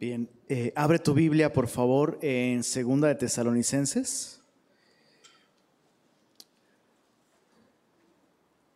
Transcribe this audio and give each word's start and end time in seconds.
Bien, 0.00 0.30
eh, 0.48 0.72
abre 0.76 1.00
tu 1.00 1.12
Biblia 1.12 1.52
por 1.52 1.66
favor 1.66 2.20
en 2.22 2.62
Segunda 2.62 3.08
de 3.08 3.16
Tesalonicenses. 3.16 4.40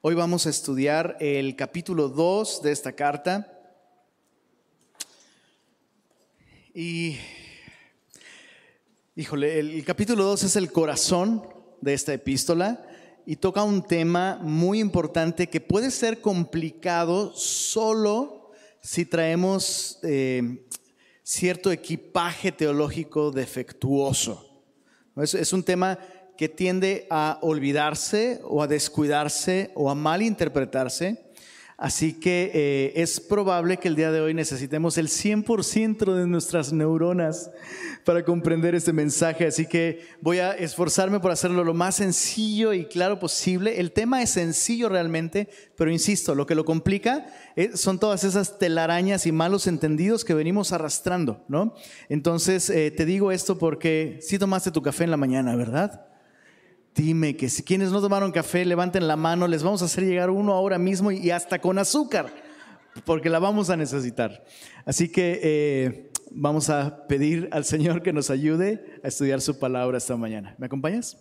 Hoy 0.00 0.16
vamos 0.16 0.48
a 0.48 0.50
estudiar 0.50 1.16
el 1.21 1.54
capítulo 1.54 2.08
2 2.08 2.62
de 2.62 2.72
esta 2.72 2.90
carta. 2.90 3.56
Y, 6.75 7.18
híjole, 9.14 9.61
el 9.61 9.84
capítulo 9.84 10.25
2 10.25 10.43
es 10.43 10.57
el 10.57 10.73
corazón 10.73 11.46
de 11.80 11.95
esta 11.95 12.12
epístola 12.12 12.84
y 13.27 13.36
toca 13.36 13.62
un 13.62 13.86
tema 13.86 14.41
muy 14.43 14.80
importante 14.80 15.48
que 15.48 15.61
puede 15.61 15.93
ser 15.93 16.20
complicado 16.20 17.32
solo 17.36 18.50
si 18.80 19.04
traemos 19.04 20.00
eh, 20.02 20.66
cierto 21.23 21.70
equipaje 21.70 22.53
teológico 22.53 23.31
defectuoso. 23.31 24.64
Es, 25.17 25.53
un 25.53 25.62
tema 25.62 25.98
que 26.36 26.48
tiende 26.48 27.07
a 27.11 27.39
olvidarse 27.43 28.40
o 28.45 28.62
a 28.62 28.67
descuidarse 28.67 29.71
o 29.75 29.90
a 29.90 29.95
malinterpretarse 29.95 31.32
Así 31.76 32.12
que 32.12 32.50
eh, 32.55 32.92
es 32.97 33.19
probable 33.20 33.78
que 33.78 33.89
el 33.89 33.97
día 33.97 34.12
de 34.12 34.20
hoy 34.20 34.34
necesitemos 34.34 34.98
el 34.98 35.08
100% 35.08 36.14
de 36.14 36.27
nuestras 36.27 36.72
neuronas 36.72 37.50
para 38.05 38.25
comprender 38.25 38.75
este 38.75 38.92
mensaje. 38.92 39.47
Así 39.47 39.67
que 39.67 40.06
voy 40.20 40.39
a 40.39 40.53
esforzarme 40.53 41.20
por 41.20 41.31
hacerlo 41.31 41.64
lo 41.64 41.75
más 41.75 41.97
sencillo 41.97 42.72
y 42.72 42.84
claro 42.84 43.19
posible. 43.19 43.81
El 43.81 43.92
tema 43.92 44.22
es 44.22 44.31
sencillo 44.31 44.89
realmente, 44.89 45.48
pero 45.77 45.91
insisto, 45.91 46.34
lo 46.34 46.47
que 46.47 46.55
lo 46.55 46.64
complica 46.64 47.27
eh, 47.56 47.70
son 47.75 47.98
todas 47.98 48.25
esas 48.25 48.59
telarañas 48.59 49.27
y 49.27 49.33
malos 49.33 49.67
entendidos 49.67 50.25
que 50.25 50.34
venimos 50.34 50.73
arrastrando, 50.73 51.45
¿no? 51.48 51.75
Entonces, 52.09 52.70
eh, 52.70 52.91
te 52.91 53.05
digo 53.05 53.33
esto 53.33 53.59
porque 53.59 54.19
si 54.20 54.39
tomaste 54.39 54.70
tu 54.70 54.83
café 54.83 55.05
en 55.05 55.11
la 55.11 55.17
mañana, 55.17 55.56
¿verdad? 55.56 56.12
Dime 56.95 57.37
que 57.37 57.48
si 57.48 57.62
quienes 57.62 57.91
no 57.91 58.01
tomaron 58.03 58.33
café, 58.33 58.65
levanten 58.65 59.09
la 59.09 59.17
mano, 59.17 59.48
les 59.48 59.62
vamos 59.62 59.81
a 59.83 59.87
hacer 59.87 60.05
llegar 60.05 60.29
uno 60.29 60.53
ahora 60.53 60.79
mismo 60.79 61.11
y 61.11 61.31
hasta 61.31 61.59
con 61.59 61.79
azúcar, 61.79 62.27
porque 63.07 63.31
la 63.31 63.39
vamos 63.39 63.71
a 63.71 63.77
necesitar. 63.77 64.45
Así 64.84 65.09
que 65.09 65.41
eh, 65.43 66.11
vamos 66.31 66.69
a 66.69 67.07
pedir 67.07 67.49
al 67.53 67.65
Señor 67.65 68.03
que 68.03 68.12
nos 68.12 68.29
ayude 68.29 69.01
a 69.03 69.09
estudiar 69.09 69.41
su 69.41 69.59
palabra 69.59 69.99
esta 69.99 70.17
mañana. 70.17 70.55
¿Me 70.59 70.67
acompañas? 70.67 71.17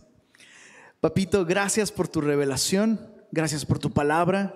Papito, 1.00 1.46
gracias 1.46 1.92
por 1.92 2.10
tu 2.10 2.20
revelación, 2.20 3.00
gracias 3.32 3.66
por 3.66 3.80
tu 3.80 3.92
palabra. 3.92 4.54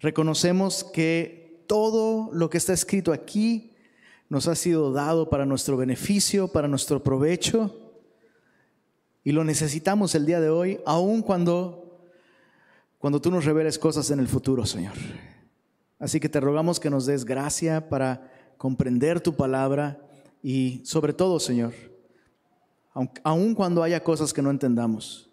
Reconocemos 0.00 0.84
que 0.84 1.64
todo 1.66 2.28
lo 2.32 2.50
que 2.50 2.58
está 2.58 2.74
escrito 2.74 3.12
aquí 3.12 3.72
nos 4.28 4.48
ha 4.48 4.54
sido 4.54 4.92
dado 4.92 5.30
para 5.30 5.46
nuestro 5.46 5.78
beneficio, 5.78 6.48
para 6.48 6.68
nuestro 6.68 7.02
provecho. 7.02 7.83
Y 9.24 9.32
lo 9.32 9.42
necesitamos 9.42 10.14
el 10.14 10.26
día 10.26 10.38
de 10.38 10.50
hoy, 10.50 10.80
aun 10.84 11.22
cuando, 11.22 11.98
cuando 12.98 13.22
tú 13.22 13.30
nos 13.30 13.46
reveles 13.46 13.78
cosas 13.78 14.10
en 14.10 14.20
el 14.20 14.28
futuro, 14.28 14.66
Señor. 14.66 14.92
Así 15.98 16.20
que 16.20 16.28
te 16.28 16.40
rogamos 16.40 16.78
que 16.78 16.90
nos 16.90 17.06
des 17.06 17.24
gracia 17.24 17.88
para 17.88 18.30
comprender 18.58 19.22
tu 19.22 19.34
palabra 19.34 19.98
y 20.42 20.82
sobre 20.84 21.14
todo, 21.14 21.40
Señor, 21.40 21.72
aun 23.22 23.54
cuando 23.54 23.82
haya 23.82 24.04
cosas 24.04 24.34
que 24.34 24.42
no 24.42 24.50
entendamos, 24.50 25.30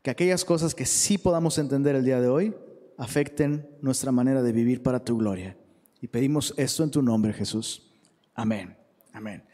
que 0.00 0.10
aquellas 0.10 0.42
cosas 0.42 0.74
que 0.74 0.86
sí 0.86 1.18
podamos 1.18 1.58
entender 1.58 1.94
el 1.94 2.06
día 2.06 2.18
de 2.18 2.28
hoy 2.28 2.54
afecten 2.96 3.68
nuestra 3.82 4.10
manera 4.10 4.42
de 4.42 4.52
vivir 4.52 4.82
para 4.82 5.04
tu 5.04 5.18
gloria. 5.18 5.54
Y 6.00 6.08
pedimos 6.08 6.54
esto 6.56 6.82
en 6.82 6.90
tu 6.90 7.02
nombre, 7.02 7.34
Jesús. 7.34 7.92
Amén. 8.34 8.74
Amén. 9.12 9.44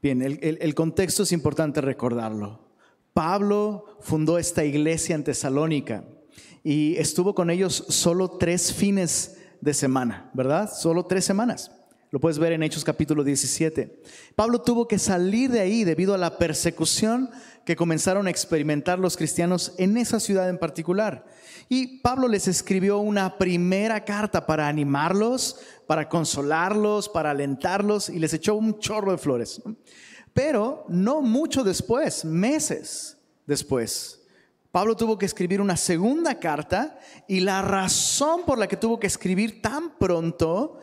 Bien, 0.00 0.22
el, 0.22 0.38
el 0.42 0.74
contexto 0.74 1.22
es 1.22 1.32
importante 1.32 1.82
recordarlo. 1.82 2.63
Pablo 3.14 3.86
fundó 4.00 4.38
esta 4.38 4.64
iglesia 4.64 5.14
en 5.14 5.22
Tesalónica 5.22 6.04
y 6.64 6.96
estuvo 6.96 7.32
con 7.32 7.48
ellos 7.48 7.84
solo 7.88 8.28
tres 8.28 8.74
fines 8.74 9.36
de 9.60 9.72
semana, 9.72 10.30
¿verdad? 10.34 10.68
Solo 10.70 11.06
tres 11.06 11.24
semanas. 11.24 11.70
Lo 12.10 12.18
puedes 12.18 12.40
ver 12.40 12.52
en 12.52 12.64
Hechos 12.64 12.84
capítulo 12.84 13.22
17. 13.22 14.02
Pablo 14.34 14.62
tuvo 14.62 14.88
que 14.88 14.98
salir 14.98 15.50
de 15.50 15.60
ahí 15.60 15.84
debido 15.84 16.12
a 16.12 16.18
la 16.18 16.38
persecución 16.38 17.30
que 17.64 17.76
comenzaron 17.76 18.26
a 18.26 18.30
experimentar 18.30 18.98
los 18.98 19.16
cristianos 19.16 19.74
en 19.78 19.96
esa 19.96 20.18
ciudad 20.18 20.48
en 20.48 20.58
particular. 20.58 21.24
Y 21.68 22.00
Pablo 22.00 22.26
les 22.26 22.48
escribió 22.48 22.98
una 22.98 23.38
primera 23.38 24.04
carta 24.04 24.44
para 24.44 24.66
animarlos, 24.66 25.60
para 25.86 26.08
consolarlos, 26.08 27.08
para 27.08 27.30
alentarlos 27.30 28.08
y 28.08 28.18
les 28.18 28.34
echó 28.34 28.56
un 28.56 28.78
chorro 28.80 29.12
de 29.12 29.18
flores. 29.18 29.62
Pero 30.34 30.84
no 30.88 31.22
mucho 31.22 31.64
después, 31.64 32.24
meses 32.24 33.16
después, 33.46 34.20
Pablo 34.72 34.96
tuvo 34.96 35.16
que 35.16 35.26
escribir 35.26 35.60
una 35.60 35.76
segunda 35.76 36.40
carta 36.40 36.98
y 37.28 37.38
la 37.38 37.62
razón 37.62 38.42
por 38.44 38.58
la 38.58 38.66
que 38.66 38.76
tuvo 38.76 38.98
que 38.98 39.06
escribir 39.06 39.62
tan 39.62 39.96
pronto 39.96 40.80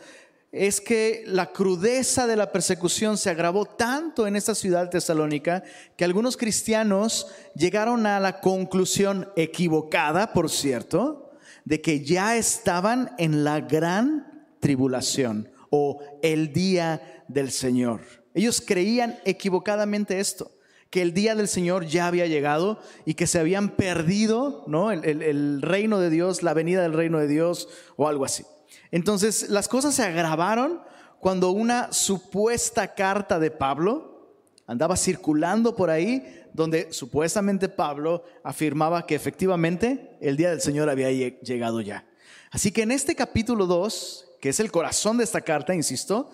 es 0.53 0.79
que 0.79 1.23
la 1.27 1.51
crudeza 1.51 2.25
de 2.25 2.37
la 2.37 2.53
persecución 2.53 3.17
se 3.17 3.29
agravó 3.29 3.65
tanto 3.65 4.27
en 4.27 4.37
esta 4.37 4.55
ciudad 4.55 4.89
tesalónica 4.89 5.63
que 5.97 6.05
algunos 6.05 6.37
cristianos 6.37 7.27
llegaron 7.53 8.05
a 8.05 8.21
la 8.21 8.39
conclusión 8.39 9.29
equivocada, 9.35 10.31
por 10.31 10.49
cierto, 10.49 11.33
de 11.65 11.81
que 11.81 12.05
ya 12.05 12.37
estaban 12.37 13.13
en 13.17 13.43
la 13.43 13.59
gran 13.59 14.47
tribulación 14.61 15.49
o 15.69 15.99
el 16.21 16.53
día 16.53 17.23
del 17.27 17.51
Señor. 17.51 18.20
Ellos 18.33 18.61
creían 18.65 19.19
equivocadamente 19.25 20.19
esto, 20.19 20.51
que 20.89 21.01
el 21.01 21.13
día 21.13 21.35
del 21.35 21.47
Señor 21.47 21.85
ya 21.85 22.07
había 22.07 22.27
llegado 22.27 22.79
y 23.05 23.13
que 23.13 23.27
se 23.27 23.39
habían 23.39 23.69
perdido 23.69 24.63
¿no? 24.67 24.91
el, 24.91 25.61
reino 25.61 25.99
de 25.99 26.09
Dios, 26.09 26.43
la 26.43 26.53
venida 26.53 26.81
del 26.81 26.93
reino 26.93 27.17
de 27.17 27.27
Dios 27.27 27.69
o 27.95 28.07
algo 28.07 28.25
así. 28.25 28.45
Entonces 28.91 29.49
las 29.49 29.67
cosas 29.67 29.95
se 29.95 30.03
agravaron 30.03 30.81
cuando 31.19 31.51
una 31.51 31.93
supuesta 31.93 32.93
carta 32.93 33.39
de 33.39 33.51
Pablo 33.51 34.35
andaba 34.67 34.97
circulando 34.97 35.75
por 35.75 35.89
ahí 35.89 36.41
donde 36.53 36.91
supuestamente 36.91 37.69
Pablo 37.69 38.23
afirmaba 38.43 39.05
que 39.05 39.15
efectivamente 39.15 40.17
el 40.19 40.35
día 40.35 40.49
del 40.49 40.61
Señor 40.61 40.89
había 40.89 41.09
llegado 41.09 41.79
ya. 41.79 42.05
Así 42.51 42.71
que 42.71 42.81
en 42.81 42.91
este 42.91 43.15
capítulo 43.15 43.65
2, 43.65 44.31
que 44.41 44.49
es 44.49 44.59
el 44.59 44.71
corazón 44.71 45.17
de 45.17 45.23
esta 45.23 45.39
carta, 45.39 45.73
insisto, 45.73 46.29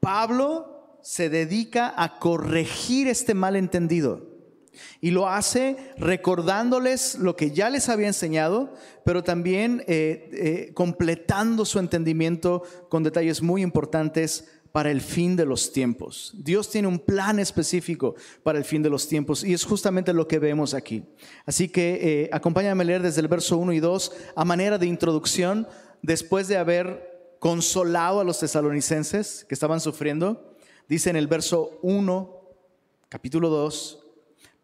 Pablo 0.00 0.77
se 1.08 1.30
dedica 1.30 1.94
a 1.96 2.18
corregir 2.18 3.08
este 3.08 3.32
malentendido. 3.32 4.26
Y 5.00 5.10
lo 5.10 5.26
hace 5.26 5.78
recordándoles 5.96 7.14
lo 7.14 7.34
que 7.34 7.50
ya 7.50 7.70
les 7.70 7.88
había 7.88 8.08
enseñado, 8.08 8.74
pero 9.06 9.24
también 9.24 9.82
eh, 9.86 10.28
eh, 10.34 10.72
completando 10.74 11.64
su 11.64 11.78
entendimiento 11.78 12.62
con 12.90 13.04
detalles 13.04 13.40
muy 13.40 13.62
importantes 13.62 14.50
para 14.70 14.90
el 14.90 15.00
fin 15.00 15.34
de 15.34 15.46
los 15.46 15.72
tiempos. 15.72 16.34
Dios 16.36 16.68
tiene 16.68 16.88
un 16.88 16.98
plan 16.98 17.38
específico 17.38 18.14
para 18.42 18.58
el 18.58 18.66
fin 18.66 18.82
de 18.82 18.90
los 18.90 19.08
tiempos 19.08 19.42
y 19.42 19.54
es 19.54 19.64
justamente 19.64 20.12
lo 20.12 20.28
que 20.28 20.38
vemos 20.38 20.74
aquí. 20.74 21.04
Así 21.46 21.70
que 21.70 22.00
eh, 22.02 22.30
acompáñame 22.34 22.82
a 22.82 22.86
leer 22.86 23.00
desde 23.00 23.22
el 23.22 23.28
verso 23.28 23.56
1 23.56 23.72
y 23.72 23.80
2 23.80 24.12
a 24.36 24.44
manera 24.44 24.76
de 24.76 24.84
introducción, 24.84 25.66
después 26.02 26.48
de 26.48 26.58
haber 26.58 27.36
consolado 27.38 28.20
a 28.20 28.24
los 28.24 28.40
tesalonicenses 28.40 29.46
que 29.48 29.54
estaban 29.54 29.80
sufriendo, 29.80 30.47
Dice 30.88 31.10
en 31.10 31.16
el 31.16 31.26
verso 31.26 31.78
1, 31.82 32.40
capítulo 33.10 33.50
2, 33.50 34.06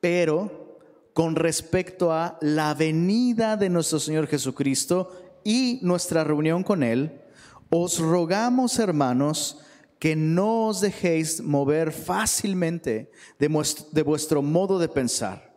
pero 0.01 0.79
con 1.13 1.37
respecto 1.37 2.13
a 2.13 2.39
la 2.41 2.73
venida 2.73 3.59
de 3.59 3.69
nuestro 3.69 4.01
Señor 4.01 4.27
Jesucristo 4.27 5.13
y 5.45 5.81
nuestra 5.83 6.25
reunión 6.25 6.63
con 6.63 6.83
Él, 6.83 7.21
os 7.69 7.99
rogamos, 7.99 8.79
hermanos, 8.79 9.61
que 9.99 10.17
no 10.17 10.69
os 10.69 10.81
dejéis 10.81 11.43
mover 11.43 11.93
fácilmente 11.93 13.11
de 13.39 14.03
vuestro, 14.03 14.41
modo 14.41 14.79
de 14.79 14.89
pensar, 14.89 15.55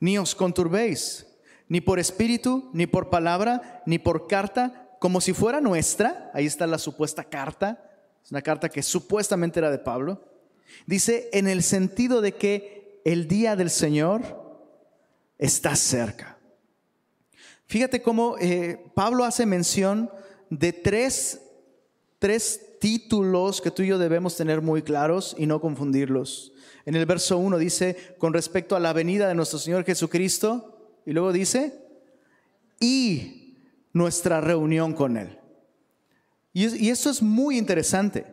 ni 0.00 0.18
os 0.18 0.34
conturbéis, 0.34 1.28
ni 1.68 1.80
por 1.80 2.00
espíritu, 2.00 2.70
ni 2.72 2.88
por 2.88 3.08
palabra, 3.08 3.84
ni 3.86 4.00
por 4.00 4.26
carta, 4.26 4.96
como 4.98 5.20
si 5.20 5.32
fuera 5.32 5.60
nuestra, 5.60 6.28
ahí 6.34 6.46
está 6.46 6.66
la 6.66 6.78
supuesta 6.78 7.22
carta, 7.22 7.91
es 8.24 8.30
una 8.30 8.42
carta 8.42 8.68
que 8.68 8.82
supuestamente 8.82 9.58
era 9.58 9.70
de 9.70 9.78
Pablo. 9.78 10.22
Dice 10.86 11.28
en 11.32 11.48
el 11.48 11.62
sentido 11.62 12.20
de 12.20 12.32
que 12.32 13.00
el 13.04 13.28
día 13.28 13.56
del 13.56 13.70
Señor 13.70 14.22
está 15.38 15.74
cerca. 15.76 16.38
Fíjate 17.66 18.02
cómo 18.02 18.36
eh, 18.38 18.84
Pablo 18.94 19.24
hace 19.24 19.46
mención 19.46 20.10
de 20.50 20.72
tres, 20.72 21.40
tres 22.18 22.78
títulos 22.80 23.60
que 23.60 23.70
tú 23.70 23.82
y 23.82 23.88
yo 23.88 23.98
debemos 23.98 24.36
tener 24.36 24.60
muy 24.60 24.82
claros 24.82 25.34
y 25.38 25.46
no 25.46 25.60
confundirlos. 25.60 26.52
En 26.84 26.96
el 26.96 27.06
verso 27.06 27.38
1 27.38 27.58
dice, 27.58 28.14
con 28.18 28.32
respecto 28.32 28.76
a 28.76 28.80
la 28.80 28.92
venida 28.92 29.28
de 29.28 29.34
nuestro 29.34 29.58
Señor 29.58 29.84
Jesucristo, 29.84 31.00
y 31.06 31.12
luego 31.12 31.32
dice, 31.32 31.80
y 32.80 33.56
nuestra 33.92 34.40
reunión 34.40 34.92
con 34.92 35.16
Él. 35.16 35.38
Y, 36.52 36.90
eso 36.90 37.10
es 37.10 37.22
muy 37.22 37.56
interesante, 37.56 38.26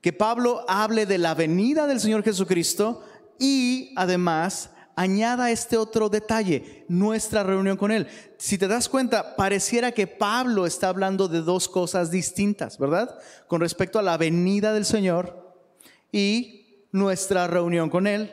que 0.00 0.12
Pablo 0.12 0.64
hable 0.68 1.06
de 1.06 1.18
la 1.18 1.34
venida 1.34 1.86
del 1.86 2.00
Señor 2.00 2.22
Jesucristo 2.22 3.02
y 3.38 3.92
además 3.96 4.70
añada 4.96 5.50
este 5.50 5.76
otro 5.76 6.08
detalle, 6.08 6.84
nuestra 6.88 7.42
reunión 7.42 7.76
con 7.76 7.90
Él. 7.90 8.06
Si 8.38 8.58
te 8.58 8.68
das 8.68 8.88
cuenta, 8.88 9.34
pareciera 9.34 9.90
que 9.90 10.06
Pablo 10.06 10.66
está 10.66 10.88
hablando 10.88 11.26
de 11.26 11.40
dos 11.40 11.68
cosas 11.68 12.12
distintas, 12.12 12.78
¿verdad? 12.78 13.18
Con 13.48 13.60
respecto 13.60 13.98
a 13.98 14.02
la 14.02 14.16
venida 14.16 14.72
del 14.72 14.84
Señor 14.84 15.58
y 16.12 16.86
nuestra 16.92 17.48
reunión 17.48 17.90
con 17.90 18.06
Él, 18.06 18.32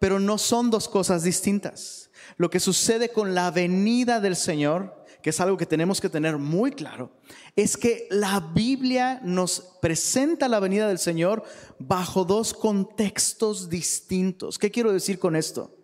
pero 0.00 0.18
no 0.18 0.38
son 0.38 0.70
dos 0.70 0.88
cosas 0.88 1.22
distintas. 1.22 2.10
Lo 2.36 2.50
que 2.50 2.58
sucede 2.58 3.10
con 3.10 3.36
la 3.36 3.52
venida 3.52 4.18
del 4.18 4.34
Señor 4.34 5.01
que 5.22 5.30
es 5.30 5.40
algo 5.40 5.56
que 5.56 5.66
tenemos 5.66 6.00
que 6.00 6.08
tener 6.08 6.36
muy 6.36 6.72
claro, 6.72 7.12
es 7.54 7.76
que 7.76 8.06
la 8.10 8.40
Biblia 8.40 9.20
nos 9.22 9.60
presenta 9.80 10.48
la 10.48 10.60
venida 10.60 10.88
del 10.88 10.98
Señor 10.98 11.44
bajo 11.78 12.24
dos 12.24 12.52
contextos 12.52 13.68
distintos. 13.68 14.58
¿Qué 14.58 14.70
quiero 14.70 14.92
decir 14.92 15.18
con 15.18 15.36
esto? 15.36 15.76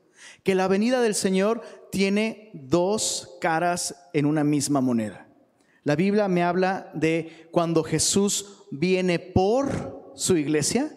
Que 0.43 0.55
la 0.55 0.69
venida 0.69 1.01
del 1.01 1.15
Señor 1.15 1.63
tiene 1.91 2.51
dos 2.53 3.37
caras 3.41 3.95
en 4.13 4.27
una 4.27 4.45
misma 4.45 4.81
moneda. 4.81 5.29
La 5.85 5.97
Biblia 5.97 6.29
me 6.29 6.43
habla 6.43 6.91
de 6.95 7.49
cuando 7.51 7.83
Jesús 7.83 8.67
viene 8.71 9.19
por 9.19 10.13
su 10.15 10.37
iglesia, 10.37 10.95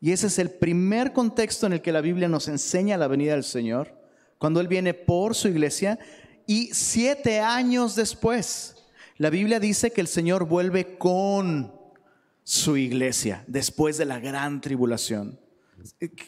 y 0.00 0.12
ese 0.12 0.28
es 0.28 0.38
el 0.38 0.50
primer 0.50 1.12
contexto 1.12 1.66
en 1.66 1.74
el 1.74 1.82
que 1.82 1.92
la 1.92 2.00
Biblia 2.00 2.26
nos 2.26 2.48
enseña 2.48 2.96
la 2.96 3.06
venida 3.06 3.34
del 3.34 3.44
Señor, 3.44 4.00
cuando 4.38 4.60
Él 4.60 4.68
viene 4.68 4.94
por 4.94 5.34
su 5.34 5.48
iglesia, 5.48 5.98
y 6.50 6.70
siete 6.72 7.38
años 7.38 7.94
después, 7.94 8.74
la 9.18 9.30
Biblia 9.30 9.60
dice 9.60 9.92
que 9.92 10.00
el 10.00 10.08
Señor 10.08 10.46
vuelve 10.46 10.98
con 10.98 11.72
su 12.42 12.76
iglesia 12.76 13.44
después 13.46 13.98
de 13.98 14.04
la 14.04 14.18
gran 14.18 14.60
tribulación. 14.60 15.38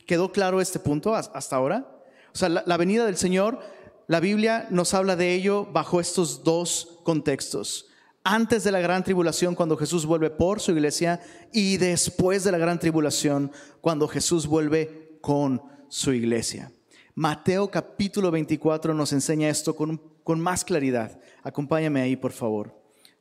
¿Quedó 0.06 0.30
claro 0.30 0.60
este 0.60 0.78
punto 0.78 1.16
hasta 1.16 1.56
ahora? 1.56 1.88
O 2.32 2.38
sea, 2.38 2.48
la, 2.48 2.76
venida 2.76 3.04
del 3.04 3.16
Señor, 3.16 3.58
la 4.06 4.20
Biblia 4.20 4.69
nos 4.70 4.94
habla 4.94 5.16
de 5.16 5.34
ello 5.34 5.66
bajo 5.72 5.98
estos 5.98 6.44
dos 6.44 7.00
contextos. 7.02 7.88
Antes 8.22 8.62
de 8.62 8.70
la 8.70 8.78
gran 8.78 9.02
tribulación, 9.02 9.56
cuando 9.56 9.76
Jesús 9.76 10.06
vuelve 10.06 10.30
por 10.30 10.60
su 10.60 10.70
iglesia, 10.70 11.18
y 11.52 11.78
después 11.78 12.44
de 12.44 12.52
la 12.52 12.58
gran 12.58 12.78
tribulación, 12.78 13.50
cuando 13.80 14.06
Jesús 14.06 14.46
vuelve 14.46 15.18
con 15.20 15.60
su 15.88 16.12
iglesia. 16.12 16.70
Mateo 17.16 17.72
capítulo 17.72 18.30
24 18.30 18.94
nos 18.94 19.12
enseña 19.12 19.48
esto 19.48 19.75
con, 19.76 20.12
con 20.24 20.40
más 20.40 20.64
claridad. 20.64 21.20
Acompáñame 21.42 22.00
ahí, 22.00 22.16
por 22.16 22.32
favor. 22.32 22.74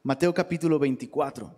Mateo 0.04 0.34
capítulo 0.34 0.80
24. 0.80 1.54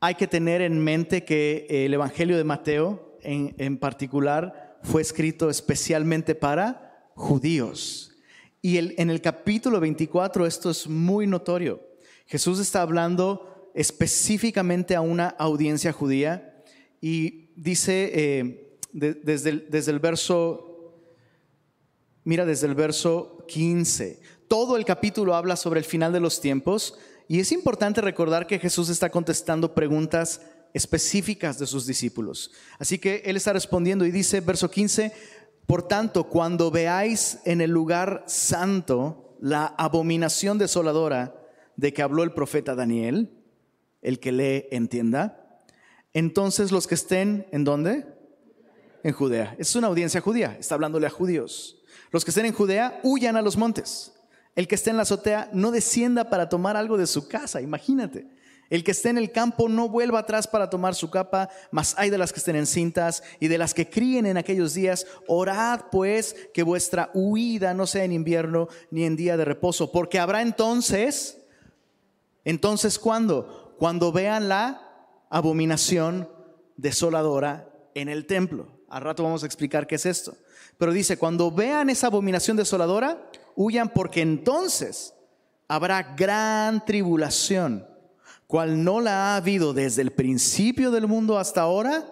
Hay 0.00 0.14
que 0.14 0.26
tener 0.26 0.62
en 0.62 0.78
mente 0.78 1.24
que 1.24 1.66
el 1.68 1.94
Evangelio 1.94 2.36
de 2.36 2.44
Mateo 2.44 3.18
en, 3.22 3.54
en 3.58 3.78
particular 3.78 4.78
fue 4.82 5.02
escrito 5.02 5.50
especialmente 5.50 6.34
para 6.34 7.10
judíos. 7.14 8.12
Y 8.62 8.76
el, 8.76 8.94
en 8.98 9.10
el 9.10 9.20
capítulo 9.20 9.80
24 9.80 10.46
esto 10.46 10.70
es 10.70 10.86
muy 10.88 11.26
notorio. 11.26 11.80
Jesús 12.26 12.60
está 12.60 12.82
hablando 12.82 13.70
específicamente 13.74 14.94
a 14.94 15.00
una 15.00 15.28
audiencia 15.28 15.92
judía 15.92 16.62
y 17.00 17.50
dice... 17.56 18.10
Eh, 18.14 18.64
desde, 18.92 19.50
el, 19.50 19.66
desde 19.70 19.92
el 19.92 19.98
verso, 19.98 20.67
mira, 22.28 22.44
desde 22.44 22.66
el 22.66 22.74
verso 22.74 23.42
15. 23.48 24.20
Todo 24.48 24.76
el 24.76 24.84
capítulo 24.84 25.34
habla 25.34 25.56
sobre 25.56 25.80
el 25.80 25.86
final 25.86 26.12
de 26.12 26.20
los 26.20 26.42
tiempos 26.42 26.98
y 27.26 27.40
es 27.40 27.52
importante 27.52 28.02
recordar 28.02 28.46
que 28.46 28.58
Jesús 28.58 28.90
está 28.90 29.08
contestando 29.08 29.74
preguntas 29.74 30.42
específicas 30.74 31.58
de 31.58 31.66
sus 31.66 31.86
discípulos. 31.86 32.50
Así 32.78 32.98
que 32.98 33.22
Él 33.24 33.38
está 33.38 33.54
respondiendo 33.54 34.04
y 34.04 34.10
dice, 34.10 34.42
verso 34.42 34.70
15, 34.70 35.10
por 35.66 35.88
tanto, 35.88 36.24
cuando 36.24 36.70
veáis 36.70 37.38
en 37.46 37.62
el 37.62 37.70
lugar 37.70 38.24
santo 38.26 39.38
la 39.40 39.64
abominación 39.64 40.58
desoladora 40.58 41.34
de 41.76 41.94
que 41.94 42.02
habló 42.02 42.24
el 42.24 42.34
profeta 42.34 42.74
Daniel, 42.74 43.32
el 44.02 44.20
que 44.20 44.32
lee 44.32 44.66
entienda, 44.70 45.62
entonces 46.12 46.72
los 46.72 46.86
que 46.86 46.94
estén, 46.94 47.46
¿en 47.52 47.64
dónde? 47.64 48.04
en 49.02 49.12
Judea. 49.12 49.56
Es 49.58 49.74
una 49.76 49.86
audiencia 49.86 50.20
judía, 50.20 50.56
está 50.58 50.74
hablándole 50.74 51.06
a 51.06 51.10
judíos. 51.10 51.77
Los 52.10 52.24
que 52.24 52.30
estén 52.30 52.46
en 52.46 52.54
Judea, 52.54 53.00
huyan 53.02 53.36
a 53.36 53.42
los 53.42 53.56
montes. 53.56 54.12
El 54.54 54.66
que 54.66 54.74
esté 54.74 54.90
en 54.90 54.96
la 54.96 55.02
azotea, 55.02 55.50
no 55.52 55.70
descienda 55.70 56.30
para 56.30 56.48
tomar 56.48 56.76
algo 56.76 56.96
de 56.96 57.06
su 57.06 57.28
casa, 57.28 57.60
imagínate. 57.60 58.26
El 58.70 58.84
que 58.84 58.90
esté 58.90 59.08
en 59.08 59.18
el 59.18 59.32
campo, 59.32 59.68
no 59.68 59.88
vuelva 59.88 60.18
atrás 60.18 60.46
para 60.46 60.68
tomar 60.68 60.94
su 60.94 61.10
capa, 61.10 61.48
mas 61.70 61.94
hay 61.96 62.10
de 62.10 62.18
las 62.18 62.32
que 62.32 62.40
estén 62.40 62.56
encintas 62.56 63.22
y 63.40 63.48
de 63.48 63.56
las 63.56 63.72
que 63.72 63.88
críen 63.88 64.26
en 64.26 64.36
aquellos 64.36 64.74
días. 64.74 65.06
Orad 65.26 65.82
pues 65.90 66.36
que 66.52 66.62
vuestra 66.62 67.10
huida 67.14 67.72
no 67.72 67.86
sea 67.86 68.04
en 68.04 68.12
invierno 68.12 68.68
ni 68.90 69.04
en 69.04 69.16
día 69.16 69.36
de 69.36 69.46
reposo, 69.46 69.90
porque 69.90 70.18
habrá 70.18 70.42
entonces, 70.42 71.38
entonces 72.44 72.98
¿cuándo? 72.98 73.74
Cuando 73.78 74.12
vean 74.12 74.48
la 74.48 74.82
abominación 75.30 76.28
desoladora 76.76 77.70
en 77.94 78.08
el 78.08 78.26
templo. 78.26 78.77
Al 78.88 79.02
rato 79.02 79.22
vamos 79.22 79.42
a 79.42 79.46
explicar 79.46 79.86
qué 79.86 79.96
es 79.96 80.06
esto. 80.06 80.36
Pero 80.78 80.92
dice, 80.92 81.16
cuando 81.16 81.50
vean 81.50 81.90
esa 81.90 82.06
abominación 82.06 82.56
desoladora, 82.56 83.30
huyan 83.54 83.88
porque 83.88 84.22
entonces 84.22 85.14
habrá 85.66 86.02
gran 86.02 86.84
tribulación, 86.84 87.86
cual 88.46 88.82
no 88.82 89.00
la 89.00 89.34
ha 89.34 89.36
habido 89.36 89.74
desde 89.74 90.02
el 90.02 90.12
principio 90.12 90.90
del 90.90 91.06
mundo 91.06 91.38
hasta 91.38 91.60
ahora, 91.60 92.08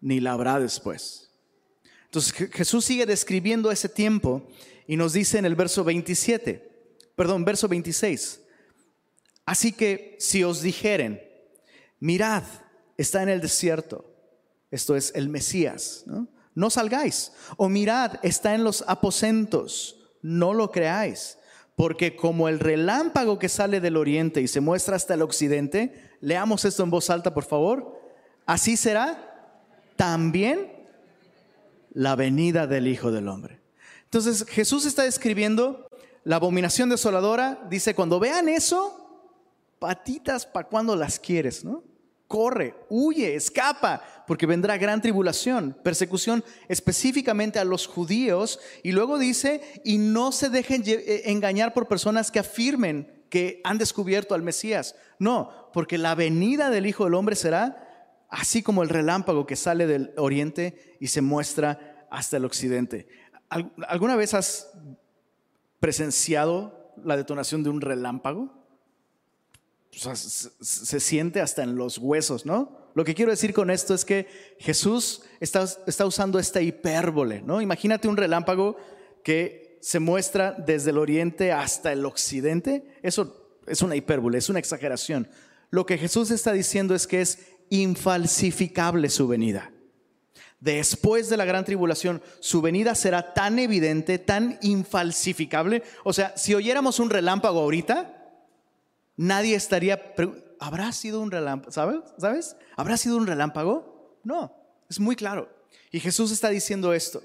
ni 0.00 0.20
la 0.20 0.32
habrá 0.32 0.60
después. 0.60 1.30
Entonces 2.04 2.32
Jesús 2.52 2.84
sigue 2.84 3.04
describiendo 3.04 3.70
ese 3.70 3.88
tiempo 3.88 4.46
y 4.86 4.96
nos 4.96 5.12
dice 5.12 5.38
en 5.38 5.44
el 5.44 5.56
verso 5.56 5.84
27, 5.84 6.96
perdón, 7.16 7.44
verso 7.44 7.68
26, 7.68 8.40
así 9.44 9.72
que 9.72 10.16
si 10.20 10.44
os 10.44 10.62
dijeren, 10.62 11.20
mirad, 12.00 12.44
está 12.96 13.22
en 13.22 13.28
el 13.28 13.40
desierto, 13.40 14.07
esto 14.70 14.96
es 14.96 15.12
el 15.14 15.28
Mesías. 15.28 16.04
¿no? 16.54 16.70
salgáis. 16.70 17.32
O 17.56 17.68
mirad, 17.68 18.18
está 18.22 18.54
en 18.54 18.64
los 18.64 18.84
aposentos, 18.86 19.96
no 20.22 20.54
lo 20.54 20.70
creáis. 20.70 21.38
Porque 21.76 22.16
como 22.16 22.48
el 22.48 22.58
relámpago 22.58 23.38
que 23.38 23.48
sale 23.48 23.80
del 23.80 23.96
oriente 23.96 24.42
y 24.42 24.48
se 24.48 24.60
muestra 24.60 24.96
hasta 24.96 25.14
el 25.14 25.22
occidente, 25.22 26.10
leamos 26.20 26.64
esto 26.64 26.82
en 26.82 26.90
voz 26.90 27.08
alta, 27.08 27.32
por 27.32 27.44
favor, 27.44 28.00
así 28.46 28.76
será 28.76 29.52
también 29.96 30.72
la 31.92 32.16
venida 32.16 32.66
del 32.66 32.88
Hijo 32.88 33.12
del 33.12 33.28
Hombre. 33.28 33.60
Entonces 34.04 34.44
Jesús 34.48 34.86
está 34.86 35.04
describiendo 35.04 35.88
la 36.24 36.36
abominación 36.36 36.88
desoladora, 36.88 37.66
dice, 37.70 37.94
cuando 37.94 38.18
vean 38.18 38.48
eso, 38.48 39.28
patitas 39.78 40.46
para 40.46 40.68
cuando 40.68 40.96
las 40.96 41.18
quieres, 41.18 41.64
¿no? 41.64 41.84
Corre, 42.28 42.74
huye, 42.90 43.34
escapa, 43.34 44.02
porque 44.26 44.46
vendrá 44.46 44.76
gran 44.76 45.00
tribulación, 45.00 45.76
persecución 45.82 46.44
específicamente 46.68 47.58
a 47.58 47.64
los 47.64 47.86
judíos. 47.86 48.60
Y 48.82 48.92
luego 48.92 49.18
dice, 49.18 49.80
y 49.82 49.98
no 49.98 50.30
se 50.30 50.50
dejen 50.50 50.84
eh, 50.86 51.22
engañar 51.24 51.72
por 51.72 51.88
personas 51.88 52.30
que 52.30 52.38
afirmen 52.38 53.24
que 53.30 53.60
han 53.64 53.78
descubierto 53.78 54.34
al 54.34 54.42
Mesías. 54.42 54.94
No, 55.18 55.70
porque 55.72 55.98
la 55.98 56.14
venida 56.14 56.70
del 56.70 56.86
Hijo 56.86 57.04
del 57.04 57.14
Hombre 57.14 57.34
será 57.34 57.84
así 58.28 58.62
como 58.62 58.82
el 58.82 58.90
relámpago 58.90 59.46
que 59.46 59.56
sale 59.56 59.86
del 59.86 60.12
oriente 60.16 60.96
y 61.00 61.08
se 61.08 61.22
muestra 61.22 62.06
hasta 62.10 62.36
el 62.36 62.44
occidente. 62.44 63.08
¿Alguna 63.88 64.16
vez 64.16 64.34
has 64.34 64.70
presenciado 65.80 66.92
la 67.02 67.16
detonación 67.16 67.62
de 67.62 67.70
un 67.70 67.80
relámpago? 67.80 68.57
Se, 69.90 71.00
siente 71.00 71.40
hasta 71.40 71.62
en 71.62 71.76
los 71.76 71.98
huesos, 71.98 72.46
¿no? 72.46 72.76
Lo 72.94 73.04
que 73.04 73.14
quiero 73.14 73.30
decir 73.30 73.52
con 73.52 73.70
esto 73.70 73.94
es 73.94 74.04
que 74.04 74.26
Jesús 74.58 75.22
está, 75.40 75.66
está 75.86 76.06
usando 76.06 76.38
esta 76.38 76.60
hipérbole, 76.60 77.42
¿no? 77.42 77.60
Imagínate 77.60 78.08
un 78.08 78.16
relámpago 78.16 78.76
que 79.22 79.78
se 79.80 80.00
muestra 80.00 80.52
desde 80.52 80.90
el 80.90 80.98
oriente 80.98 81.52
hasta 81.52 81.92
el 81.92 82.04
occidente. 82.04 82.98
Eso 83.02 83.60
es 83.66 83.82
una 83.82 83.96
hipérbole, 83.96 84.38
es 84.38 84.48
una 84.48 84.58
exageración. 84.58 85.28
Lo 85.70 85.86
que 85.86 85.98
Jesús 85.98 86.30
está 86.30 86.52
diciendo 86.52 86.94
es 86.94 87.06
que 87.06 87.20
es 87.20 87.38
infalsificable 87.70 89.10
su 89.10 89.28
venida. 89.28 89.70
Después 90.60 91.28
de 91.28 91.36
la 91.36 91.44
gran 91.44 91.64
tribulación, 91.64 92.20
su 92.40 92.60
venida 92.60 92.94
será 92.94 93.32
tan 93.32 93.58
evidente, 93.60 94.18
tan 94.18 94.58
infalsificable. 94.62 95.84
O 96.02 96.12
sea, 96.12 96.36
si 96.36 96.54
oyéramos 96.54 96.98
un 96.98 97.10
relámpago 97.10 97.60
ahorita, 97.60 98.17
nadie 99.18 99.54
estaría, 99.54 100.14
¿habrá 100.58 100.92
sido 100.92 101.20
un 101.20 101.30
relámpago? 101.30 101.70
¿Sabes? 101.70 102.00
¿Sabes? 102.16 102.56
¿Habrá 102.76 102.96
sido 102.96 103.18
un 103.18 103.26
relámpago? 103.26 104.18
No, 104.24 104.54
es 104.88 104.98
muy 104.98 105.14
claro. 105.14 105.50
Y 105.92 106.00
Jesús 106.00 106.32
está 106.32 106.48
diciendo 106.48 106.94
esto. 106.94 107.22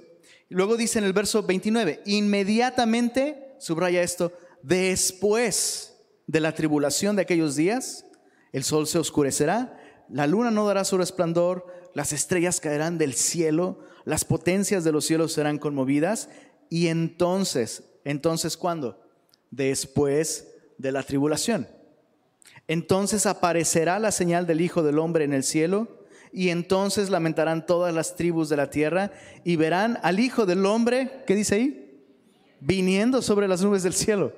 Luego 0.50 0.76
dice 0.76 1.00
en 1.00 1.06
el 1.06 1.14
verso 1.14 1.44
29, 1.44 2.02
inmediatamente, 2.06 3.56
subraya 3.60 4.02
esto, 4.02 4.34
después 4.62 5.96
de 6.28 6.42
la 6.42 6.54
tribulación 6.54 7.16
de 7.16 7.22
aquellos 7.22 7.56
días, 7.56 8.06
El 8.52 8.64
sol 8.64 8.86
se 8.86 9.00
oscurecerá, 9.00 9.80
la 10.10 10.28
luna 10.28 10.52
no 10.52 10.68
dará 10.68 10.84
su 10.84 10.98
resplandor, 10.98 11.66
las 11.96 12.14
estrellas 12.14 12.60
caerán 12.60 13.00
del 13.00 13.16
cielo, 13.16 13.80
las 14.06 14.26
potencias 14.26 14.84
de 14.84 14.92
los 14.92 15.06
cielos 15.06 15.34
serán 15.34 15.58
conmovidas. 15.58 16.30
Y 16.70 16.88
entonces, 16.88 17.84
entonces, 18.04 18.56
¿cuándo? 18.56 19.02
Después 19.50 20.48
de 20.78 20.92
la 20.92 21.02
tribulación. 21.02 21.68
Entonces 22.68 23.26
aparecerá 23.26 24.00
la 24.00 24.12
señal 24.12 24.48
del 24.48 24.62
Hijo 24.62 24.84
del 24.84 25.00
Hombre 25.00 25.26
en 25.26 25.34
el 25.34 25.44
cielo 25.44 25.88
y 26.32 26.50
entonces 26.50 27.10
lamentarán 27.10 27.66
todas 27.66 27.94
las 27.94 28.16
tribus 28.16 28.50
de 28.50 28.58
la 28.58 28.70
tierra 28.70 29.12
y 29.44 29.56
verán 29.56 30.00
al 30.02 30.20
Hijo 30.20 30.46
del 30.46 30.66
Hombre, 30.66 31.24
¿qué 31.28 31.36
dice 31.36 31.56
ahí? 31.56 32.02
Viniendo 32.60 33.22
sobre 33.22 33.48
las 33.48 33.62
nubes 33.62 33.84
del 33.84 33.94
cielo, 33.94 34.34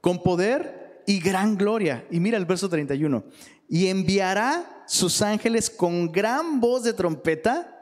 con 0.00 0.22
poder 0.22 1.02
y 1.06 1.18
gran 1.18 1.56
gloria. 1.56 2.06
Y 2.10 2.20
mira 2.20 2.36
el 2.36 2.44
verso 2.44 2.68
31. 2.68 3.24
Y 3.68 3.88
enviará 3.88 4.84
sus 4.86 5.22
ángeles 5.22 5.70
con 5.70 6.12
gran 6.12 6.60
voz 6.60 6.84
de 6.84 6.92
trompeta 6.92 7.76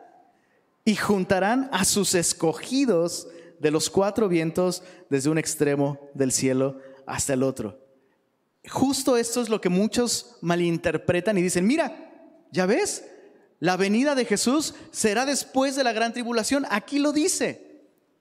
y 0.84 0.94
juntarán 0.94 1.68
a 1.72 1.84
sus 1.84 2.14
escogidos 2.14 3.28
de 3.58 3.70
los 3.70 3.90
cuatro 3.90 4.28
vientos 4.28 4.82
desde 5.10 5.28
un 5.28 5.38
extremo 5.38 5.98
del 6.14 6.32
cielo 6.32 6.78
hasta 7.06 7.34
el 7.34 7.42
otro. 7.42 7.87
Justo 8.68 9.16
esto 9.16 9.40
es 9.40 9.48
lo 9.48 9.60
que 9.60 9.68
muchos 9.68 10.36
malinterpretan 10.40 11.36
y 11.38 11.42
dicen, 11.42 11.66
mira, 11.66 12.46
¿ya 12.52 12.66
ves? 12.66 13.04
La 13.60 13.76
venida 13.76 14.14
de 14.14 14.24
Jesús 14.24 14.74
será 14.90 15.26
después 15.26 15.74
de 15.76 15.84
la 15.84 15.92
gran 15.92 16.12
tribulación. 16.12 16.66
Aquí 16.70 16.98
lo 16.98 17.12
dice. 17.12 17.68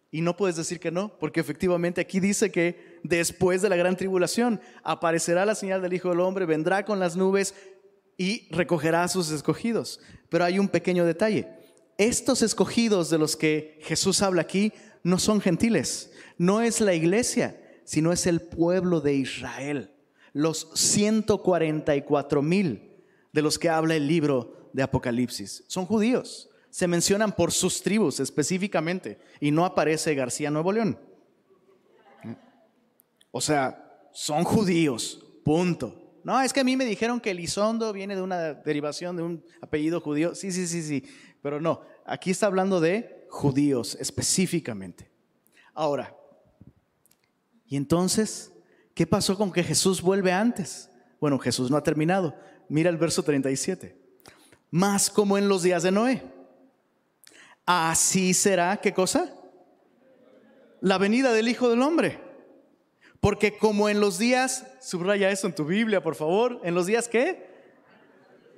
Y 0.09 0.21
no 0.21 0.37
puedes 0.37 0.55
decir 0.55 0.79
que 0.79 0.89
no, 0.89 1.17
porque 1.19 1.41
efectivamente 1.41 1.99
aquí 2.01 2.19
dice 2.19 2.49
que 2.49 2.99
después 3.03 3.61
de 3.61 3.69
la 3.69 3.75
gran 3.75 3.97
tribulación 3.97 4.61
aparecerá 4.83 5.45
la 5.45 5.53
señal 5.53 5.81
del 5.81 5.93
Hijo 5.93 6.09
del 6.09 6.21
Hombre, 6.21 6.45
vendrá 6.45 6.85
con 6.85 6.99
las 6.99 7.17
nubes 7.17 7.53
y 8.17 8.47
recogerá 8.49 9.03
a 9.03 9.09
sus 9.09 9.31
escogidos. 9.31 9.99
Pero 10.29 10.45
hay 10.45 10.59
un 10.59 10.69
pequeño 10.69 11.05
detalle. 11.05 11.47
Estos 11.97 12.41
escogidos 12.41 13.09
de 13.09 13.17
los 13.17 13.35
que 13.35 13.79
Jesús 13.81 14.21
habla 14.21 14.43
aquí 14.43 14.71
no 15.03 15.19
son 15.19 15.41
gentiles, 15.41 16.11
no 16.37 16.61
es 16.61 16.79
la 16.79 16.93
iglesia, 16.93 17.59
sino 17.85 18.11
es 18.11 18.27
el 18.27 18.41
pueblo 18.41 19.01
de 19.01 19.15
Israel, 19.15 19.91
los 20.33 20.69
144 20.73 22.41
mil 22.41 23.03
de 23.31 23.41
los 23.41 23.59
que 23.59 23.69
habla 23.69 23.95
el 23.95 24.07
libro 24.07 24.69
de 24.73 24.83
Apocalipsis. 24.83 25.63
Son 25.67 25.85
judíos. 25.85 26.49
Se 26.69 26.87
mencionan 26.87 27.31
por 27.31 27.51
sus 27.51 27.81
tribus 27.81 28.19
específicamente 28.19 29.19
y 29.39 29.51
no 29.51 29.65
aparece 29.65 30.13
García 30.15 30.51
Nuevo 30.51 30.71
León. 30.71 30.99
O 33.31 33.41
sea, 33.41 34.09
son 34.11 34.43
judíos, 34.43 35.23
punto. 35.43 36.19
No, 36.23 36.41
es 36.41 36.51
que 36.51 36.59
a 36.59 36.63
mí 36.63 36.75
me 36.75 36.85
dijeron 36.85 37.21
que 37.21 37.31
Elizondo 37.31 37.93
viene 37.93 38.15
de 38.15 38.21
una 38.21 38.53
derivación 38.53 39.15
de 39.15 39.23
un 39.23 39.45
apellido 39.61 40.01
judío. 40.01 40.35
Sí, 40.35 40.51
sí, 40.51 40.67
sí, 40.67 40.81
sí. 40.81 41.03
Pero 41.41 41.61
no, 41.61 41.81
aquí 42.05 42.31
está 42.31 42.47
hablando 42.47 42.81
de 42.81 43.25
judíos 43.29 43.95
específicamente. 43.99 45.09
Ahora, 45.73 46.15
¿y 47.65 47.77
entonces 47.77 48.51
qué 48.97 49.07
pasó 49.07 49.37
con 49.37 49.53
que 49.53 49.63
Jesús 49.63 50.01
vuelve 50.01 50.33
antes? 50.33 50.89
Bueno, 51.21 51.39
Jesús 51.39 51.71
no 51.71 51.77
ha 51.77 51.83
terminado. 51.83 52.35
Mira 52.67 52.89
el 52.89 52.97
verso 52.97 53.23
37 53.23 54.07
más 54.71 55.09
como 55.09 55.37
en 55.37 55.49
los 55.49 55.63
días 55.63 55.83
de 55.83 55.91
Noé. 55.91 56.23
Así 57.65 58.33
será, 58.33 58.77
¿qué 58.77 58.93
cosa? 58.93 59.33
La 60.81 60.97
venida 60.97 61.33
del 61.33 61.49
Hijo 61.49 61.69
del 61.69 61.81
Hombre. 61.81 62.19
Porque 63.19 63.57
como 63.57 63.89
en 63.89 63.99
los 63.99 64.19
días, 64.19 64.65
subraya 64.81 65.31
eso 65.31 65.47
en 65.47 65.55
tu 65.55 65.65
Biblia, 65.65 66.03
por 66.03 66.15
favor, 66.15 66.61
en 66.63 66.75
los 66.75 66.85
días 66.85 67.07
que 67.07 67.47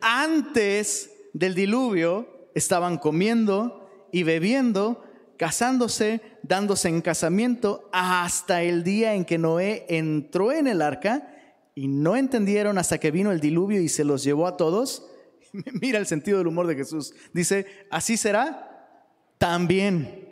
antes 0.01 1.12
del 1.34 1.55
diluvio 1.55 2.50
estaban 2.55 2.98
comiendo 2.98 3.89
y 4.12 4.24
bebiendo, 4.24 5.03
casándose, 5.39 6.22
dándose 6.43 6.89
en 6.89 7.01
casamiento, 7.01 7.89
hasta 7.91 8.62
el 8.62 8.84
día 8.84 9.15
en 9.15 9.25
que 9.25 9.39
Noé 9.39 9.88
entró 9.89 10.51
en 10.51 10.67
el 10.67 10.84
arca 10.84 11.36
y 11.74 11.88
no 11.88 12.15
entendieron 12.15 12.77
hasta 12.77 13.00
que 13.00 13.10
vino 13.10 13.31
el 13.31 13.39
diluvio 13.39 13.81
y 13.81 13.89
se 13.89 14.03
los 14.03 14.24
llevó 14.24 14.46
a 14.46 14.55
todos 14.55 15.10
Mira 15.81 16.00
el 16.00 16.05
sentido 16.05 16.38
del 16.38 16.48
humor 16.48 16.67
de 16.67 16.75
Jesús. 16.75 17.13
Dice, 17.34 17.65
así 17.89 18.17
será 18.17 18.98
también 19.38 20.27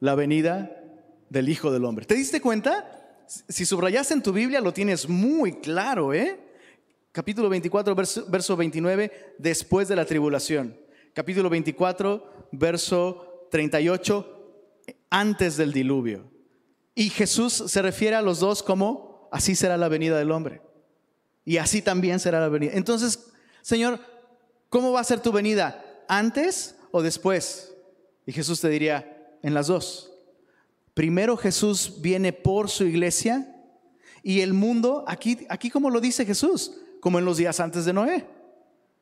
la 0.00 0.14
venida 0.14 0.70
del 1.28 1.48
Hijo 1.48 1.72
del 1.72 1.84
Hombre. 1.84 2.06
¿Te 2.06 2.14
diste 2.14 2.40
cuenta? 2.40 2.90
Si 3.26 3.64
subrayaste 3.64 4.14
en 4.14 4.22
tu 4.22 4.32
Biblia 4.32 4.60
lo 4.60 4.72
tienes 4.72 5.08
muy 5.08 5.54
claro, 5.54 6.12
¿eh? 6.12 6.38
Capítulo 7.10 7.48
24, 7.48 7.94
verso, 7.94 8.26
verso 8.28 8.56
29, 8.56 9.34
después 9.38 9.88
de 9.88 9.96
la 9.96 10.04
tribulación. 10.04 10.76
Capítulo 11.14 11.48
24, 11.48 12.48
verso 12.52 13.46
38, 13.50 14.33
antes 15.14 15.56
del 15.56 15.72
diluvio. 15.72 16.30
Y 16.94 17.10
Jesús 17.10 17.52
se 17.66 17.82
refiere 17.82 18.16
a 18.16 18.22
los 18.22 18.40
dos 18.40 18.62
como, 18.62 19.28
así 19.32 19.54
será 19.54 19.76
la 19.76 19.88
venida 19.88 20.18
del 20.18 20.30
hombre. 20.30 20.62
Y 21.44 21.58
así 21.58 21.82
también 21.82 22.20
será 22.20 22.40
la 22.40 22.48
venida. 22.48 22.72
Entonces, 22.74 23.30
Señor, 23.62 24.00
¿Cómo 24.74 24.90
va 24.90 24.98
a 24.98 25.04
ser 25.04 25.20
tu 25.20 25.30
venida? 25.30 25.84
¿Antes 26.08 26.74
o 26.90 27.00
después? 27.00 27.72
Y 28.26 28.32
Jesús 28.32 28.60
te 28.60 28.68
diría, 28.68 29.38
en 29.40 29.54
las 29.54 29.68
dos. 29.68 30.10
Primero 30.94 31.36
Jesús 31.36 31.98
viene 32.00 32.32
por 32.32 32.68
su 32.68 32.82
iglesia 32.82 33.54
y 34.24 34.40
el 34.40 34.52
mundo, 34.52 35.04
aquí, 35.06 35.46
aquí 35.48 35.70
como 35.70 35.90
lo 35.90 36.00
dice 36.00 36.26
Jesús, 36.26 36.72
como 36.98 37.20
en 37.20 37.24
los 37.24 37.36
días 37.36 37.60
antes 37.60 37.84
de 37.84 37.92
Noé. 37.92 38.26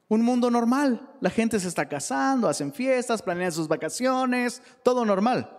Un 0.09 0.21
mundo 0.21 0.51
normal. 0.51 1.09
La 1.23 1.31
gente 1.31 1.59
se 1.59 1.69
está 1.69 1.89
casando, 1.89 2.51
hacen 2.51 2.71
fiestas, 2.71 3.23
planean 3.23 3.51
sus 3.51 3.67
vacaciones, 3.67 4.61
todo 4.83 5.07
normal. 5.07 5.57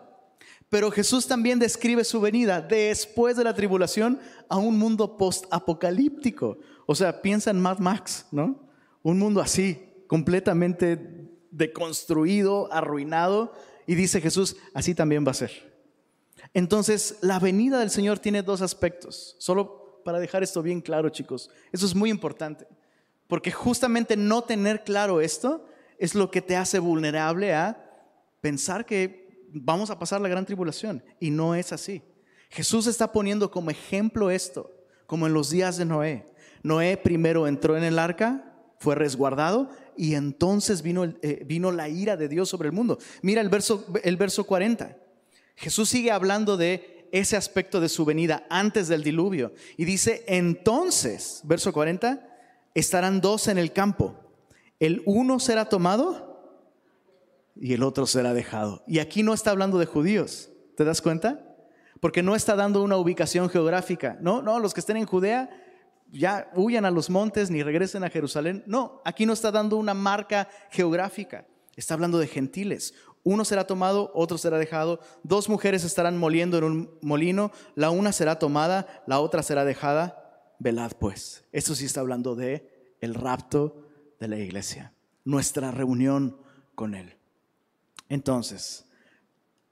Pero 0.73 0.89
Jesús 0.89 1.27
también 1.27 1.59
describe 1.59 2.03
su 2.03 2.19
venida 2.19 2.59
después 2.59 3.37
de 3.37 3.43
la 3.43 3.53
tribulación 3.53 4.19
a 4.49 4.57
un 4.57 4.75
mundo 4.79 5.17
post-apocalíptico. 5.17 6.57
O 6.87 6.95
sea, 6.95 7.21
piensa 7.21 7.51
en 7.51 7.61
Mad 7.61 7.77
Max, 7.77 8.25
¿no? 8.31 8.59
Un 9.03 9.19
mundo 9.19 9.39
así, 9.39 9.87
completamente 10.07 11.29
deconstruido, 11.51 12.73
arruinado, 12.73 13.53
y 13.85 13.93
dice 13.93 14.19
Jesús, 14.19 14.55
así 14.73 14.95
también 14.95 15.23
va 15.23 15.29
a 15.29 15.35
ser. 15.35 15.51
Entonces, 16.55 17.19
la 17.21 17.37
venida 17.37 17.77
del 17.77 17.91
Señor 17.91 18.17
tiene 18.17 18.41
dos 18.41 18.63
aspectos, 18.63 19.35
solo 19.37 20.01
para 20.03 20.17
dejar 20.17 20.41
esto 20.41 20.63
bien 20.63 20.81
claro, 20.81 21.09
chicos. 21.09 21.51
Eso 21.71 21.85
es 21.85 21.93
muy 21.93 22.09
importante, 22.09 22.65
porque 23.27 23.51
justamente 23.51 24.17
no 24.17 24.41
tener 24.41 24.83
claro 24.83 25.21
esto 25.21 25.67
es 25.99 26.15
lo 26.15 26.31
que 26.31 26.41
te 26.41 26.55
hace 26.55 26.79
vulnerable 26.79 27.53
a 27.53 27.77
pensar 28.41 28.87
que 28.87 29.22
vamos 29.53 29.89
a 29.89 29.99
pasar 29.99 30.19
la 30.21 30.29
gran 30.29 30.45
tribulación, 30.45 31.03
y 31.19 31.29
no 31.29 31.55
es 31.55 31.71
así. 31.71 32.01
Jesús 32.49 32.87
está 32.87 33.11
poniendo 33.11 33.49
como 33.49 33.71
ejemplo 33.71 34.29
esto, 34.29 34.71
como 35.07 35.27
en 35.27 35.33
los 35.33 35.49
días 35.49 35.77
de 35.77 35.85
Noé. 35.85 36.25
Noé 36.61 36.97
primero 36.97 37.47
entró 37.47 37.77
en 37.77 37.83
el 37.83 37.99
arca, 37.99 38.53
fue 38.79 38.95
resguardado 38.95 39.69
y 39.95 40.15
entonces 40.15 40.81
vino, 40.81 41.05
eh, 41.05 41.43
vino 41.45 41.71
la 41.71 41.89
ira 41.89 42.17
de 42.17 42.27
Dios 42.27 42.49
sobre 42.49 42.67
el 42.67 42.73
mundo. 42.73 42.99
Mira 43.21 43.41
el 43.41 43.49
verso, 43.49 43.85
el 44.03 44.17
verso 44.17 44.43
40. 44.43 44.97
Jesús 45.55 45.89
sigue 45.89 46.11
hablando 46.11 46.57
de 46.57 47.07
ese 47.11 47.37
aspecto 47.37 47.79
de 47.79 47.89
su 47.89 48.05
venida 48.05 48.45
antes 48.49 48.87
del 48.87 49.03
diluvio. 49.03 49.53
Y 49.77 49.85
dice, 49.85 50.23
entonces, 50.27 51.41
verso 51.43 51.71
40, 51.71 52.27
estarán 52.73 53.21
dos 53.21 53.47
en 53.47 53.57
el 53.57 53.71
campo. 53.71 54.15
El 54.79 55.01
uno 55.05 55.39
será 55.39 55.69
tomado 55.69 56.32
y 57.55 57.73
el 57.73 57.83
otro 57.83 58.05
será 58.05 58.33
dejado. 58.33 58.83
Y 58.87 58.99
aquí 58.99 59.23
no 59.23 59.33
está 59.33 59.51
hablando 59.51 59.77
de 59.77 59.85
judíos. 59.85 60.49
¿Te 60.75 60.83
das 60.83 61.01
cuenta? 61.01 61.55
Porque 61.99 62.23
no 62.23 62.35
está 62.35 62.55
dando 62.55 62.83
una 62.83 62.97
ubicación 62.97 63.49
geográfica. 63.49 64.17
No, 64.21 64.41
no, 64.41 64.59
los 64.59 64.73
que 64.73 64.79
estén 64.79 64.97
en 64.97 65.05
Judea 65.05 65.49
ya 66.11 66.51
huyan 66.55 66.85
a 66.85 66.91
los 66.91 67.09
montes 67.09 67.49
ni 67.49 67.63
regresen 67.63 68.03
a 68.03 68.09
Jerusalén. 68.09 68.63
No, 68.67 69.01
aquí 69.05 69.25
no 69.25 69.33
está 69.33 69.51
dando 69.51 69.77
una 69.77 69.93
marca 69.93 70.47
geográfica. 70.71 71.47
Está 71.75 71.95
hablando 71.95 72.19
de 72.19 72.27
gentiles. 72.27 72.93
Uno 73.23 73.45
será 73.45 73.65
tomado, 73.65 74.11
otro 74.13 74.37
será 74.37 74.57
dejado. 74.57 74.99
Dos 75.23 75.49
mujeres 75.49 75.83
estarán 75.83 76.17
moliendo 76.17 76.57
en 76.57 76.63
un 76.65 76.99
molino. 77.01 77.51
La 77.75 77.89
una 77.89 78.11
será 78.11 78.37
tomada, 78.37 79.03
la 79.07 79.19
otra 79.19 79.41
será 79.41 79.65
dejada. 79.65 80.53
Velad 80.59 80.91
pues. 80.99 81.45
Esto 81.51 81.73
sí 81.73 81.85
está 81.85 82.01
hablando 82.01 82.35
de 82.35 82.95
el 82.99 83.15
rapto 83.15 83.87
de 84.19 84.27
la 84.27 84.37
iglesia. 84.37 84.93
Nuestra 85.23 85.71
reunión 85.71 86.37
con 86.75 86.95
él. 86.95 87.17
Entonces, 88.09 88.85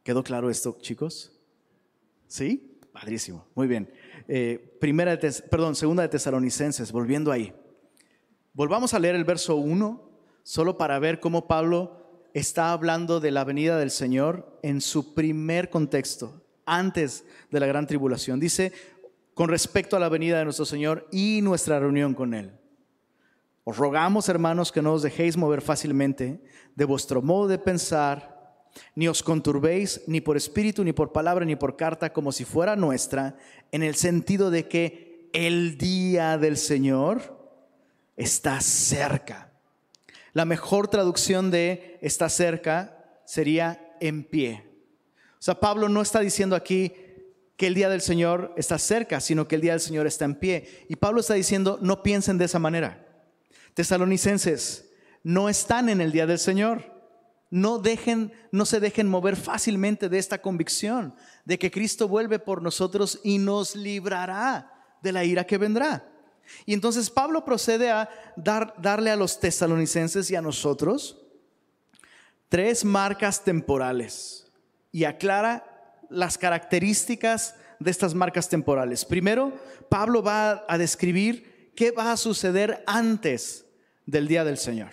¿quedó 0.03 0.23
claro 0.23 0.49
esto, 0.49 0.77
chicos? 0.81 1.31
¿Sí? 2.27 2.79
Padrísimo. 2.93 3.45
Muy 3.55 3.67
bien. 3.67 3.91
Eh, 4.27 4.77
primera 4.79 5.17
perdón, 5.49 5.75
segunda 5.75 6.03
de 6.03 6.09
Tesalonicenses, 6.09 6.91
volviendo 6.91 7.31
ahí. 7.31 7.53
Volvamos 8.53 8.93
a 8.93 8.99
leer 8.99 9.15
el 9.15 9.23
verso 9.23 9.55
1, 9.55 10.09
solo 10.43 10.77
para 10.77 10.99
ver 10.99 11.19
cómo 11.19 11.47
Pablo 11.47 12.01
está 12.33 12.71
hablando 12.71 13.19
de 13.19 13.31
la 13.31 13.43
venida 13.43 13.77
del 13.77 13.91
Señor 13.91 14.59
en 14.63 14.81
su 14.81 15.13
primer 15.13 15.69
contexto, 15.69 16.45
antes 16.65 17.25
de 17.49 17.59
la 17.59 17.65
gran 17.65 17.87
tribulación. 17.87 18.39
Dice, 18.39 18.71
con 19.33 19.49
respecto 19.49 19.95
a 19.95 19.99
la 19.99 20.09
venida 20.09 20.37
de 20.39 20.45
nuestro 20.45 20.65
Señor 20.65 21.07
y 21.11 21.41
nuestra 21.41 21.79
reunión 21.79 22.13
con 22.13 22.33
Él. 22.33 22.51
Os 23.63 23.77
rogamos, 23.77 24.27
hermanos, 24.27 24.71
que 24.71 24.81
no 24.81 24.93
os 24.93 25.03
dejéis 25.03 25.37
mover 25.37 25.61
fácilmente 25.61 26.41
de 26.75 26.85
vuestro 26.85 27.21
modo 27.21 27.47
de 27.47 27.59
pensar, 27.59 28.67
ni 28.95 29.07
os 29.07 29.21
conturbéis 29.21 30.01
ni 30.07 30.21
por 30.21 30.37
espíritu, 30.37 30.83
ni 30.83 30.93
por 30.93 31.11
palabra, 31.11 31.45
ni 31.45 31.55
por 31.55 31.75
carta, 31.75 32.11
como 32.11 32.31
si 32.31 32.45
fuera 32.45 32.75
nuestra, 32.75 33.37
en 33.71 33.83
el 33.83 33.95
sentido 33.95 34.49
de 34.49 34.67
que 34.67 35.29
el 35.33 35.77
día 35.77 36.37
del 36.37 36.57
Señor 36.57 37.37
está 38.17 38.59
cerca. 38.61 39.51
La 40.33 40.45
mejor 40.45 40.87
traducción 40.87 41.51
de 41.51 41.99
está 42.01 42.29
cerca 42.29 43.21
sería 43.25 43.95
en 43.99 44.23
pie. 44.23 44.65
O 45.33 45.43
sea, 45.43 45.59
Pablo 45.59 45.89
no 45.89 46.01
está 46.01 46.19
diciendo 46.19 46.55
aquí 46.55 46.93
que 47.57 47.67
el 47.67 47.75
día 47.75 47.89
del 47.89 48.01
Señor 48.01 48.53
está 48.57 48.77
cerca, 48.77 49.19
sino 49.19 49.47
que 49.47 49.55
el 49.55 49.61
día 49.61 49.73
del 49.73 49.81
Señor 49.81 50.07
está 50.07 50.25
en 50.25 50.35
pie. 50.35 50.85
Y 50.87 50.95
Pablo 50.95 51.19
está 51.19 51.33
diciendo, 51.33 51.77
no 51.81 52.01
piensen 52.01 52.37
de 52.37 52.45
esa 52.45 52.59
manera. 52.59 53.10
Tesalonicenses, 53.73 54.89
no 55.23 55.49
están 55.49 55.89
en 55.89 56.01
el 56.01 56.11
día 56.11 56.25
del 56.25 56.39
Señor. 56.39 56.91
No 57.49 57.79
dejen, 57.79 58.31
no 58.51 58.65
se 58.65 58.79
dejen 58.79 59.09
mover 59.09 59.35
fácilmente 59.35 60.07
de 60.07 60.17
esta 60.17 60.41
convicción 60.41 61.13
de 61.43 61.59
que 61.59 61.69
Cristo 61.69 62.07
vuelve 62.07 62.39
por 62.39 62.61
nosotros 62.61 63.19
y 63.23 63.39
nos 63.39 63.75
librará 63.75 64.71
de 65.01 65.11
la 65.11 65.25
ira 65.25 65.45
que 65.45 65.57
vendrá. 65.57 66.07
Y 66.65 66.73
entonces 66.73 67.09
Pablo 67.09 67.43
procede 67.43 67.91
a 67.91 68.09
dar, 68.37 68.73
darle 68.77 69.11
a 69.11 69.17
los 69.17 69.39
tesalonicenses 69.39 70.31
y 70.31 70.35
a 70.35 70.41
nosotros 70.41 71.17
tres 72.47 72.85
marcas 72.85 73.43
temporales 73.43 74.47
y 74.91 75.03
aclara 75.03 75.65
las 76.09 76.37
características 76.37 77.55
de 77.79 77.91
estas 77.91 78.13
marcas 78.13 78.47
temporales. 78.47 79.05
Primero, 79.05 79.53
Pablo 79.89 80.21
va 80.21 80.65
a 80.67 80.77
describir 80.77 81.50
qué 81.75 81.91
va 81.91 82.11
a 82.11 82.17
suceder 82.17 82.83
antes 82.87 83.65
del 84.05 84.27
día 84.27 84.43
del 84.43 84.57
Señor. 84.57 84.91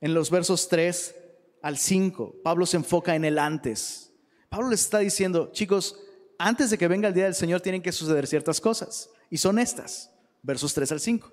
En 0.00 0.14
los 0.14 0.30
versos 0.30 0.68
3 0.68 1.14
al 1.62 1.78
5, 1.78 2.36
Pablo 2.42 2.66
se 2.66 2.76
enfoca 2.76 3.14
en 3.14 3.24
el 3.24 3.38
antes. 3.38 4.12
Pablo 4.48 4.68
les 4.68 4.80
está 4.80 4.98
diciendo, 4.98 5.50
chicos, 5.52 5.96
antes 6.38 6.70
de 6.70 6.78
que 6.78 6.88
venga 6.88 7.08
el 7.08 7.14
día 7.14 7.24
del 7.24 7.34
Señor 7.34 7.60
tienen 7.60 7.82
que 7.82 7.92
suceder 7.92 8.26
ciertas 8.26 8.60
cosas. 8.60 9.08
Y 9.30 9.38
son 9.38 9.58
estas, 9.58 10.10
versos 10.42 10.74
3 10.74 10.92
al 10.92 11.00
5. 11.00 11.30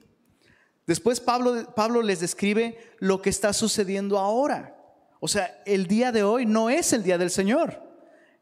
Después 0.86 1.20
Pablo, 1.20 1.74
Pablo 1.76 2.02
les 2.02 2.20
describe 2.20 2.78
lo 3.00 3.22
que 3.22 3.30
está 3.30 3.54
sucediendo 3.54 4.18
ahora. 4.18 4.76
O 5.20 5.28
sea, 5.28 5.62
el 5.66 5.88
día 5.88 6.12
de 6.12 6.24
hoy 6.24 6.46
no 6.46 6.70
es 6.70 6.94
el 6.94 7.04
día 7.04 7.18
del 7.18 7.30
Señor. 7.30 7.84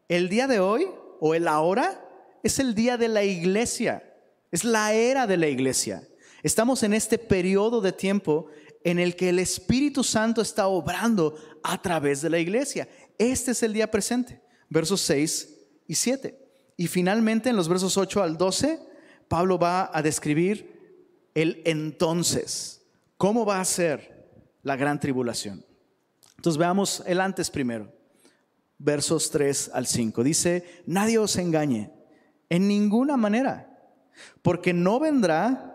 El 0.08 0.28
día 0.28 0.46
de 0.46 0.60
hoy 0.60 0.86
o 1.20 1.34
el 1.34 1.48
ahora 1.48 2.04
es 2.42 2.58
el 2.58 2.74
día 2.74 2.96
de 2.96 3.08
la 3.08 3.24
iglesia. 3.24 4.07
Es 4.50 4.64
la 4.64 4.92
era 4.92 5.26
de 5.26 5.36
la 5.36 5.48
iglesia. 5.48 6.06
Estamos 6.42 6.82
en 6.82 6.94
este 6.94 7.18
periodo 7.18 7.80
de 7.80 7.92
tiempo 7.92 8.46
en 8.84 8.98
el 8.98 9.16
que 9.16 9.28
el 9.28 9.38
Espíritu 9.38 10.04
Santo 10.04 10.40
está 10.40 10.68
obrando 10.68 11.36
a 11.62 11.80
través 11.82 12.22
de 12.22 12.30
la 12.30 12.38
iglesia. 12.38 12.88
Este 13.18 13.50
es 13.50 13.62
el 13.62 13.72
día 13.72 13.90
presente, 13.90 14.40
versos 14.68 15.00
6 15.02 15.56
y 15.86 15.94
7. 15.94 16.38
Y 16.76 16.86
finalmente 16.86 17.50
en 17.50 17.56
los 17.56 17.68
versos 17.68 17.96
8 17.96 18.22
al 18.22 18.38
12, 18.38 18.80
Pablo 19.26 19.58
va 19.58 19.90
a 19.92 20.00
describir 20.00 20.78
el 21.34 21.62
entonces, 21.64 22.82
cómo 23.16 23.44
va 23.44 23.60
a 23.60 23.64
ser 23.64 24.28
la 24.62 24.76
gran 24.76 24.98
tribulación. 24.98 25.64
Entonces 26.36 26.58
veamos 26.58 27.02
el 27.06 27.20
antes 27.20 27.50
primero, 27.50 27.92
versos 28.78 29.30
3 29.30 29.72
al 29.74 29.86
5. 29.86 30.22
Dice, 30.22 30.82
nadie 30.86 31.18
os 31.18 31.36
engañe 31.36 31.90
en 32.48 32.68
ninguna 32.68 33.16
manera, 33.16 33.67
porque 34.42 34.72
no 34.72 35.00
vendrá 35.00 35.68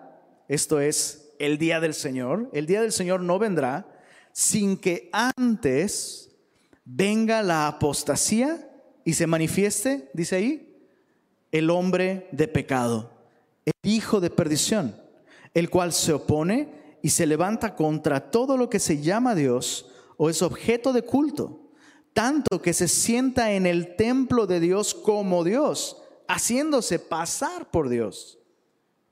esto 0.47 0.79
es 0.79 1.33
el 1.39 1.57
día 1.57 1.79
del 1.79 1.93
Señor, 1.93 2.49
el 2.53 2.65
día 2.65 2.81
del 2.81 2.91
Señor 2.91 3.21
no 3.21 3.39
vendrá 3.39 3.87
sin 4.31 4.77
que 4.77 5.09
antes 5.11 6.31
venga 6.85 7.41
la 7.41 7.67
apostasía 7.67 8.69
y 9.05 9.13
se 9.13 9.27
manifieste, 9.27 10.09
dice 10.13 10.35
ahí, 10.35 10.77
el 11.51 11.69
hombre 11.69 12.27
de 12.31 12.47
pecado, 12.47 13.11
el 13.65 13.73
hijo 13.83 14.19
de 14.19 14.29
perdición, 14.29 14.95
el 15.53 15.69
cual 15.69 15.93
se 15.93 16.13
opone 16.13 16.97
y 17.01 17.09
se 17.09 17.25
levanta 17.25 17.75
contra 17.75 18.31
todo 18.31 18.57
lo 18.57 18.69
que 18.69 18.79
se 18.79 19.01
llama 19.01 19.35
Dios 19.35 19.89
o 20.17 20.29
es 20.29 20.41
objeto 20.41 20.93
de 20.93 21.03
culto, 21.03 21.71
tanto 22.13 22.61
que 22.61 22.73
se 22.73 22.87
sienta 22.87 23.53
en 23.53 23.65
el 23.65 23.95
templo 23.95 24.45
de 24.47 24.59
Dios 24.59 24.93
como 24.93 25.43
Dios, 25.43 26.02
haciéndose 26.27 26.99
pasar 26.99 27.69
por 27.71 27.89
Dios. 27.89 28.39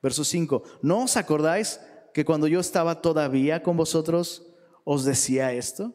Verso 0.02 0.24
5, 0.24 0.64
¿no 0.82 1.04
os 1.04 1.18
acordáis 1.18 1.80
que 2.14 2.26
cuando 2.26 2.48
yo 2.48 2.60
estaba 2.60 3.02
todavía 3.02 3.62
con 3.62 3.78
vosotros 3.78 4.48
os 4.84 5.06
decía 5.06 5.54
esto? 5.54 5.94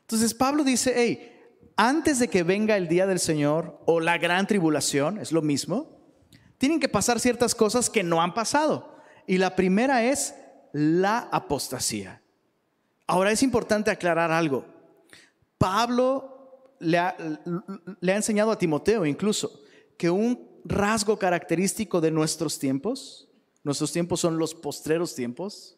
Entonces 0.00 0.32
Pablo 0.32 0.64
dice, 0.64 0.94
hey, 0.96 1.32
antes 1.76 2.18
de 2.18 2.28
que 2.28 2.42
venga 2.42 2.76
el 2.76 2.88
día 2.88 3.06
del 3.06 3.18
Señor 3.18 3.80
o 3.84 4.00
la 4.00 4.16
gran 4.16 4.46
tribulación, 4.46 5.18
es 5.18 5.32
lo 5.32 5.42
mismo, 5.42 6.00
tienen 6.58 6.80
que 6.80 6.88
pasar 6.88 7.20
ciertas 7.20 7.54
cosas 7.54 7.90
que 7.90 8.02
no 8.02 8.22
han 8.22 8.32
pasado. 8.32 8.96
Y 9.26 9.36
la 9.36 9.54
primera 9.54 10.04
es 10.04 10.34
la 10.72 11.28
apostasía. 11.30 12.22
Ahora 13.06 13.30
es 13.30 13.42
importante 13.42 13.90
aclarar 13.90 14.30
algo. 14.30 14.64
Pablo 15.58 16.74
le 16.78 16.98
ha, 16.98 17.16
le 18.00 18.12
ha 18.12 18.16
enseñado 18.16 18.50
a 18.50 18.58
Timoteo 18.58 19.04
incluso 19.04 19.60
que 19.96 20.10
un 20.10 20.48
rasgo 20.64 21.18
característico 21.18 22.00
de 22.00 22.10
nuestros 22.10 22.58
tiempos 22.58 23.26
Nuestros 23.66 23.90
tiempos 23.90 24.20
son 24.20 24.38
los 24.38 24.54
postreros 24.54 25.12
tiempos. 25.16 25.76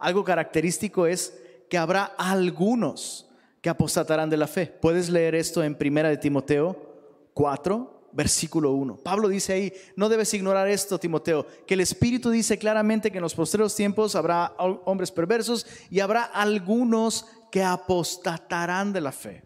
Algo 0.00 0.24
característico 0.24 1.06
es 1.06 1.32
que 1.70 1.78
habrá 1.78 2.02
algunos 2.18 3.30
que 3.60 3.70
apostatarán 3.70 4.28
de 4.28 4.36
la 4.36 4.48
fe. 4.48 4.66
Puedes 4.66 5.08
leer 5.08 5.36
esto 5.36 5.62
en 5.62 5.76
Primera 5.76 6.08
de 6.08 6.16
Timoteo 6.16 7.30
4, 7.32 8.08
versículo 8.10 8.72
1. 8.72 8.96
Pablo 8.96 9.28
dice 9.28 9.52
ahí, 9.52 9.72
no 9.94 10.08
debes 10.08 10.34
ignorar 10.34 10.66
esto, 10.68 10.98
Timoteo, 10.98 11.46
que 11.64 11.74
el 11.74 11.80
Espíritu 11.80 12.28
dice 12.28 12.58
claramente 12.58 13.12
que 13.12 13.18
en 13.18 13.22
los 13.22 13.36
postreros 13.36 13.76
tiempos 13.76 14.16
habrá 14.16 14.56
hombres 14.58 15.12
perversos 15.12 15.64
y 15.90 16.00
habrá 16.00 16.24
algunos 16.24 17.26
que 17.52 17.62
apostatarán 17.62 18.92
de 18.92 19.00
la 19.00 19.12
fe. 19.12 19.44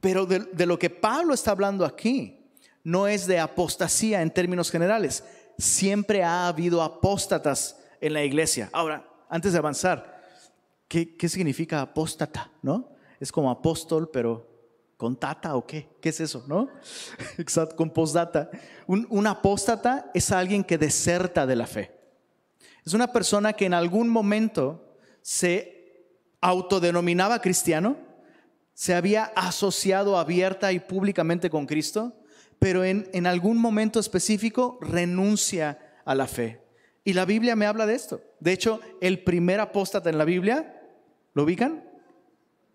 Pero 0.00 0.26
de, 0.26 0.40
de 0.40 0.66
lo 0.66 0.78
que 0.78 0.90
Pablo 0.90 1.32
está 1.32 1.52
hablando 1.52 1.86
aquí 1.86 2.39
no 2.84 3.06
es 3.06 3.26
de 3.26 3.38
apostasía 3.38 4.22
en 4.22 4.30
términos 4.30 4.70
generales, 4.70 5.24
siempre 5.58 6.22
ha 6.22 6.48
habido 6.48 6.82
apóstatas 6.82 7.78
en 8.00 8.14
la 8.14 8.24
iglesia. 8.24 8.70
Ahora, 8.72 9.06
antes 9.28 9.52
de 9.52 9.58
avanzar, 9.58 10.22
¿qué, 10.88 11.28
significa 11.28 11.80
apóstata? 11.82 12.50
¿No? 12.62 12.88
Es 13.18 13.30
como 13.30 13.50
apóstol, 13.50 14.10
pero 14.10 14.48
con 14.96 15.16
tata 15.16 15.56
o 15.56 15.66
qué? 15.66 15.88
¿Qué 16.00 16.08
es 16.08 16.20
eso? 16.20 16.44
¿No? 16.46 16.68
Exacto, 17.38 17.76
con 17.76 17.90
postdata. 17.90 18.50
Un, 18.86 19.06
un 19.10 19.26
apóstata 19.26 20.10
es 20.14 20.30
alguien 20.32 20.64
que 20.64 20.78
deserta 20.78 21.46
de 21.46 21.56
la 21.56 21.66
fe. 21.66 21.92
Es 22.84 22.94
una 22.94 23.12
persona 23.12 23.52
que 23.52 23.66
en 23.66 23.74
algún 23.74 24.08
momento 24.08 24.96
se 25.22 25.80
autodenominaba 26.40 27.40
cristiano, 27.40 27.96
se 28.72 28.94
había 28.94 29.24
asociado 29.36 30.16
abierta 30.16 30.72
y 30.72 30.80
públicamente 30.80 31.50
con 31.50 31.66
Cristo, 31.66 32.14
pero 32.60 32.84
en, 32.84 33.26
algún 33.26 33.56
momento 33.56 33.98
específico 33.98 34.78
renuncia 34.82 35.78
a 36.04 36.14
la 36.14 36.26
fe. 36.26 36.60
Y 37.02 37.14
la 37.14 37.24
Biblia 37.24 37.56
me 37.56 37.64
habla 37.64 37.86
de 37.86 37.94
esto. 37.94 38.20
De 38.38 38.52
hecho, 38.52 38.80
el 39.00 39.24
primer 39.24 39.60
apóstata 39.60 40.10
en 40.10 40.18
la 40.18 40.26
Biblia, 40.26 40.78
¿lo 41.32 41.44
ubican? 41.44 41.82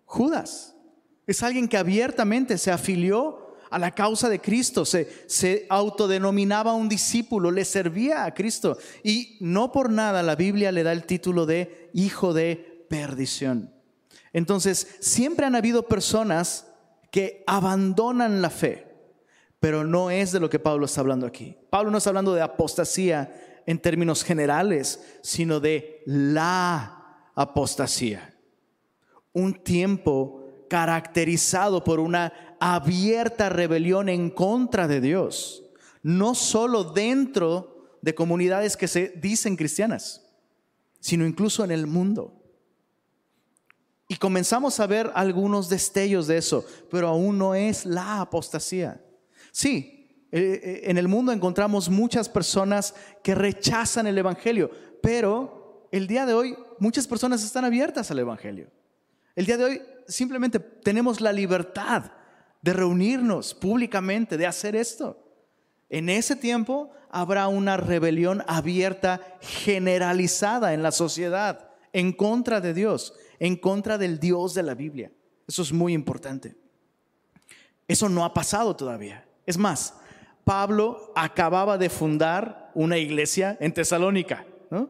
Judas. 0.05 0.75
Es 1.27 1.43
alguien 1.43 1.67
que 1.67 1.77
abiertamente 1.77 2.57
se 2.57 2.71
afilió 2.71 3.55
a 3.69 3.77
la 3.77 3.91
causa 3.91 4.27
de 4.27 4.41
Cristo, 4.41 4.85
se, 4.85 5.07
se 5.27 5.67
autodenominaba 5.69 6.73
un 6.73 6.89
discípulo, 6.89 7.51
le 7.51 7.63
servía 7.63 8.25
a 8.25 8.33
Cristo. 8.33 8.79
Y 9.03 9.37
no 9.39 9.71
por 9.71 9.91
nada 9.91 10.23
la 10.23 10.35
Biblia 10.35 10.71
le 10.71 10.81
da 10.81 10.93
el 10.93 11.05
título 11.05 11.45
de 11.45 11.91
hijo 11.93 12.33
de 12.33 12.87
perdición. 12.89 13.71
Entonces, 14.33 14.97
siempre 14.99 15.45
han 15.45 15.55
habido 15.55 15.87
personas 15.87 16.65
que 17.11 17.43
abandonan 17.45 18.41
la 18.41 18.49
fe 18.49 18.94
pero 19.65 19.83
no 19.83 20.11
es 20.11 20.31
de 20.31 20.39
lo 20.39 20.47
que 20.47 20.59
Pablo 20.59 20.85
está 20.85 21.01
hablando 21.01 21.25
aquí. 21.25 21.57
Pablo 21.71 21.89
no 21.89 21.97
está 21.97 22.11
hablando 22.11 22.35
de 22.35 22.41
apostasía 22.43 23.63
en 23.65 23.79
términos 23.79 24.23
generales, 24.23 25.03
sino 25.23 25.59
de 25.59 26.03
la 26.05 27.31
apostasía. 27.33 28.37
Un 29.33 29.55
tiempo 29.55 30.67
caracterizado 30.69 31.83
por 31.83 31.99
una 31.99 32.31
abierta 32.59 33.49
rebelión 33.49 34.07
en 34.07 34.29
contra 34.29 34.87
de 34.87 35.01
Dios, 35.01 35.63
no 36.03 36.35
solo 36.35 36.83
dentro 36.83 37.97
de 38.03 38.13
comunidades 38.13 38.77
que 38.77 38.87
se 38.87 39.13
dicen 39.15 39.55
cristianas, 39.55 40.31
sino 40.99 41.25
incluso 41.25 41.63
en 41.63 41.71
el 41.71 41.87
mundo. 41.87 42.39
Y 44.07 44.17
comenzamos 44.17 44.79
a 44.79 44.85
ver 44.85 45.11
algunos 45.15 45.69
destellos 45.69 46.27
de 46.27 46.37
eso, 46.37 46.63
pero 46.91 47.07
aún 47.07 47.39
no 47.39 47.55
es 47.55 47.83
la 47.87 48.21
apostasía. 48.21 49.01
Sí, 49.55 50.27
eh, 50.33 50.59
eh, 50.61 50.81
en 50.83 50.97
el 50.97 51.07
mundo 51.07 51.31
encontramos 51.31 51.89
muchas 51.89 52.27
personas 52.27 52.93
que 53.23 53.33
rechazan 53.33 54.05
el 54.05 54.17
Evangelio, 54.17 54.69
pero 55.01 55.87
el 55.93 56.07
día 56.07 56.25
de 56.25 56.33
hoy 56.33 56.57
muchas 56.77 57.07
personas 57.07 57.41
están 57.41 57.63
abiertas 57.63 58.11
al 58.11 58.19
Evangelio. 58.19 58.69
El 59.33 59.45
día 59.45 59.55
de 59.55 59.63
hoy 59.63 59.81
simplemente 60.09 60.59
tenemos 60.59 61.21
la 61.21 61.31
libertad 61.31 62.11
de 62.61 62.73
reunirnos 62.73 63.53
públicamente, 63.53 64.35
de 64.35 64.45
hacer 64.45 64.75
esto. 64.75 65.25
En 65.87 66.09
ese 66.09 66.35
tiempo 66.35 66.91
habrá 67.09 67.47
una 67.47 67.77
rebelión 67.77 68.43
abierta, 68.47 69.21
generalizada 69.39 70.73
en 70.73 70.83
la 70.83 70.91
sociedad, 70.91 71.69
en 71.93 72.11
contra 72.11 72.59
de 72.59 72.73
Dios, 72.73 73.13
en 73.39 73.55
contra 73.55 73.97
del 73.97 74.19
Dios 74.19 74.53
de 74.53 74.63
la 74.63 74.73
Biblia. 74.73 75.13
Eso 75.47 75.61
es 75.61 75.71
muy 75.71 75.93
importante. 75.93 76.57
Eso 77.87 78.09
no 78.09 78.25
ha 78.25 78.33
pasado 78.33 78.75
todavía. 78.75 79.24
Es 79.45 79.57
más, 79.57 79.93
Pablo 80.43 81.11
acababa 81.15 81.77
de 81.77 81.89
fundar 81.89 82.71
una 82.73 82.97
iglesia 82.97 83.57
en 83.59 83.73
Tesalónica, 83.73 84.45
¿no? 84.69 84.89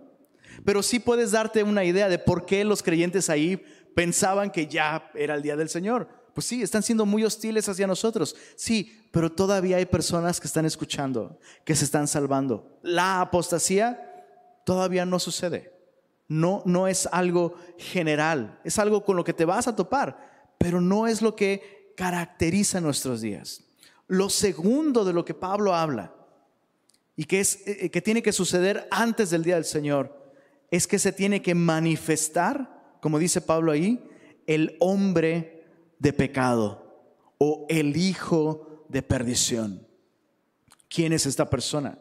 Pero 0.64 0.82
sí 0.84 1.00
puedes 1.00 1.32
darte 1.32 1.64
una 1.64 1.84
idea 1.84 2.10
de 2.10 2.20
por 2.20 2.46
qué 2.46 2.64
los 2.64 2.82
creyentes 2.82 3.30
ahí 3.30 3.62
pensaban 3.96 4.52
que 4.52 4.68
ya 4.68 5.10
era 5.14 5.36
el 5.36 5.42
día 5.42 5.56
del 5.56 5.70
Señor. 5.70 6.08
Pues 6.34 6.48
sí, 6.48 6.62
están 6.62 6.84
siendo 6.84 7.06
muy 7.06 7.24
hostiles 7.24 7.70
hacia 7.70 7.88
nosotros. 7.88 8.36
Sí, 8.56 9.08
pero 9.12 9.32
todavía 9.32 9.78
hay 9.78 9.86
personas 9.86 10.42
que 10.42 10.48
están 10.48 10.66
escuchando, 10.66 11.40
que 11.64 11.76
se 11.76 11.86
están 11.86 12.08
salvando. 12.08 12.80
La 12.82 13.22
apostasía 13.22 14.26
todavía 14.66 15.06
no 15.06 15.20
sucede. 15.20 15.74
No, 16.28 16.62
no 16.66 16.88
es 16.88 17.08
algo 17.12 17.56
general, 17.78 18.60
es 18.64 18.80
algo 18.80 19.06
con 19.06 19.16
lo 19.16 19.24
que 19.24 19.34
te 19.34 19.46
vas 19.46 19.68
a 19.68 19.76
topar, 19.76 20.54
pero 20.58 20.82
no 20.82 21.08
es 21.08 21.22
lo 21.22 21.36
que 21.36 21.94
caracteriza 21.96 22.82
nuestros 22.82 23.22
días. 23.22 23.64
Lo 24.08 24.30
segundo 24.30 25.04
de 25.04 25.14
lo 25.14 25.26
que 25.26 25.34
Pablo 25.34 25.74
habla 25.74 26.14
y 27.16 27.26
que, 27.26 27.40
es, 27.40 27.66
eh, 27.66 27.90
que 27.90 28.02
tiene 28.02 28.22
que 28.22 28.32
suceder 28.32 28.88
antes 28.92 29.30
del 29.30 29.44
día 29.44 29.56
del 29.56 29.66
Señor 29.66 30.26
es 30.70 30.88
que 30.88 31.00
se 31.00 31.12
tiene 31.12 31.42
que 31.42 31.56
manifestar, 31.56 32.98
como 33.02 33.20
dice 33.20 33.42
Pablo 33.42 33.72
ahí, 33.72 34.04
el 34.48 34.76
hombre 34.80 35.64
de 36.00 36.14
pecado 36.14 36.86
o 37.38 37.66
el 37.70 37.98
hijo 37.98 38.86
de 38.90 39.02
perdición. 39.02 39.88
¿Quién 40.88 41.14
es 41.14 41.26
esta 41.26 41.50
persona? 41.50 41.98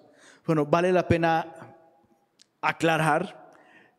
Bueno, 0.46 0.66
vale 0.66 0.92
la 0.92 1.08
pena 1.08 1.76
aclarar 2.60 3.52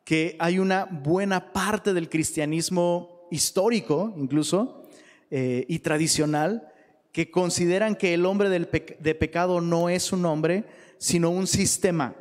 que 0.03 0.35
hay 0.39 0.59
una 0.59 0.85
buena 0.85 1.51
parte 1.51 1.93
del 1.93 2.09
cristianismo 2.09 3.27
histórico, 3.31 4.13
incluso, 4.17 4.83
eh, 5.31 5.65
y 5.67 5.79
tradicional, 5.79 6.71
que 7.15 7.31
consideran 7.31 7.95
que 7.95 8.13
el 8.13 8.25
hombre 8.25 8.49
de 8.49 9.15
pecado 9.15 9.61
no 9.61 9.87
es 9.87 10.11
un 10.11 10.25
hombre, 10.25 10.65
sino 10.97 11.29
un 11.29 11.47
sistema, 11.47 12.13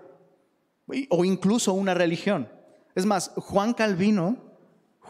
o 1.11 1.25
incluso 1.25 1.73
una 1.73 1.95
religión. 1.95 2.49
Es 2.95 3.05
más, 3.05 3.33
Juan 3.35 3.75
Calvino, 3.75 4.37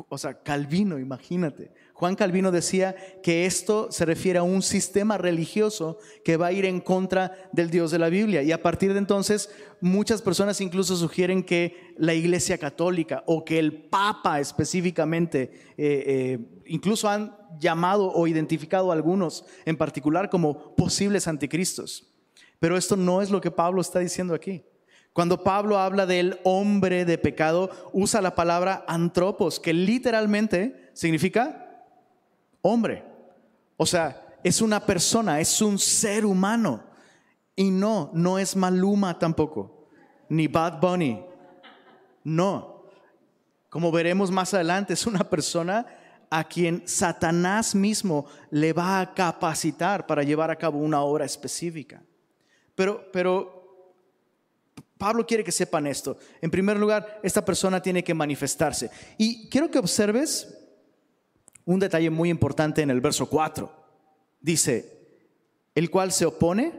o 0.08 0.16
sea, 0.16 0.42
Calvino, 0.42 0.98
imagínate, 0.98 1.70
Juan 1.94 2.16
Calvino 2.16 2.50
decía 2.50 2.96
que 3.22 3.46
esto 3.46 3.86
se 3.92 4.04
refiere 4.04 4.40
a 4.40 4.42
un 4.42 4.62
sistema 4.62 5.16
religioso 5.16 5.98
que 6.24 6.36
va 6.36 6.48
a 6.48 6.52
ir 6.52 6.64
en 6.64 6.80
contra 6.80 7.48
del 7.52 7.70
Dios 7.70 7.92
de 7.92 8.00
la 8.00 8.08
Biblia. 8.08 8.42
Y 8.42 8.50
a 8.50 8.60
partir 8.60 8.92
de 8.92 8.98
entonces, 8.98 9.48
muchas 9.80 10.20
personas 10.20 10.60
incluso 10.60 10.96
sugieren 10.96 11.44
que 11.44 11.94
la 11.96 12.12
Iglesia 12.12 12.58
Católica 12.58 13.22
o 13.26 13.44
que 13.44 13.60
el 13.60 13.72
Papa 13.72 14.40
específicamente, 14.40 15.52
eh, 15.78 16.04
eh, 16.06 16.38
incluso 16.66 17.08
han 17.08 17.36
llamado 17.60 18.10
o 18.12 18.26
identificado 18.26 18.90
a 18.90 18.94
algunos 18.94 19.44
en 19.64 19.76
particular 19.76 20.28
como 20.28 20.74
posibles 20.74 21.28
anticristos. 21.28 22.12
Pero 22.58 22.76
esto 22.76 22.96
no 22.96 23.22
es 23.22 23.30
lo 23.30 23.40
que 23.40 23.52
Pablo 23.52 23.80
está 23.80 24.00
diciendo 24.00 24.34
aquí. 24.34 24.64
Cuando 25.12 25.44
Pablo 25.44 25.78
habla 25.78 26.06
del 26.06 26.40
hombre 26.42 27.04
de 27.04 27.18
pecado, 27.18 27.70
usa 27.92 28.20
la 28.20 28.34
palabra 28.34 28.84
antropos, 28.88 29.60
que 29.60 29.72
literalmente 29.72 30.90
significa 30.92 31.63
hombre. 32.64 33.04
O 33.76 33.84
sea, 33.84 34.38
es 34.42 34.60
una 34.60 34.80
persona, 34.84 35.38
es 35.38 35.60
un 35.60 35.78
ser 35.78 36.24
humano. 36.24 36.82
Y 37.54 37.70
no, 37.70 38.10
no 38.14 38.38
es 38.38 38.56
Maluma 38.56 39.18
tampoco, 39.18 39.86
ni 40.28 40.48
Bad 40.48 40.80
Bunny. 40.80 41.24
No. 42.24 42.86
Como 43.68 43.92
veremos 43.92 44.30
más 44.30 44.54
adelante, 44.54 44.94
es 44.94 45.06
una 45.06 45.28
persona 45.28 45.86
a 46.30 46.42
quien 46.44 46.82
Satanás 46.86 47.74
mismo 47.74 48.26
le 48.50 48.72
va 48.72 49.00
a 49.00 49.14
capacitar 49.14 50.06
para 50.06 50.22
llevar 50.22 50.50
a 50.50 50.56
cabo 50.56 50.78
una 50.78 51.02
obra 51.02 51.24
específica. 51.24 52.02
Pero, 52.74 53.08
pero 53.12 53.94
Pablo 54.96 55.26
quiere 55.26 55.44
que 55.44 55.52
sepan 55.52 55.86
esto. 55.86 56.16
En 56.40 56.50
primer 56.50 56.78
lugar, 56.78 57.20
esta 57.22 57.44
persona 57.44 57.80
tiene 57.80 58.02
que 58.02 58.14
manifestarse. 58.14 58.90
Y 59.18 59.48
quiero 59.50 59.70
que 59.70 59.78
observes 59.78 60.63
un 61.64 61.80
detalle 61.80 62.10
muy 62.10 62.30
importante 62.30 62.82
en 62.82 62.90
el 62.90 63.00
verso 63.00 63.26
4. 63.26 63.70
Dice, 64.40 64.94
el 65.74 65.90
cual 65.90 66.12
se 66.12 66.26
opone 66.26 66.72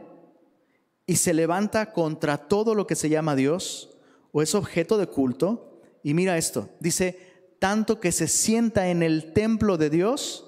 y 1.06 1.16
se 1.16 1.34
levanta 1.34 1.92
contra 1.92 2.38
todo 2.38 2.74
lo 2.74 2.86
que 2.86 2.94
se 2.94 3.08
llama 3.08 3.36
Dios 3.36 3.90
o 4.32 4.42
es 4.42 4.54
objeto 4.54 4.98
de 4.98 5.06
culto. 5.06 5.80
Y 6.02 6.14
mira 6.14 6.38
esto, 6.38 6.68
dice, 6.80 7.18
tanto 7.58 8.00
que 8.00 8.12
se 8.12 8.28
sienta 8.28 8.88
en 8.88 9.02
el 9.02 9.32
templo 9.32 9.76
de 9.76 9.90
Dios 9.90 10.44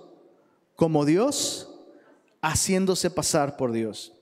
como 0.77 1.05
Dios, 1.05 1.75
haciéndose 2.41 3.11
pasar 3.11 3.57
por 3.57 3.73
Dios. 3.73 4.13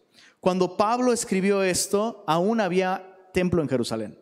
Cuando 0.40 0.76
Pablo 0.76 1.12
escribió 1.12 1.62
esto, 1.62 2.24
aún 2.26 2.60
había 2.60 3.16
templo 3.32 3.60
en 3.60 3.68
Jerusalén. 3.68 4.18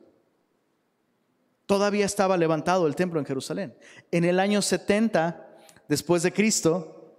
Todavía 1.66 2.04
estaba 2.04 2.36
levantado 2.36 2.86
el 2.86 2.96
templo 2.96 3.20
en 3.20 3.26
Jerusalén. 3.26 3.74
En 4.10 4.24
el 4.24 4.40
año 4.40 4.60
70 4.60 5.43
después 5.88 6.22
de 6.22 6.32
Cristo, 6.32 7.16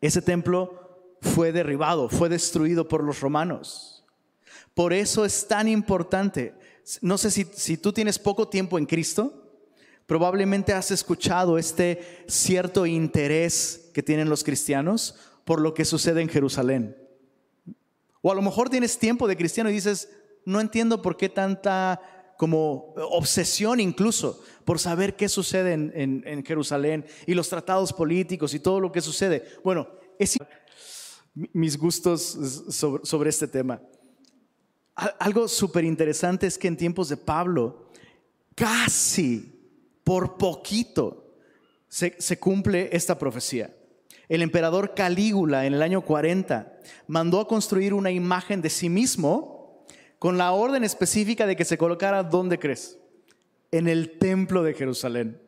ese 0.00 0.22
templo 0.22 1.16
fue 1.20 1.52
derribado, 1.52 2.08
fue 2.08 2.28
destruido 2.28 2.88
por 2.88 3.04
los 3.04 3.20
romanos. 3.20 4.04
Por 4.74 4.92
eso 4.92 5.24
es 5.24 5.46
tan 5.46 5.68
importante. 5.68 6.54
No 7.00 7.18
sé 7.18 7.30
si, 7.30 7.44
si 7.44 7.76
tú 7.76 7.92
tienes 7.92 8.18
poco 8.18 8.48
tiempo 8.48 8.78
en 8.78 8.86
Cristo, 8.86 9.42
probablemente 10.06 10.72
has 10.72 10.90
escuchado 10.90 11.58
este 11.58 12.24
cierto 12.26 12.86
interés 12.86 13.90
que 13.94 14.02
tienen 14.02 14.28
los 14.28 14.42
cristianos 14.44 15.14
por 15.44 15.60
lo 15.60 15.74
que 15.74 15.84
sucede 15.84 16.22
en 16.22 16.28
Jerusalén. 16.28 16.96
O 18.20 18.30
a 18.30 18.34
lo 18.34 18.42
mejor 18.42 18.68
tienes 18.70 18.98
tiempo 18.98 19.26
de 19.26 19.36
cristiano 19.36 19.70
y 19.70 19.74
dices, 19.74 20.08
no 20.44 20.60
entiendo 20.60 21.02
por 21.02 21.16
qué 21.16 21.28
tanta 21.28 22.00
como 22.42 22.92
obsesión 22.96 23.78
incluso 23.78 24.42
por 24.64 24.80
saber 24.80 25.14
qué 25.14 25.28
sucede 25.28 25.74
en, 25.74 26.44
Jerusalén 26.44 27.06
y 27.24 27.34
los 27.34 27.48
tratados 27.48 27.92
políticos 27.92 28.52
y 28.52 28.58
todo 28.58 28.80
lo 28.80 28.90
que 28.90 29.00
sucede. 29.00 29.44
Bueno, 29.62 29.86
es 30.18 30.36
mis 31.52 31.78
gustos 31.78 32.20
sobre, 32.68 33.06
sobre 33.06 33.30
este 33.30 33.46
tema. 33.46 33.80
Algo 35.20 35.46
súper 35.46 35.84
interesante 35.84 36.48
es 36.48 36.58
que 36.58 36.66
en 36.66 36.76
tiempos 36.76 37.10
de 37.10 37.16
Pablo, 37.16 37.92
casi 38.56 39.78
por 40.02 40.36
poquito 40.36 41.36
se, 41.86 42.16
se 42.18 42.40
cumple 42.40 42.88
esta 42.90 43.16
profecía. 43.16 43.72
El 44.28 44.42
emperador 44.42 44.94
Calígula 44.96 45.64
en 45.64 45.74
el 45.74 45.82
año 45.82 46.00
40 46.00 46.76
mandó 47.06 47.38
a 47.38 47.46
construir 47.46 47.94
una 47.94 48.10
imagen 48.10 48.60
de 48.60 48.68
sí 48.68 48.88
mismo 48.88 49.61
con 50.22 50.38
la 50.38 50.52
orden 50.52 50.84
específica 50.84 51.48
de 51.48 51.56
que 51.56 51.64
se 51.64 51.76
colocara 51.76 52.22
donde 52.22 52.60
crees 52.60 52.96
en 53.72 53.88
el 53.88 54.20
templo 54.20 54.62
de 54.62 54.72
Jerusalén. 54.72 55.42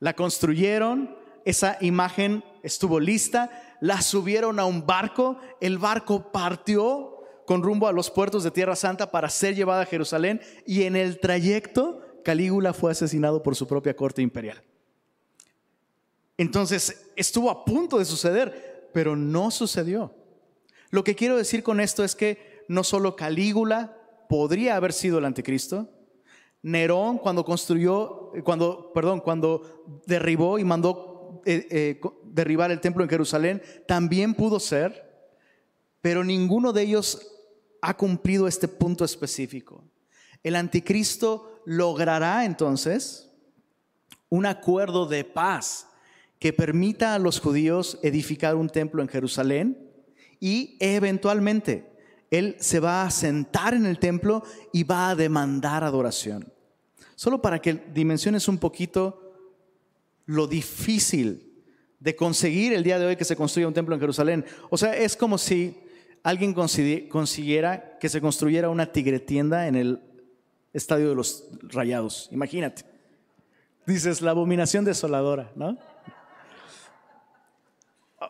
La 0.00 0.14
construyeron, 0.14 1.14
esa 1.44 1.76
imagen 1.82 2.42
estuvo 2.62 3.00
lista, 3.00 3.76
la 3.82 4.00
subieron 4.00 4.60
a 4.60 4.64
un 4.64 4.86
barco, 4.86 5.38
el 5.60 5.76
barco 5.76 6.32
partió 6.32 7.18
con 7.44 7.62
rumbo 7.62 7.86
a 7.86 7.92
los 7.92 8.10
puertos 8.10 8.44
de 8.44 8.50
Tierra 8.50 8.76
Santa 8.76 9.10
para 9.10 9.28
ser 9.28 9.54
llevada 9.54 9.82
a 9.82 9.84
Jerusalén 9.84 10.40
y 10.64 10.84
en 10.84 10.96
el 10.96 11.20
trayecto 11.20 12.00
Calígula 12.24 12.72
fue 12.72 12.92
asesinado 12.92 13.42
por 13.42 13.56
su 13.56 13.68
propia 13.68 13.94
corte 13.94 14.22
imperial. 14.22 14.62
Entonces 16.38 17.10
estuvo 17.14 17.50
a 17.50 17.62
punto 17.66 17.98
de 17.98 18.06
suceder, 18.06 18.88
pero 18.94 19.16
no 19.16 19.50
sucedió. 19.50 20.14
Lo 20.88 21.04
que 21.04 21.14
quiero 21.14 21.36
decir 21.36 21.62
con 21.62 21.78
esto 21.78 22.04
es 22.04 22.14
que 22.14 22.64
no 22.68 22.84
solo 22.84 23.14
Calígula 23.14 23.96
podría 24.28 24.76
haber 24.76 24.92
sido 24.92 25.18
el 25.18 25.24
anticristo, 25.24 25.88
Nerón 26.62 27.18
cuando 27.18 27.44
construyó, 27.44 28.34
eh, 28.34 28.42
cuando, 28.42 28.92
perdón, 28.92 29.20
cuando 29.20 30.02
derribó 30.06 30.58
y 30.58 30.64
mandó 30.64 31.42
eh, 31.44 31.66
eh, 31.70 32.00
derribar 32.24 32.70
el 32.70 32.80
templo 32.80 33.02
en 33.02 33.10
Jerusalén, 33.10 33.62
también 33.86 34.34
pudo 34.34 34.60
ser, 34.60 35.30
pero 36.00 36.24
ninguno 36.24 36.72
de 36.72 36.82
ellos 36.82 37.32
ha 37.80 37.96
cumplido 37.96 38.48
este 38.48 38.68
punto 38.68 39.04
específico. 39.04 39.84
El 40.42 40.56
anticristo 40.56 41.62
logrará 41.64 42.44
entonces 42.44 43.30
un 44.28 44.46
acuerdo 44.46 45.06
de 45.06 45.24
paz 45.24 45.88
que 46.38 46.52
permita 46.52 47.14
a 47.14 47.18
los 47.18 47.40
judíos 47.40 47.98
edificar 48.02 48.54
un 48.54 48.68
templo 48.68 49.02
en 49.02 49.08
Jerusalén 49.08 49.90
y 50.38 50.76
eventualmente 50.80 51.87
él 52.30 52.56
se 52.60 52.80
va 52.80 53.04
a 53.04 53.10
sentar 53.10 53.74
en 53.74 53.86
el 53.86 53.98
templo 53.98 54.42
y 54.72 54.84
va 54.84 55.10
a 55.10 55.14
demandar 55.14 55.84
adoración. 55.84 56.52
Solo 57.14 57.40
para 57.40 57.60
que 57.60 57.74
dimensiones 57.74 58.48
un 58.48 58.58
poquito 58.58 59.32
lo 60.26 60.46
difícil 60.46 61.64
de 61.98 62.14
conseguir 62.14 62.72
el 62.72 62.84
día 62.84 62.98
de 62.98 63.06
hoy 63.06 63.16
que 63.16 63.24
se 63.24 63.34
construya 63.34 63.66
un 63.66 63.74
templo 63.74 63.94
en 63.94 64.00
Jerusalén. 64.00 64.44
O 64.70 64.76
sea, 64.76 64.96
es 64.96 65.16
como 65.16 65.38
si 65.38 65.76
alguien 66.22 66.54
consiguiera 66.54 67.98
que 67.98 68.08
se 68.08 68.20
construyera 68.20 68.68
una 68.68 68.92
tigre 68.92 69.18
tienda 69.18 69.66
en 69.66 69.74
el 69.74 70.00
estadio 70.72 71.08
de 71.08 71.14
los 71.14 71.48
rayados. 71.62 72.28
Imagínate. 72.30 72.84
Dices, 73.86 74.20
la 74.20 74.32
abominación 74.32 74.84
desoladora, 74.84 75.50
¿no? 75.56 75.78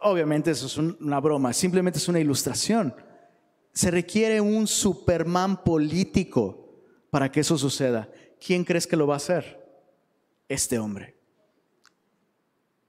Obviamente 0.03 0.53
eso 0.53 0.67
es 0.67 0.77
una 0.79 1.19
broma, 1.19 1.53
simplemente 1.53 1.99
es 1.99 2.09
una 2.09 2.21
ilustración. 2.21 2.95
Se 3.79 3.93
requiere 3.93 4.41
un 4.41 4.67
Superman 4.67 5.63
político 5.63 6.83
para 7.11 7.31
que 7.31 7.39
eso 7.39 7.57
suceda. 7.57 8.09
¿quién 8.45 8.65
crees 8.65 8.89
que 8.89 8.97
lo 8.97 9.07
va 9.07 9.15
a 9.15 9.19
hacer? 9.19 9.57
Este 10.49 10.81
hombre. 10.81 11.15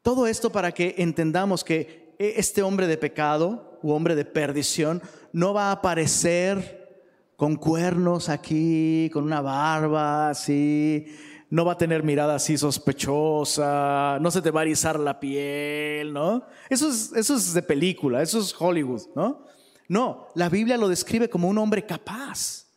Todo 0.02 0.26
esto 0.26 0.52
para 0.52 0.72
que 0.72 0.96
entendamos 0.98 1.64
que 1.64 2.16
e, 2.18 2.34
este 2.38 2.64
hombre 2.64 2.88
de 2.88 2.98
pecado 2.98 3.78
u 3.84 3.92
hombre 3.92 4.16
de 4.16 4.26
perdición 4.26 5.00
no 5.32 5.54
va 5.54 5.70
a 5.70 5.74
aparecer 5.74 7.06
con 7.36 7.56
cuernos 7.56 8.28
aquí, 8.28 9.12
con 9.14 9.26
una 9.26 9.42
barba 9.42 10.32
así, 10.32 11.06
no 11.52 11.66
va 11.66 11.74
a 11.74 11.78
tener 11.78 12.02
mirada 12.02 12.34
así 12.34 12.58
sospechosa, 12.58 14.18
no 14.20 14.32
se 14.32 14.42
te 14.42 14.50
va 14.50 14.62
a 14.62 14.64
erizar 14.64 15.00
la 15.00 15.20
piel, 15.20 16.14
¿no? 16.14 16.48
Eso 16.68 16.90
es, 16.90 17.14
eso 17.14 17.36
es 17.36 17.54
de 17.54 17.62
película, 17.62 18.24
eso 18.24 18.40
es 18.40 18.60
Hollywood, 18.60 19.04
¿no? 19.16 19.48
No, 19.90 20.30
la 20.36 20.48
Biblia 20.48 20.78
lo 20.78 20.88
describe 20.88 21.30
como 21.30 21.50
un 21.50 21.58
hombre 21.58 21.86
capaz 21.86 22.70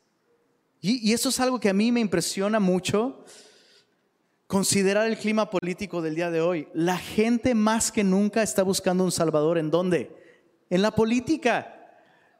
y, 0.84 1.12
eso 1.12 1.28
es 1.28 1.38
algo 1.38 1.60
que 1.60 1.70
a 1.70 1.72
mí 1.72 1.92
me 1.92 2.00
impresiona 2.00 2.58
mucho, 2.58 3.24
considerar 4.48 5.06
el 5.06 5.16
clima 5.16 5.48
político 5.48 6.02
del 6.02 6.16
día 6.16 6.28
de 6.28 6.40
hoy. 6.40 6.66
La 6.74 6.98
gente 6.98 7.54
más 7.54 7.92
que 7.92 8.02
nunca 8.02 8.42
está 8.42 8.64
buscando 8.64 9.04
un 9.04 9.12
salvador. 9.12 9.58
¿En 9.58 9.70
dónde? 9.70 10.10
En 10.68 10.82
la 10.82 10.90
política. 10.90 11.78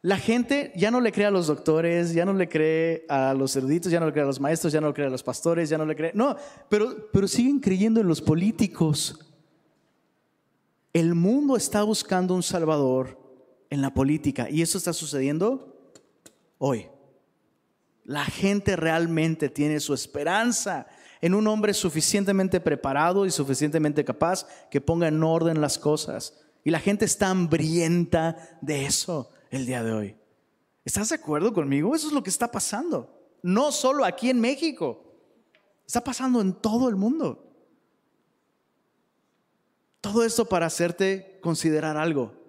La 0.03 0.17
gente 0.17 0.73
ya 0.75 0.91
no 0.91 1.01
le 1.01 1.13
cree 1.13 1.27
a 1.27 1.31
los 1.31 1.47
doctores, 1.47 2.13
ya 2.13 2.25
no 2.25 2.33
le 2.33 2.49
cree 2.49 3.07
a 3.09 3.33
los 3.33 3.55
eruditos, 3.55 3.93
ya 3.93 4.01
no 4.01 4.07
le 4.07 4.13
cree 4.13 4.25
a 4.25 4.27
los 4.27 4.41
maestros, 4.41 4.73
ya 4.73 4.81
no 4.81 4.89
le 4.89 4.95
cree 4.95 5.07
a 5.07 5.11
los 5.11 5.23
pastores, 5.23 5.69
ya 5.69 5.79
no 5.79 5.87
le 5.87 5.95
cree. 5.95 6.11
No, 6.13 6.35
pero, 6.69 7.09
pero 7.13 7.29
siguen 7.29 7.61
creyendo 7.61 8.01
en 8.01 8.09
los 8.09 8.21
políticos. 8.21 9.21
El 10.93 11.15
mundo 11.15 11.57
está 11.57 11.85
buscando 11.85 12.35
un 12.35 12.43
salvador 12.43 13.22
en 13.73 13.81
la 13.81 13.95
política 13.95 14.51
y 14.51 14.61
eso 14.61 14.77
está 14.77 14.93
sucediendo 14.93 15.81
hoy. 16.59 16.89
La 18.05 18.27
gente 18.27 18.77
realmente 18.77 19.49
tiene 19.49 19.81
su 19.81 19.95
esperanza 19.95 20.87
en 21.23 21.33
un 21.33 21.47
hombre 21.47 21.73
suficientemente 21.73 22.61
preparado 22.61 23.25
y 23.25 23.31
suficientemente 23.31 24.05
capaz 24.05 24.47
que 24.71 24.83
ponga 24.83 25.09
en 25.09 25.23
orden 25.23 25.63
las 25.63 25.79
cosas. 25.79 26.39
Y 26.63 26.71
la 26.71 26.81
gente 26.81 27.07
está 27.07 27.31
hambrienta 27.31 28.59
de 28.61 28.85
eso 28.85 29.31
el 29.49 29.65
día 29.65 29.83
de 29.83 29.93
hoy. 29.93 30.17
¿Estás 30.85 31.09
de 31.09 31.15
acuerdo 31.15 31.55
conmigo? 31.55 31.95
Eso 31.95 32.09
es 32.09 32.13
lo 32.13 32.23
que 32.23 32.29
está 32.29 32.51
pasando. 32.51 33.39
No 33.43 33.73
solo 33.73 34.05
aquí 34.05 34.29
en 34.29 34.41
México. 34.41 35.03
Está 35.87 36.05
pasando 36.05 36.43
en 36.43 36.53
todo 36.53 36.91
el 36.91 36.97
mundo. 36.97 37.55
Todo 40.03 40.25
esto 40.25 40.45
para 40.45 40.67
hacerte 40.67 41.39
considerar 41.41 41.97
algo. 41.97 42.42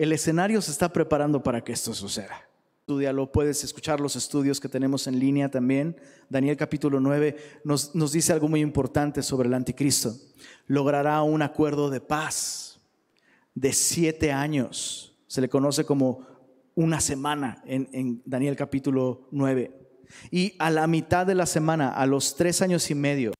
El 0.00 0.12
escenario 0.12 0.62
se 0.62 0.70
está 0.70 0.90
preparando 0.90 1.42
para 1.42 1.62
que 1.62 1.74
esto 1.74 1.92
suceda 1.92 2.48
estudialo, 2.90 3.30
puedes 3.30 3.62
escuchar 3.62 4.00
los 4.00 4.16
estudios 4.16 4.58
que 4.58 4.68
tenemos 4.68 5.06
en 5.06 5.20
línea 5.20 5.50
también. 5.50 5.94
Daniel 6.30 6.56
capítulo 6.56 6.98
9 6.98 7.36
nos, 7.62 7.92
dice 8.10 8.32
algo 8.32 8.48
muy 8.48 8.62
importante 8.62 9.22
sobre 9.22 9.46
el 9.46 9.54
anticristo. 9.54 10.16
Logrará 10.66 11.22
un 11.22 11.42
acuerdo 11.42 11.90
de 11.90 12.00
paz 12.00 12.80
de 13.54 13.74
siete 13.74 14.32
años. 14.32 15.14
Se 15.28 15.42
le 15.42 15.50
conoce 15.50 15.84
como 15.84 16.26
una 16.74 16.98
semana 17.00 17.62
en, 17.66 17.88
en 17.92 18.22
Daniel 18.24 18.56
capítulo 18.56 19.28
9. 19.30 19.70
Y 20.30 20.54
a 20.58 20.70
la 20.70 20.86
mitad 20.86 21.26
de 21.26 21.34
la 21.34 21.46
semana, 21.46 21.90
a 21.90 22.06
los 22.06 22.34
tres 22.34 22.62
años 22.62 22.90
y 22.90 22.96
medio, 22.96 23.34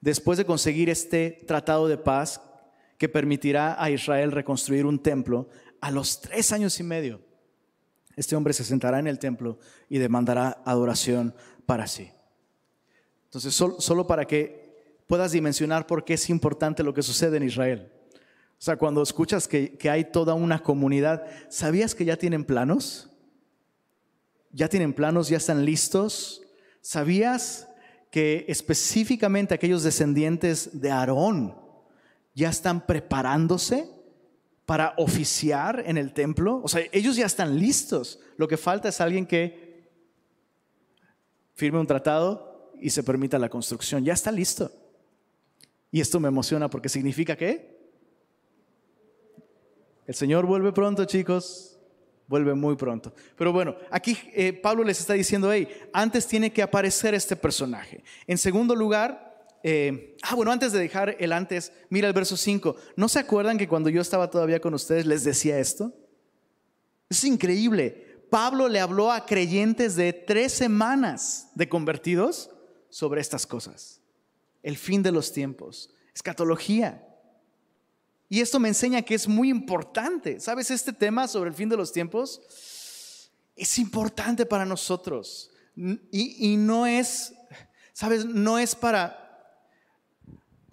después 0.00 0.36
de 0.36 0.44
conseguir 0.44 0.90
este 0.90 1.42
tratado 1.46 1.88
de 1.88 1.96
paz 1.96 2.42
que 2.98 3.08
permitirá 3.08 3.82
a 3.82 3.90
Israel 3.90 4.32
reconstruir 4.32 4.86
un 4.86 4.98
templo, 4.98 5.48
a 5.84 5.90
los 5.90 6.22
tres 6.22 6.50
años 6.50 6.80
y 6.80 6.82
medio, 6.82 7.20
este 8.16 8.34
hombre 8.34 8.54
se 8.54 8.64
sentará 8.64 8.98
en 9.00 9.06
el 9.06 9.18
templo 9.18 9.58
y 9.90 9.98
demandará 9.98 10.62
adoración 10.64 11.34
para 11.66 11.86
sí. 11.86 12.10
Entonces, 13.26 13.54
solo, 13.54 14.06
para 14.06 14.24
que 14.24 15.02
puedas 15.06 15.32
dimensionar 15.32 15.86
por 15.86 16.02
qué 16.02 16.14
es 16.14 16.30
importante 16.30 16.82
lo 16.82 16.94
que 16.94 17.02
sucede 17.02 17.36
en 17.36 17.42
Israel. 17.42 17.92
O 18.52 18.62
sea, 18.62 18.78
cuando 18.78 19.02
escuchas 19.02 19.46
que, 19.46 19.76
que 19.76 19.90
hay 19.90 20.06
toda 20.06 20.32
una 20.32 20.62
comunidad, 20.62 21.26
¿sabías 21.50 21.94
que 21.94 22.06
ya 22.06 22.16
tienen 22.16 22.46
planos? 22.46 23.10
¿Ya 24.52 24.70
tienen 24.70 24.94
planos? 24.94 25.28
¿Ya 25.28 25.36
están 25.36 25.66
listos? 25.66 26.40
¿Sabías 26.80 27.68
que 28.10 28.46
específicamente 28.48 29.52
aquellos 29.52 29.82
descendientes 29.82 30.80
de 30.80 30.90
Aarón 30.90 31.54
ya 32.34 32.48
están 32.48 32.86
preparándose 32.86 33.93
para 34.66 34.94
oficiar 34.96 35.82
en 35.86 35.98
el 35.98 36.12
templo. 36.12 36.60
O 36.62 36.68
sea, 36.68 36.82
ellos 36.92 37.16
ya 37.16 37.26
están 37.26 37.58
listos. 37.58 38.20
Lo 38.36 38.48
que 38.48 38.56
falta 38.56 38.88
es 38.88 39.00
alguien 39.00 39.26
que 39.26 39.88
firme 41.54 41.78
un 41.78 41.86
tratado 41.86 42.72
y 42.80 42.90
se 42.90 43.02
permita 43.02 43.38
la 43.38 43.48
construcción. 43.48 44.04
Ya 44.04 44.14
está 44.14 44.32
listo. 44.32 44.70
Y 45.90 46.00
esto 46.00 46.18
me 46.18 46.28
emociona 46.28 46.68
porque 46.68 46.88
significa 46.88 47.36
que 47.36 47.74
el 50.06 50.14
Señor 50.14 50.46
vuelve 50.46 50.72
pronto, 50.72 51.04
chicos. 51.04 51.70
Vuelve 52.26 52.54
muy 52.54 52.74
pronto. 52.74 53.12
Pero 53.36 53.52
bueno, 53.52 53.76
aquí 53.90 54.16
eh, 54.32 54.54
Pablo 54.54 54.82
les 54.82 54.98
está 54.98 55.12
diciendo, 55.12 55.52
hey, 55.52 55.68
antes 55.92 56.26
tiene 56.26 56.52
que 56.52 56.62
aparecer 56.62 57.12
este 57.14 57.36
personaje. 57.36 58.02
En 58.26 58.38
segundo 58.38 58.74
lugar, 58.74 59.33
eh, 59.66 60.18
ah, 60.20 60.34
bueno, 60.34 60.52
antes 60.52 60.72
de 60.72 60.78
dejar 60.78 61.16
el 61.18 61.32
antes, 61.32 61.72
mira 61.88 62.06
el 62.06 62.12
verso 62.12 62.36
5. 62.36 62.76
¿No 62.96 63.08
se 63.08 63.18
acuerdan 63.18 63.56
que 63.56 63.66
cuando 63.66 63.88
yo 63.88 64.02
estaba 64.02 64.28
todavía 64.28 64.60
con 64.60 64.74
ustedes 64.74 65.06
les 65.06 65.24
decía 65.24 65.58
esto? 65.58 65.90
Es 67.08 67.24
increíble. 67.24 68.20
Pablo 68.28 68.68
le 68.68 68.78
habló 68.78 69.10
a 69.10 69.24
creyentes 69.24 69.96
de 69.96 70.12
tres 70.12 70.52
semanas 70.52 71.48
de 71.54 71.66
convertidos 71.66 72.50
sobre 72.90 73.22
estas 73.22 73.46
cosas. 73.46 74.02
El 74.62 74.76
fin 74.76 75.02
de 75.02 75.12
los 75.12 75.32
tiempos, 75.32 75.88
escatología. 76.14 77.02
Y 78.28 78.42
esto 78.42 78.60
me 78.60 78.68
enseña 78.68 79.00
que 79.00 79.14
es 79.14 79.26
muy 79.26 79.48
importante. 79.48 80.40
¿Sabes? 80.40 80.70
Este 80.70 80.92
tema 80.92 81.26
sobre 81.26 81.48
el 81.48 81.56
fin 81.56 81.70
de 81.70 81.78
los 81.78 81.90
tiempos 81.90 83.30
es 83.56 83.78
importante 83.78 84.44
para 84.44 84.66
nosotros. 84.66 85.50
Y, 85.74 86.52
y 86.52 86.58
no 86.58 86.86
es, 86.86 87.32
¿sabes? 87.94 88.26
No 88.26 88.58
es 88.58 88.74
para 88.74 89.23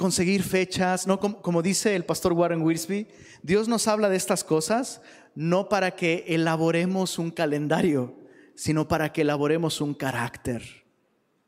conseguir 0.02 0.42
fechas, 0.42 1.06
no 1.06 1.20
como, 1.20 1.62
dice 1.62 1.96
el 1.96 2.06
pastor 2.06 2.34
Warren 2.34 2.64
Wiersbe, 2.64 3.08
Dios 3.44 3.68
nos 3.68 3.88
habla 3.88 4.10
de 4.10 4.18
estas 4.18 4.44
cosas 4.44 5.00
no 5.36 5.70
para 5.70 5.92
que 5.92 6.26
elaboremos 6.28 7.20
un 7.20 7.30
calendario, 7.30 8.16
sino 8.56 8.88
para 8.88 9.14
que 9.14 9.22
elaboremos 9.22 9.80
un 9.80 9.94
carácter. 9.94 10.64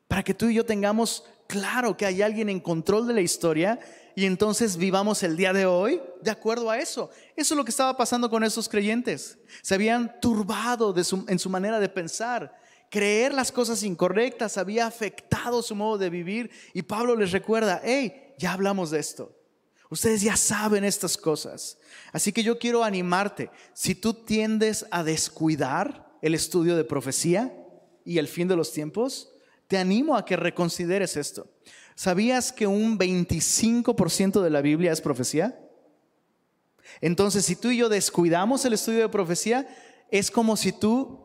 Para 0.06 0.22
que 0.22 0.34
tú 0.34 0.46
y 0.46 0.54
yo 0.54 0.64
tengamos 0.64 1.24
claro 1.48 1.96
que 1.96 2.06
hay 2.06 2.22
alguien 2.22 2.48
en 2.48 2.60
control 2.60 3.08
de 3.08 3.14
la 3.14 3.22
historia 3.22 3.80
y 4.14 4.24
entonces 4.24 4.76
vivamos 4.76 5.24
el 5.24 5.36
día 5.36 5.52
de 5.52 5.66
hoy 5.66 6.00
de 6.22 6.30
acuerdo 6.30 6.70
a 6.70 6.78
eso. 6.78 7.10
Eso 7.34 7.54
es 7.54 7.58
lo 7.58 7.64
que 7.64 7.72
estaba 7.72 7.96
pasando 7.96 8.30
con 8.30 8.44
esos 8.44 8.68
creyentes. 8.68 9.36
Se 9.62 9.74
habían 9.74 10.20
turbado 10.20 10.94
en 11.26 11.38
su 11.40 11.50
manera 11.50 11.80
de 11.80 11.88
pensar. 11.88 12.56
Creer 12.94 13.34
las 13.34 13.50
cosas 13.50 13.82
incorrectas 13.82 14.56
había 14.56 14.86
afectado 14.86 15.62
su 15.62 15.74
modo 15.74 15.98
de 15.98 16.10
vivir 16.10 16.48
y 16.72 16.82
Pablo 16.82 17.16
les 17.16 17.32
recuerda, 17.32 17.82
hey, 17.82 18.34
ya 18.38 18.52
hablamos 18.52 18.92
de 18.92 19.00
esto. 19.00 19.36
Ustedes 19.90 20.22
ya 20.22 20.36
saben 20.36 20.84
estas 20.84 21.16
cosas. 21.16 21.76
Así 22.12 22.32
que 22.32 22.44
yo 22.44 22.56
quiero 22.56 22.84
animarte. 22.84 23.50
Si 23.72 23.96
tú 23.96 24.14
tiendes 24.14 24.86
a 24.92 25.02
descuidar 25.02 26.08
el 26.22 26.36
estudio 26.36 26.76
de 26.76 26.84
profecía 26.84 27.52
y 28.04 28.18
el 28.18 28.28
fin 28.28 28.46
de 28.46 28.54
los 28.54 28.72
tiempos, 28.72 29.28
te 29.66 29.76
animo 29.76 30.14
a 30.14 30.24
que 30.24 30.36
reconsideres 30.36 31.16
esto. 31.16 31.48
¿Sabías 31.96 32.52
que 32.52 32.68
un 32.68 32.96
25% 32.96 34.40
de 34.40 34.50
la 34.50 34.60
Biblia 34.60 34.92
es 34.92 35.00
profecía? 35.00 35.58
Entonces, 37.00 37.44
si 37.44 37.56
tú 37.56 37.70
y 37.70 37.78
yo 37.78 37.88
descuidamos 37.88 38.64
el 38.64 38.74
estudio 38.74 39.00
de 39.00 39.08
profecía, 39.08 39.66
es 40.12 40.30
como 40.30 40.56
si 40.56 40.70
tú 40.70 41.23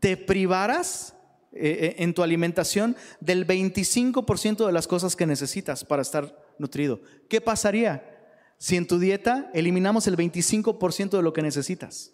te 0.00 0.16
privaras 0.16 1.14
eh, 1.52 1.94
eh, 1.98 2.02
en 2.02 2.14
tu 2.14 2.22
alimentación 2.22 2.96
del 3.20 3.46
25% 3.46 4.66
de 4.66 4.72
las 4.72 4.86
cosas 4.86 5.14
que 5.14 5.26
necesitas 5.26 5.84
para 5.84 6.02
estar 6.02 6.36
nutrido. 6.58 7.00
¿Qué 7.28 7.40
pasaría 7.40 8.18
si 8.56 8.76
en 8.76 8.86
tu 8.86 8.98
dieta 8.98 9.50
eliminamos 9.52 10.06
el 10.06 10.16
25% 10.16 11.10
de 11.10 11.22
lo 11.22 11.32
que 11.32 11.42
necesitas? 11.42 12.12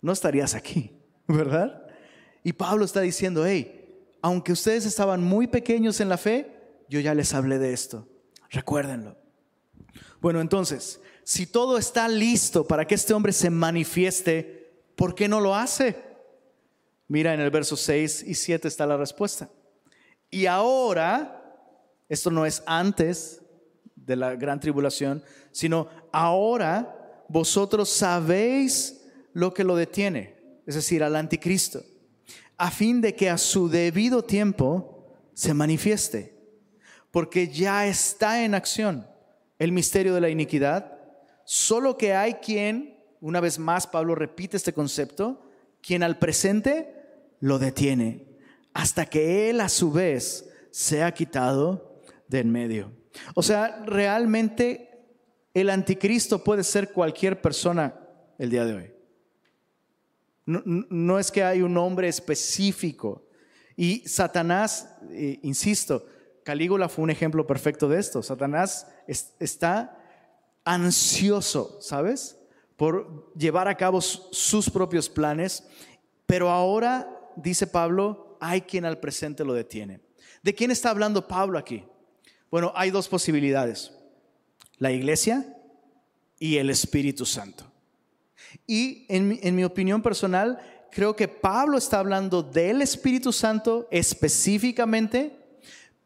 No 0.00 0.12
estarías 0.12 0.54
aquí, 0.54 0.92
¿verdad? 1.26 1.86
Y 2.42 2.52
Pablo 2.52 2.84
está 2.84 3.00
diciendo, 3.00 3.46
hey, 3.46 4.06
aunque 4.22 4.52
ustedes 4.52 4.86
estaban 4.86 5.22
muy 5.22 5.46
pequeños 5.46 6.00
en 6.00 6.08
la 6.08 6.16
fe, 6.16 6.50
yo 6.88 7.00
ya 7.00 7.14
les 7.14 7.34
hablé 7.34 7.58
de 7.58 7.72
esto. 7.72 8.06
Recuérdenlo. 8.50 9.16
Bueno, 10.20 10.40
entonces, 10.40 11.00
si 11.24 11.46
todo 11.46 11.78
está 11.78 12.06
listo 12.08 12.66
para 12.66 12.86
que 12.86 12.94
este 12.94 13.12
hombre 13.12 13.32
se 13.32 13.50
manifieste, 13.50 14.84
¿por 14.94 15.14
qué 15.14 15.26
no 15.26 15.40
lo 15.40 15.54
hace? 15.54 16.13
Mira, 17.08 17.34
en 17.34 17.40
el 17.40 17.50
verso 17.50 17.76
6 17.76 18.24
y 18.26 18.34
7 18.34 18.68
está 18.68 18.86
la 18.86 18.96
respuesta. 18.96 19.50
Y 20.30 20.46
ahora, 20.46 21.42
esto 22.08 22.30
no 22.30 22.46
es 22.46 22.62
antes 22.66 23.42
de 23.94 24.16
la 24.16 24.34
gran 24.34 24.60
tribulación, 24.60 25.22
sino 25.52 25.88
ahora 26.12 27.24
vosotros 27.28 27.88
sabéis 27.88 29.02
lo 29.32 29.52
que 29.52 29.64
lo 29.64 29.76
detiene, 29.76 30.36
es 30.66 30.74
decir, 30.74 31.02
al 31.02 31.16
anticristo, 31.16 31.82
a 32.56 32.70
fin 32.70 33.00
de 33.00 33.14
que 33.14 33.30
a 33.30 33.38
su 33.38 33.68
debido 33.68 34.22
tiempo 34.22 35.06
se 35.34 35.54
manifieste, 35.54 36.34
porque 37.10 37.48
ya 37.48 37.86
está 37.86 38.44
en 38.44 38.54
acción 38.54 39.06
el 39.58 39.72
misterio 39.72 40.14
de 40.14 40.20
la 40.20 40.30
iniquidad, 40.30 40.98
solo 41.44 41.96
que 41.96 42.14
hay 42.14 42.34
quien, 42.34 42.98
una 43.20 43.40
vez 43.40 43.58
más 43.58 43.86
Pablo 43.86 44.14
repite 44.14 44.56
este 44.56 44.72
concepto, 44.72 45.42
quien 45.80 46.02
al 46.02 46.18
presente 46.18 46.93
lo 47.44 47.58
detiene, 47.58 48.26
hasta 48.72 49.04
que 49.04 49.50
él 49.50 49.60
a 49.60 49.68
su 49.68 49.92
vez 49.92 50.48
sea 50.70 51.12
quitado 51.12 52.00
de 52.26 52.40
en 52.40 52.50
medio. 52.50 52.90
O 53.34 53.42
sea, 53.42 53.84
realmente 53.84 54.88
el 55.52 55.68
anticristo 55.68 56.42
puede 56.42 56.64
ser 56.64 56.90
cualquier 56.90 57.42
persona 57.42 58.00
el 58.38 58.48
día 58.48 58.64
de 58.64 58.74
hoy. 58.74 58.94
No, 60.46 61.18
es 61.18 61.30
que 61.30 61.44
hay 61.44 61.60
un 61.60 61.74
nombre 61.74 62.08
específico. 62.08 63.28
Y 63.76 64.08
Satanás, 64.08 64.96
eh, 65.10 65.38
insisto, 65.42 66.06
Calígula 66.44 66.88
fue 66.88 67.02
un 67.02 67.10
ejemplo 67.10 67.46
perfecto 67.46 67.90
de 67.90 68.00
esto. 68.00 68.22
Satanás 68.22 68.86
está 69.38 69.98
ansioso, 70.64 71.76
¿sabes? 71.82 72.38
Por 72.76 73.34
llevar 73.34 73.68
a 73.68 73.76
cabo 73.76 74.00
sus 74.00 74.70
propios 74.70 75.10
planes, 75.10 75.62
pero 76.24 76.48
ahora, 76.48 77.20
dice 77.36 77.66
Pablo, 77.66 78.36
hay 78.40 78.62
quien 78.62 78.84
al 78.84 78.98
presente 78.98 79.44
lo 79.44 79.54
detiene. 79.54 80.00
¿De 80.42 80.54
quién 80.54 80.70
está 80.70 80.90
hablando 80.90 81.26
Pablo 81.26 81.58
aquí? 81.58 81.84
Bueno, 82.50 82.72
hay 82.74 82.90
dos 82.90 83.08
posibilidades, 83.08 83.92
la 84.78 84.92
iglesia 84.92 85.56
y 86.38 86.56
el 86.56 86.70
Espíritu 86.70 87.24
Santo. 87.26 87.64
Y 88.66 89.06
en 89.08 89.56
mi 89.56 89.64
opinión 89.64 90.02
personal, 90.02 90.60
creo 90.92 91.16
que 91.16 91.26
Pablo 91.26 91.78
está 91.78 91.98
hablando 91.98 92.42
del 92.42 92.82
Espíritu 92.82 93.32
Santo 93.32 93.88
específicamente 93.90 95.44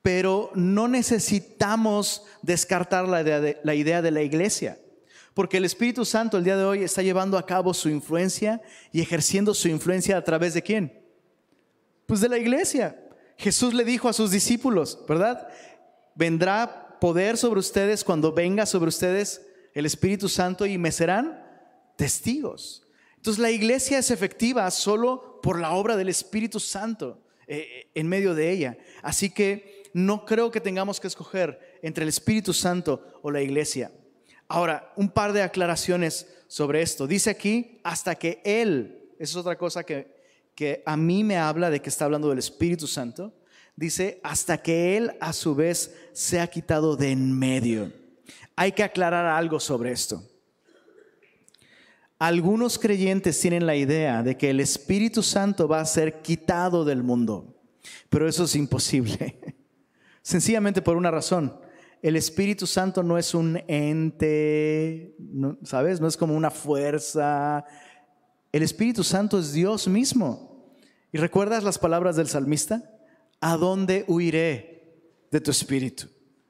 pero 0.09 0.51
no 0.55 0.88
necesitamos 0.88 2.23
descartar 2.41 3.07
la 3.07 3.21
idea, 3.21 4.01
de, 4.01 4.11
la 4.11 4.23
iglesia. 4.23 4.79
Porque 5.35 5.59
el 5.59 5.67
Espíritu 5.67 6.05
Santo 6.05 6.38
el 6.38 6.45
día 6.45 6.57
de 6.57 6.64
hoy 6.64 6.83
está 6.83 7.03
llevando 7.03 7.37
a 7.37 7.45
cabo 7.45 7.75
su 7.75 7.88
influencia 7.88 8.62
y 8.91 9.01
ejerciendo 9.01 9.53
su 9.53 9.69
influencia 9.69 10.17
a 10.17 10.25
través 10.25 10.55
de 10.55 10.62
quién? 10.62 10.97
Pues 12.09 12.23
de 12.23 12.31
la 12.31 12.38
iglesia. 12.38 12.99
Jesús 13.37 13.75
le 13.75 13.85
dijo 13.85 14.09
a 14.09 14.14
sus 14.14 14.31
discípulos, 14.31 14.99
¿verdad? 15.07 15.47
Vendrá 16.14 16.97
poder 17.03 17.37
sobre 17.37 17.61
ustedes 17.61 18.03
cuando 18.03 18.33
venga 18.33 18.64
sobre 18.64 18.88
ustedes 18.88 19.42
el 19.75 19.85
Espíritu 19.85 20.27
Santo 20.27 20.64
y 20.64 20.79
me 20.79 20.90
serán 20.90 21.47
testigos. 21.97 22.83
Entonces 23.16 23.42
la 23.42 23.51
iglesia 23.51 23.99
es 23.99 24.11
efectiva 24.11 24.71
solo 24.71 25.38
por 25.42 25.61
la 25.61 25.73
obra 25.73 25.99
del 25.99 26.09
Espíritu 26.09 26.59
Santo 26.59 27.23
eh, 27.47 27.90
en 27.94 28.09
medio 28.09 28.35
de 28.35 28.53
ella. 28.53 28.79
Así 29.03 29.29
que 29.29 29.83
no 29.92 30.25
creo 30.25 30.51
que 30.51 30.62
tengamos 30.62 31.01
que 31.01 31.09
escoger 31.09 31.79
entre 31.83 32.05
el 32.05 32.09
Espíritu 32.09 32.55
Santo 32.55 33.21
o 33.21 33.31
la 33.31 33.42
iglesia. 33.42 33.92
Ahora, 34.49 34.94
un 34.97 35.11
par 35.11 35.35
de 35.35 35.42
aclaraciones 35.42 36.27
sobre 36.47 36.81
esto. 36.81 37.07
Dice 37.07 37.29
aquí, 37.29 37.83
hasta 37.85 38.14
que 38.14 38.40
Él, 38.47 39.11
esa 39.18 39.33
es 39.33 39.37
otra 39.37 39.59
cosa 39.59 39.85
que, 39.85 40.17
que 40.59 40.83
a 40.85 40.97
mí 40.97 41.23
me 41.23 41.38
habla 41.38 41.71
de 41.71 41.81
que 41.81 41.88
está 41.88 42.05
hablando 42.05 42.31
del 42.31 42.40
Espíritu 42.40 42.88
Santo. 42.88 43.33
Dice, 43.77 44.18
hasta 44.25 44.59
que 44.61 44.97
Él 44.97 45.12
a 45.21 45.33
su 45.33 45.55
vez 45.55 45.94
se 46.12 46.40
ha 46.40 46.49
quitado 46.49 46.97
de 46.97 47.12
en 47.12 47.33
medio. 47.33 47.92
Hay 48.57 48.73
que 48.73 48.83
aclarar 48.83 49.25
algo 49.25 49.61
sobre 49.61 49.92
esto. 49.92 50.21
Algunos 52.18 52.77
creyentes 52.77 53.38
tienen 53.38 53.66
la 53.66 53.77
idea 53.77 54.25
de 54.25 54.37
que 54.37 54.51
el 54.51 54.59
Espíritu 54.59 55.23
Santo 55.23 55.68
va 55.68 55.81
a 55.81 55.87
ser 55.87 56.23
quitado 56.23 56.85
del 56.85 57.05
mundo, 57.05 57.55
pero 58.09 58.29
eso 58.29 58.42
es 58.42 58.57
imposible. 58.57 59.38
Sencillamente 60.23 60.83
por 60.83 60.97
una 60.97 61.12
razón. 61.12 61.57
El 62.03 62.16
Espíritu 62.16 62.66
Santo 62.66 63.05
no 63.05 63.16
es 63.16 63.33
un 63.33 63.62
ente, 63.68 65.14
¿sabes? 65.62 66.01
No 66.01 66.09
es 66.09 66.16
como 66.16 66.35
una 66.35 66.51
fuerza. 66.51 67.64
El 68.51 68.64
Espíritu 68.64 69.05
Santo 69.05 69.38
es 69.38 69.53
Dios 69.53 69.87
mismo. 69.87 70.47
¿Y 71.12 71.18
recuerdas 71.18 71.64
las 71.64 71.79
palabras 71.79 72.16
del 72.16 72.29
salmista? 72.29 72.83
¿A 73.40 73.57
dónde 73.57 74.05
huiré 74.09 75.01
de 75.31 75.40
tu 75.40 75.51
Espíritu? 75.51 76.07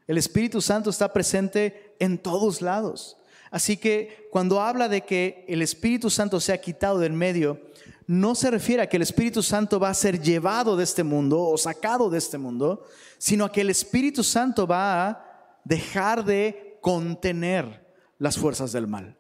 El 0.07 0.18
Espíritu 0.18 0.61
Santo 0.61 0.90
está 0.90 1.12
presente 1.12 1.94
en 2.01 2.18
todos 2.18 2.62
lados. 2.62 3.16
Así 3.51 3.77
que 3.77 4.29
cuando 4.31 4.61
habla 4.61 4.88
de 4.88 5.03
que 5.03 5.44
el 5.49 5.62
Espíritu 5.62 6.11
Santo 6.11 6.40
se 6.40 6.53
ha 6.53 6.61
quitado 6.61 6.99
del 6.99 7.12
medio, 7.12 7.61
no 8.07 8.35
se 8.35 8.51
refiere 8.51 8.83
a 8.83 8.88
que 8.88 8.97
el 8.97 9.03
Espíritu 9.03 9.42
Santo 9.42 9.79
va 9.79 9.90
a 9.90 9.94
ser 9.94 10.21
llevado 10.21 10.77
de 10.77 10.85
este 10.85 11.05
mundo 11.05 11.40
o 11.40 11.57
sacado 11.57 12.11
de 12.11 12.18
este 12.18 12.38
mundo, 12.38 12.85
sino 13.18 13.44
a 13.44 13.53
que 13.53 13.61
el 13.61 13.71
Espíritu 13.71 14.25
Santo 14.25 14.66
va 14.66 15.09
a 15.09 15.61
dejar 15.64 16.25
de 16.25 16.79
contener 16.81 17.87
las 18.18 18.38
fuerzas 18.38 18.73
del 18.73 18.87
mal. 18.87 19.16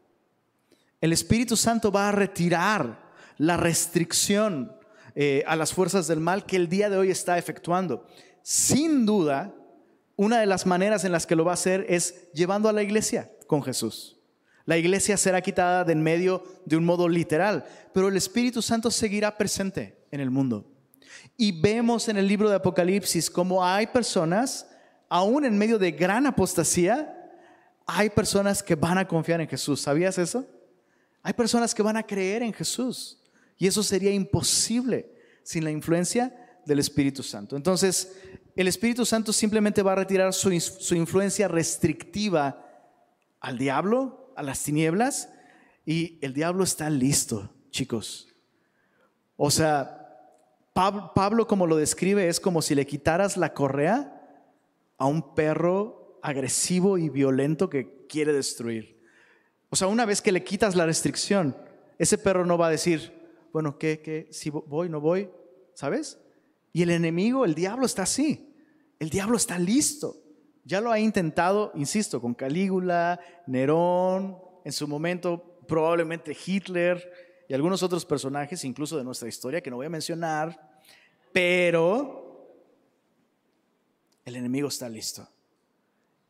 El 1.00 1.12
Espíritu 1.12 1.56
Santo 1.56 1.92
va 1.92 2.08
a 2.08 2.12
retirar 2.12 3.08
la 3.36 3.56
restricción 3.56 4.77
eh, 5.20 5.42
a 5.48 5.56
las 5.56 5.72
fuerzas 5.74 6.06
del 6.06 6.20
mal 6.20 6.46
que 6.46 6.54
el 6.54 6.68
día 6.68 6.88
de 6.88 6.96
hoy 6.96 7.10
está 7.10 7.38
efectuando. 7.38 8.06
Sin 8.40 9.04
duda, 9.04 9.52
una 10.14 10.38
de 10.38 10.46
las 10.46 10.64
maneras 10.64 11.02
en 11.02 11.10
las 11.10 11.26
que 11.26 11.34
lo 11.34 11.44
va 11.44 11.50
a 11.50 11.54
hacer 11.54 11.84
es 11.88 12.30
llevando 12.32 12.68
a 12.68 12.72
la 12.72 12.84
iglesia 12.84 13.28
con 13.48 13.64
Jesús. 13.64 14.16
La 14.64 14.78
iglesia 14.78 15.16
será 15.16 15.40
quitada 15.40 15.82
de 15.82 15.94
en 15.94 16.04
medio 16.04 16.44
de 16.66 16.76
un 16.76 16.84
modo 16.84 17.08
literal, 17.08 17.64
pero 17.92 18.06
el 18.06 18.16
Espíritu 18.16 18.62
Santo 18.62 18.92
seguirá 18.92 19.36
presente 19.36 20.06
en 20.12 20.20
el 20.20 20.30
mundo. 20.30 20.70
Y 21.36 21.50
vemos 21.50 22.08
en 22.08 22.16
el 22.16 22.28
libro 22.28 22.48
de 22.48 22.54
Apocalipsis 22.54 23.28
cómo 23.28 23.64
hay 23.66 23.88
personas, 23.88 24.70
aún 25.08 25.44
en 25.44 25.58
medio 25.58 25.80
de 25.80 25.90
gran 25.90 26.28
apostasía, 26.28 27.28
hay 27.86 28.08
personas 28.08 28.62
que 28.62 28.76
van 28.76 28.98
a 28.98 29.08
confiar 29.08 29.40
en 29.40 29.48
Jesús. 29.48 29.80
¿Sabías 29.80 30.16
eso? 30.16 30.46
Hay 31.24 31.32
personas 31.32 31.74
que 31.74 31.82
van 31.82 31.96
a 31.96 32.04
creer 32.04 32.44
en 32.44 32.52
Jesús. 32.52 33.17
Y 33.58 33.66
eso 33.66 33.82
sería 33.82 34.12
imposible 34.12 35.12
sin 35.42 35.64
la 35.64 35.70
influencia 35.70 36.60
del 36.64 36.78
Espíritu 36.78 37.22
Santo. 37.22 37.56
Entonces, 37.56 38.16
el 38.54 38.68
Espíritu 38.68 39.04
Santo 39.04 39.32
simplemente 39.32 39.82
va 39.82 39.92
a 39.92 39.96
retirar 39.96 40.32
su, 40.32 40.58
su 40.60 40.94
influencia 40.94 41.48
restrictiva 41.48 42.64
al 43.40 43.58
diablo, 43.58 44.32
a 44.36 44.42
las 44.42 44.62
tinieblas, 44.62 45.28
y 45.84 46.18
el 46.22 46.34
diablo 46.34 46.64
está 46.64 46.88
listo, 46.90 47.52
chicos. 47.70 48.28
O 49.36 49.50
sea, 49.50 49.98
Pablo, 50.74 51.48
como 51.48 51.66
lo 51.66 51.76
describe, 51.76 52.28
es 52.28 52.38
como 52.38 52.62
si 52.62 52.74
le 52.74 52.86
quitaras 52.86 53.36
la 53.36 53.52
correa 53.52 54.14
a 54.96 55.06
un 55.06 55.34
perro 55.34 56.20
agresivo 56.22 56.98
y 56.98 57.08
violento 57.08 57.68
que 57.68 58.06
quiere 58.08 58.32
destruir. 58.32 59.02
O 59.70 59.76
sea, 59.76 59.88
una 59.88 60.06
vez 60.06 60.22
que 60.22 60.32
le 60.32 60.44
quitas 60.44 60.76
la 60.76 60.86
restricción, 60.86 61.56
ese 61.98 62.18
perro 62.18 62.46
no 62.46 62.58
va 62.58 62.68
a 62.68 62.70
decir, 62.70 63.17
bueno, 63.52 63.78
¿qué, 63.78 64.00
qué? 64.00 64.28
Si 64.30 64.50
voy, 64.50 64.88
no 64.88 65.00
voy, 65.00 65.30
¿sabes? 65.74 66.18
Y 66.72 66.82
el 66.82 66.90
enemigo, 66.90 67.44
el 67.44 67.54
diablo 67.54 67.86
está 67.86 68.02
así. 68.02 68.54
El 68.98 69.10
diablo 69.10 69.36
está 69.36 69.58
listo. 69.58 70.16
Ya 70.64 70.80
lo 70.80 70.90
ha 70.90 70.98
intentado, 70.98 71.72
insisto, 71.74 72.20
con 72.20 72.34
Calígula, 72.34 73.20
Nerón, 73.46 74.38
en 74.64 74.72
su 74.72 74.86
momento 74.86 75.60
probablemente 75.66 76.36
Hitler 76.46 77.12
y 77.48 77.54
algunos 77.54 77.82
otros 77.82 78.04
personajes, 78.04 78.64
incluso 78.64 78.96
de 78.96 79.04
nuestra 79.04 79.28
historia, 79.28 79.60
que 79.60 79.70
no 79.70 79.76
voy 79.76 79.86
a 79.86 79.90
mencionar. 79.90 80.80
Pero 81.32 82.28
el 84.24 84.36
enemigo 84.36 84.68
está 84.68 84.88
listo. 84.88 85.26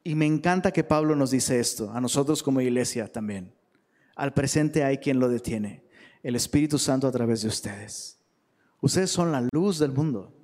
Y 0.05 0.15
me 0.15 0.27
encanta 0.27 0.73
que 0.73 0.85
Pablo 0.85 1.17
nos 1.17 1.31
dice 1.31 1.59
esto, 1.59 1.91
a 1.91 2.01
nosotros 2.01 2.43
como 2.43 2.61
iglesia 2.61 3.11
también. 3.11 3.53
Al 4.15 4.33
presente 4.35 4.85
hay 4.85 4.99
quien 4.99 5.19
lo 5.19 5.29
detiene, 5.29 5.83
el 6.23 6.37
Espíritu 6.37 6.79
Santo 6.79 7.07
a 7.07 7.13
través 7.13 7.43
de 7.43 7.49
ustedes. 7.49 8.19
Ustedes 8.81 9.11
son 9.11 9.33
la 9.33 9.47
luz 9.53 9.79
del 9.79 9.93
mundo. 9.93 10.35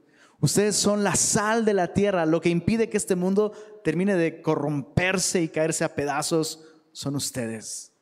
Ustedes 0.40 0.76
son 0.76 1.04
la 1.04 1.14
sal 1.14 1.64
de 1.64 1.74
la 1.74 1.94
tierra. 1.94 2.26
Lo 2.26 2.40
que 2.40 2.50
impide 2.50 2.88
que 2.88 2.96
este 2.96 3.16
mundo 3.16 3.52
termine 3.82 4.14
de 4.16 4.42
corromperse 4.42 5.42
y 5.42 5.48
caerse 5.48 5.84
a 5.84 5.94
pedazos 5.94 6.64
son 6.92 7.16
ustedes. 7.16 7.92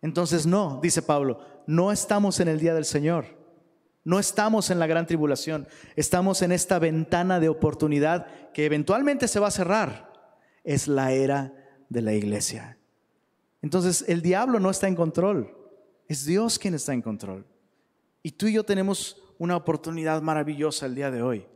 Entonces 0.00 0.46
no, 0.46 0.78
dice 0.82 1.02
Pablo, 1.02 1.40
no 1.66 1.90
estamos 1.90 2.40
en 2.40 2.48
el 2.48 2.60
día 2.60 2.74
del 2.74 2.84
Señor. 2.84 3.38
No 4.04 4.18
estamos 4.18 4.70
en 4.70 4.78
la 4.78 4.86
gran 4.86 5.06
tribulación, 5.06 5.68
estamos 5.94 6.40
en 6.40 6.50
esta 6.50 6.78
ventana 6.78 7.40
de 7.40 7.50
oportunidad 7.50 8.26
que 8.54 8.64
eventualmente 8.64 9.28
se 9.28 9.38
va 9.38 9.48
a 9.48 9.50
cerrar. 9.50 10.10
Es 10.64 10.88
la 10.88 11.12
era 11.12 11.52
de 11.90 12.00
la 12.00 12.14
iglesia. 12.14 12.78
Entonces 13.60 14.04
el 14.08 14.22
diablo 14.22 14.60
no 14.60 14.70
está 14.70 14.88
en 14.88 14.94
control, 14.94 15.57
es 16.08 16.24
Dios 16.24 16.58
quien 16.58 16.74
está 16.74 16.94
en 16.94 17.02
control. 17.02 17.46
Y 18.22 18.32
tú 18.32 18.46
y 18.46 18.54
yo 18.54 18.64
tenemos 18.64 19.22
una 19.38 19.56
oportunidad 19.56 20.20
maravillosa 20.22 20.86
el 20.86 20.94
día 20.94 21.10
de 21.10 21.22
hoy 21.22 21.46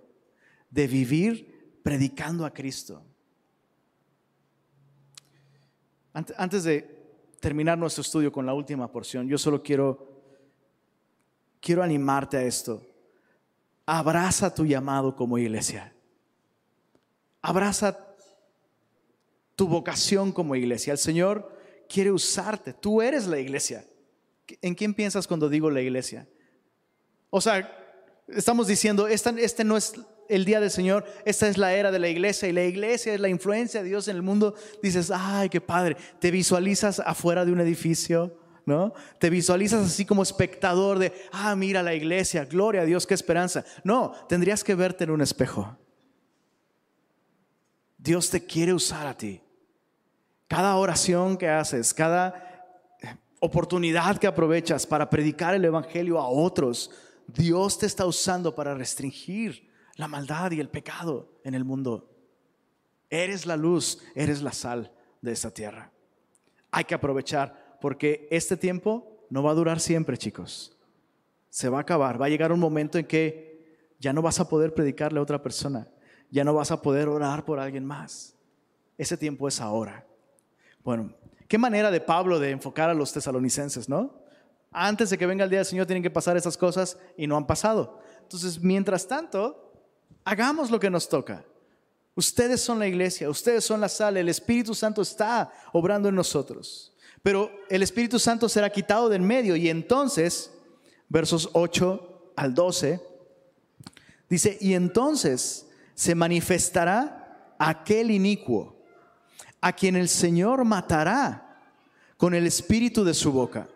de 0.71 0.87
vivir 0.87 1.81
predicando 1.83 2.47
a 2.47 2.53
Cristo. 2.53 3.03
Antes 6.13 6.65
de 6.65 6.83
terminar 7.41 7.79
nuestro 7.79 8.03
estudio 8.03 8.31
con 8.31 8.45
la 8.45 8.55
última 8.55 8.91
porción, 8.93 9.27
yo 9.27 9.39
solo 9.39 9.63
quiero, 9.63 10.23
quiero 11.61 11.83
animarte 11.83 12.37
a 12.37 12.43
esto. 12.43 12.83
Abraza 13.87 14.55
tu 14.55 14.65
llamado 14.65 15.17
como 15.17 15.39
iglesia. 15.39 15.93
Abraza 17.41 17.99
tu 19.57 19.67
vocación 19.67 20.31
como 20.31 20.55
iglesia. 20.55 20.93
El 20.93 20.99
Señor 20.99 21.59
quiere 21.89 22.13
usarte. 22.13 22.73
Tú 22.75 23.03
eres 23.03 23.27
la 23.27 23.39
iglesia. 23.39 23.85
¿En 24.61 24.75
quién 24.75 24.95
piensas 24.95 25.27
cuando 25.27 25.49
digo 25.49 25.71
la 25.71 25.81
iglesia? 25.81 26.29
O 27.31 27.41
sea, 27.41 27.71
estamos 28.29 28.67
diciendo, 28.67 29.07
este 29.07 29.65
no 29.65 29.77
es 29.77 29.95
el 30.29 30.45
día 30.45 30.61
del 30.61 30.71
Señor, 30.71 31.05
esta 31.25 31.49
es 31.49 31.59
la 31.59 31.75
era 31.75 31.91
de 31.91 31.99
la 31.99 32.09
iglesia 32.09 32.49
y 32.49 32.53
la 32.53 32.65
iglesia 32.65 33.15
es 33.15 33.21
la 33.21 33.29
influencia 33.29 33.83
de 33.83 33.89
Dios 33.89 34.09
en 34.09 34.17
el 34.17 34.23
mundo. 34.23 34.55
Dices, 34.83 35.11
ay, 35.15 35.49
qué 35.49 35.61
padre, 35.61 35.97
te 36.19 36.31
visualizas 36.31 37.01
afuera 37.01 37.45
de 37.45 37.53
un 37.53 37.61
edificio, 37.61 38.39
¿no? 38.65 38.93
Te 39.19 39.31
visualizas 39.31 39.85
así 39.85 40.05
como 40.05 40.23
espectador 40.23 40.99
de, 40.99 41.13
ah, 41.33 41.55
mira 41.57 41.83
la 41.83 41.95
iglesia, 41.95 42.45
gloria 42.45 42.83
a 42.83 42.85
Dios, 42.85 43.07
qué 43.07 43.15
esperanza. 43.15 43.65
No, 43.85 44.13
tendrías 44.29 44.65
que 44.65 44.75
verte 44.75 45.05
en 45.05 45.11
un 45.11 45.21
espejo. 45.21 45.77
Dios 47.99 48.31
te 48.31 48.45
quiere 48.45 48.73
usar 48.73 49.07
a 49.07 49.17
ti. 49.17 49.41
Cada 50.49 50.77
oración 50.77 51.37
que 51.37 51.49
haces, 51.49 51.95
cada 51.95 52.52
oportunidad 53.43 54.19
que 54.19 54.29
aprovechas 54.29 54.87
para 54.87 55.11
predicar 55.11 55.57
el 55.57 55.65
Evangelio 55.65 56.21
a 56.21 56.29
otros, 56.29 56.93
Dios 57.27 57.77
te 57.77 57.87
está 57.87 58.07
usando 58.07 58.55
para 58.55 58.73
restringir 58.73 59.69
la 59.97 60.07
maldad 60.07 60.53
y 60.53 60.61
el 60.61 60.69
pecado 60.69 61.41
en 61.43 61.55
el 61.55 61.65
mundo. 61.65 62.09
Eres 63.11 63.45
la 63.45 63.57
luz, 63.57 63.99
eres 64.15 64.43
la 64.43 64.53
sal 64.53 64.93
de 65.21 65.33
esta 65.33 65.51
tierra. 65.51 65.91
Hay 66.71 66.85
que 66.85 66.95
aprovechar 66.95 67.79
porque 67.81 68.29
este 68.31 68.57
tiempo 68.57 69.27
no 69.29 69.43
va 69.43 69.51
a 69.51 69.55
durar 69.55 69.81
siempre, 69.81 70.17
chicos. 70.17 70.79
Se 71.51 71.69
va 71.69 71.79
a 71.79 71.83
acabar. 71.83 72.23
Va 72.23 72.27
a 72.27 72.31
llegar 72.31 72.53
un 72.53 72.61
momento 72.61 72.97
en 72.97 73.07
que 73.07 73.91
ya 73.99 74.13
no 74.13 74.23
vas 74.23 74.39
a 74.39 74.49
poder 74.49 74.73
predicarle 74.73 75.19
a 75.19 75.23
otra 75.23 75.43
persona. 75.43 75.89
Ya 76.31 76.45
no 76.45 76.55
vas 76.55 76.71
a 76.71 76.81
poder 76.81 77.09
orar 77.09 77.45
por 77.45 77.59
alguien 77.59 77.85
más. 77.85 78.37
Ese 78.97 79.17
tiempo 79.17 79.49
es 79.49 79.61
ahora. 79.61 80.07
Bueno, 80.85 81.13
qué 81.53 81.59
manera 81.59 81.91
de 81.91 82.01
Pablo 82.01 82.41
de 82.41 82.49
enfocar 82.49 82.89
a 82.89 82.95
los 82.95 83.13
tesalonicenses, 83.13 83.87
¿no? 83.87 84.25
Antes 84.71 85.11
de 85.11 85.19
que 85.19 85.27
venga 85.27 85.45
el 85.45 85.51
día 85.51 85.59
del 85.59 85.67
Señor 85.67 85.85
tienen 85.85 86.03
que 86.03 86.09
pasar 86.09 86.35
esas 86.35 86.57
cosas 86.57 86.97
y 87.15 87.27
no 87.27 87.37
han 87.37 87.47
pasado. 87.47 88.01
Entonces, 88.23 88.59
mientras 88.63 89.07
tanto, 89.07 89.71
hagamos 90.25 90.71
lo 90.71 90.81
que 90.81 90.89
nos 90.89 91.11
toca. 91.11 91.45
Ustedes 92.15 92.63
son 92.63 92.79
la 92.79 92.87
iglesia, 92.87 93.29
ustedes 93.29 93.67
son 93.67 93.83
la 93.83 93.91
sal, 93.91 94.17
el 94.17 94.31
Espíritu 94.31 94.75
Santo 94.75 95.03
está 95.03 95.53
obrando 95.75 96.09
en 96.09 96.15
nosotros. 96.15 96.97
Pero 97.23 97.51
el 97.69 97.83
Espíritu 97.83 98.19
Santo 98.19 98.49
será 98.49 98.71
quitado 98.71 99.11
del 99.11 99.21
medio 99.21 99.55
y 99.55 99.69
entonces, 99.69 100.55
versos 101.11 101.51
8 101.53 102.33
al 102.35 102.55
12, 102.55 102.99
dice, 104.31 104.57
y 104.59 104.73
entonces 104.73 105.69
se 105.95 106.15
manifestará 106.15 107.55
aquel 107.59 108.11
inicuo 108.11 108.82
a 109.61 109.73
quien 109.73 109.97
el 109.97 110.09
Señor 110.09 110.65
matará 110.65 111.61
con 112.17 112.35
el 112.35 112.47
espíritu 112.47 113.05
de 113.05 113.15
su 113.15 113.33
boca 113.33 113.69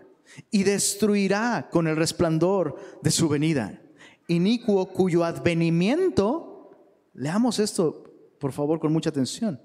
y 0.50 0.64
destruirá 0.64 1.68
con 1.70 1.86
el 1.86 1.96
resplandor 1.96 2.78
de 3.02 3.10
su 3.10 3.28
venida. 3.28 3.80
Inicuo 4.28 4.86
cuyo 4.86 5.24
advenimiento, 5.24 6.70
leamos 7.14 7.58
esto 7.58 8.04
por 8.38 8.52
favor 8.52 8.78
con 8.80 8.92
mucha 8.92 9.10
atención, 9.10 9.60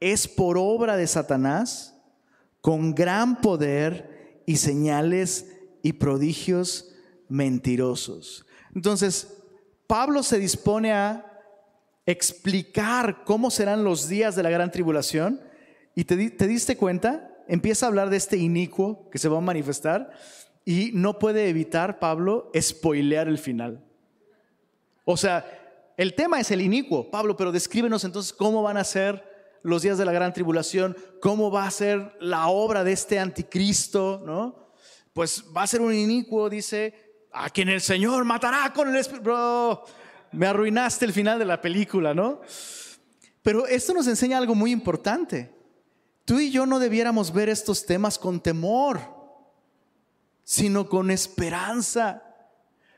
es 0.00 0.26
por 0.26 0.56
obra 0.58 0.96
de 0.96 1.06
Satanás 1.06 1.94
con 2.60 2.94
gran 2.94 3.40
poder 3.40 4.42
y 4.46 4.56
señales 4.56 5.52
y 5.82 5.94
prodigios 5.94 6.94
mentirosos. 7.28 8.46
Entonces, 8.74 9.36
Pablo 9.86 10.22
se 10.22 10.38
dispone 10.38 10.92
a 10.92 11.33
explicar 12.06 13.24
cómo 13.24 13.50
serán 13.50 13.84
los 13.84 14.08
días 14.08 14.36
de 14.36 14.42
la 14.42 14.50
gran 14.50 14.70
tribulación 14.70 15.40
y 15.94 16.04
te, 16.04 16.30
te 16.30 16.46
diste 16.46 16.76
cuenta 16.76 17.30
empieza 17.48 17.86
a 17.86 17.88
hablar 17.88 18.10
de 18.10 18.16
este 18.16 18.36
inicuo 18.36 19.08
que 19.10 19.18
se 19.18 19.28
va 19.28 19.38
a 19.38 19.42
manifestar 19.42 20.12
y 20.64 20.90
no 20.94 21.18
puede 21.18 21.48
evitar, 21.48 21.98
Pablo, 21.98 22.50
spoilear 22.58 23.28
el 23.28 23.38
final. 23.38 23.84
O 25.04 25.16
sea, 25.16 25.44
el 25.96 26.14
tema 26.14 26.40
es 26.40 26.50
el 26.50 26.62
inicuo, 26.62 27.10
Pablo, 27.10 27.36
pero 27.36 27.52
descríbenos 27.52 28.04
entonces 28.04 28.32
cómo 28.32 28.62
van 28.62 28.78
a 28.78 28.84
ser 28.84 29.22
los 29.62 29.82
días 29.82 29.98
de 29.98 30.04
la 30.04 30.12
gran 30.12 30.32
tribulación, 30.32 30.96
cómo 31.20 31.50
va 31.50 31.66
a 31.66 31.70
ser 31.70 32.16
la 32.20 32.48
obra 32.48 32.84
de 32.84 32.92
este 32.92 33.18
anticristo, 33.18 34.22
¿no? 34.24 34.70
Pues 35.12 35.44
va 35.56 35.62
a 35.62 35.66
ser 35.66 35.80
un 35.80 35.94
inicuo, 35.94 36.50
dice, 36.50 37.28
a 37.32 37.48
quien 37.50 37.68
el 37.68 37.80
Señor 37.80 38.24
matará 38.24 38.72
con 38.72 38.88
el 38.88 38.96
Espíritu. 38.96 39.80
Me 40.34 40.46
arruinaste 40.46 41.04
el 41.04 41.12
final 41.12 41.38
de 41.38 41.44
la 41.44 41.60
película, 41.60 42.14
¿no? 42.14 42.40
Pero 43.42 43.66
esto 43.66 43.94
nos 43.94 44.06
enseña 44.06 44.38
algo 44.38 44.54
muy 44.54 44.72
importante. 44.72 45.54
Tú 46.24 46.40
y 46.40 46.50
yo 46.50 46.66
no 46.66 46.78
debiéramos 46.78 47.32
ver 47.32 47.48
estos 47.48 47.84
temas 47.84 48.18
con 48.18 48.40
temor, 48.40 49.00
sino 50.42 50.88
con 50.88 51.10
esperanza. 51.10 52.22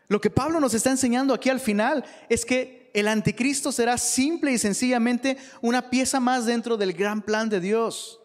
Lo 0.09 0.21
que 0.21 0.31
Pablo 0.31 0.61
nos 0.61 0.75
está 0.75 0.91
enseñando 0.91 1.35
aquí 1.35 1.51
al 1.51 1.61
final 1.61 2.05
es 2.29 2.45
que 2.45 2.91
el 2.95 3.09
anticristo 3.09 3.73
será 3.73 3.99
simple 3.99 4.53
y 4.53 4.59
sencillamente 4.59 5.37
una 5.61 5.91
pieza 5.91 6.21
más 6.21 6.47
dentro 6.47 6.77
del 6.77 6.93
gran 6.93 7.21
plan 7.23 7.49
de 7.49 7.61
Dios. 7.61 8.21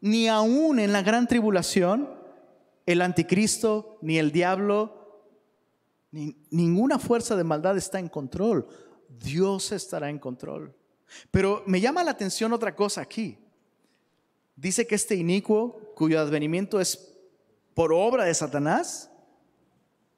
Ni 0.00 0.28
aún 0.28 0.78
en 0.78 0.92
la 0.92 1.02
gran 1.02 1.28
tribulación, 1.28 2.08
el 2.86 3.02
anticristo, 3.02 3.98
ni 4.00 4.18
el 4.18 4.32
diablo, 4.32 4.99
ni, 6.12 6.36
ninguna 6.50 6.98
fuerza 6.98 7.36
de 7.36 7.44
maldad 7.44 7.76
está 7.76 7.98
en 7.98 8.08
control. 8.08 8.66
Dios 9.08 9.72
estará 9.72 10.10
en 10.10 10.18
control. 10.18 10.74
Pero 11.30 11.62
me 11.66 11.80
llama 11.80 12.04
la 12.04 12.12
atención 12.12 12.52
otra 12.52 12.74
cosa 12.74 13.00
aquí. 13.00 13.38
Dice 14.56 14.86
que 14.86 14.94
este 14.94 15.14
inicuo, 15.14 15.92
cuyo 15.94 16.20
advenimiento 16.20 16.80
es 16.80 17.12
por 17.74 17.92
obra 17.92 18.24
de 18.24 18.34
Satanás, 18.34 19.10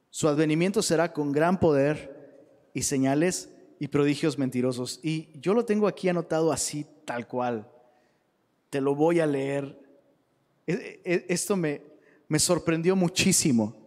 su 0.09 0.27
advenimiento 0.27 0.81
será 0.81 1.13
con 1.13 1.31
gran 1.31 1.59
poder 1.59 2.69
y 2.73 2.83
señales 2.83 3.49
y 3.79 3.87
prodigios 3.87 4.37
mentirosos. 4.37 4.99
Y 5.03 5.29
yo 5.39 5.53
lo 5.53 5.65
tengo 5.65 5.87
aquí 5.87 6.09
anotado 6.09 6.51
así, 6.51 6.85
tal 7.05 7.27
cual. 7.27 7.67
Te 8.69 8.81
lo 8.81 8.95
voy 8.95 9.19
a 9.19 9.25
leer. 9.25 9.79
E, 10.67 11.01
e, 11.03 11.25
esto 11.29 11.55
me, 11.55 11.81
me 12.27 12.39
sorprendió 12.39 12.95
muchísimo. 12.95 13.82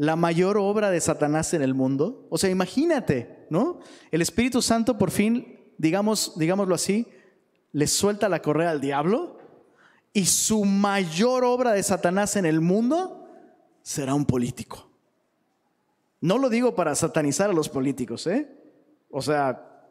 La 0.00 0.16
mayor 0.16 0.56
obra 0.56 0.90
de 0.90 0.98
Satanás 0.98 1.52
en 1.52 1.60
el 1.60 1.74
mundo. 1.74 2.26
O 2.30 2.38
sea, 2.38 2.48
imagínate, 2.48 3.46
¿no? 3.50 3.80
El 4.10 4.22
Espíritu 4.22 4.62
Santo 4.62 4.96
por 4.96 5.10
fin, 5.10 5.60
digamos, 5.76 6.32
digámoslo 6.38 6.74
así, 6.74 7.06
le 7.72 7.86
suelta 7.86 8.30
la 8.30 8.40
correa 8.40 8.70
al 8.70 8.80
diablo 8.80 9.36
y 10.14 10.24
su 10.24 10.64
mayor 10.64 11.44
obra 11.44 11.72
de 11.72 11.82
Satanás 11.82 12.36
en 12.36 12.46
el 12.46 12.62
mundo 12.62 13.28
será 13.82 14.14
un 14.14 14.24
político. 14.24 14.88
No 16.22 16.38
lo 16.38 16.48
digo 16.48 16.74
para 16.74 16.94
satanizar 16.94 17.50
a 17.50 17.52
los 17.52 17.68
políticos, 17.68 18.26
¿eh? 18.26 18.48
O 19.10 19.20
sea, 19.20 19.84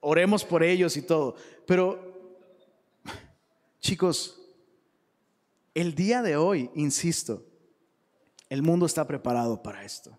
oremos 0.00 0.42
por 0.42 0.62
ellos 0.62 0.96
y 0.96 1.02
todo. 1.02 1.34
Pero, 1.66 2.48
chicos, 3.78 4.40
el 5.74 5.94
día 5.94 6.22
de 6.22 6.38
hoy, 6.38 6.70
insisto, 6.74 7.49
el 8.50 8.62
mundo 8.62 8.84
está 8.84 9.06
preparado 9.06 9.62
para 9.62 9.82
esto. 9.84 10.18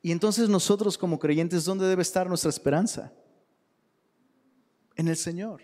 Y 0.00 0.12
entonces 0.12 0.48
nosotros 0.48 0.96
como 0.96 1.18
creyentes, 1.18 1.66
¿dónde 1.66 1.86
debe 1.86 2.00
estar 2.00 2.26
nuestra 2.26 2.48
esperanza? 2.48 3.12
En 4.96 5.08
el 5.08 5.18
Señor. 5.18 5.60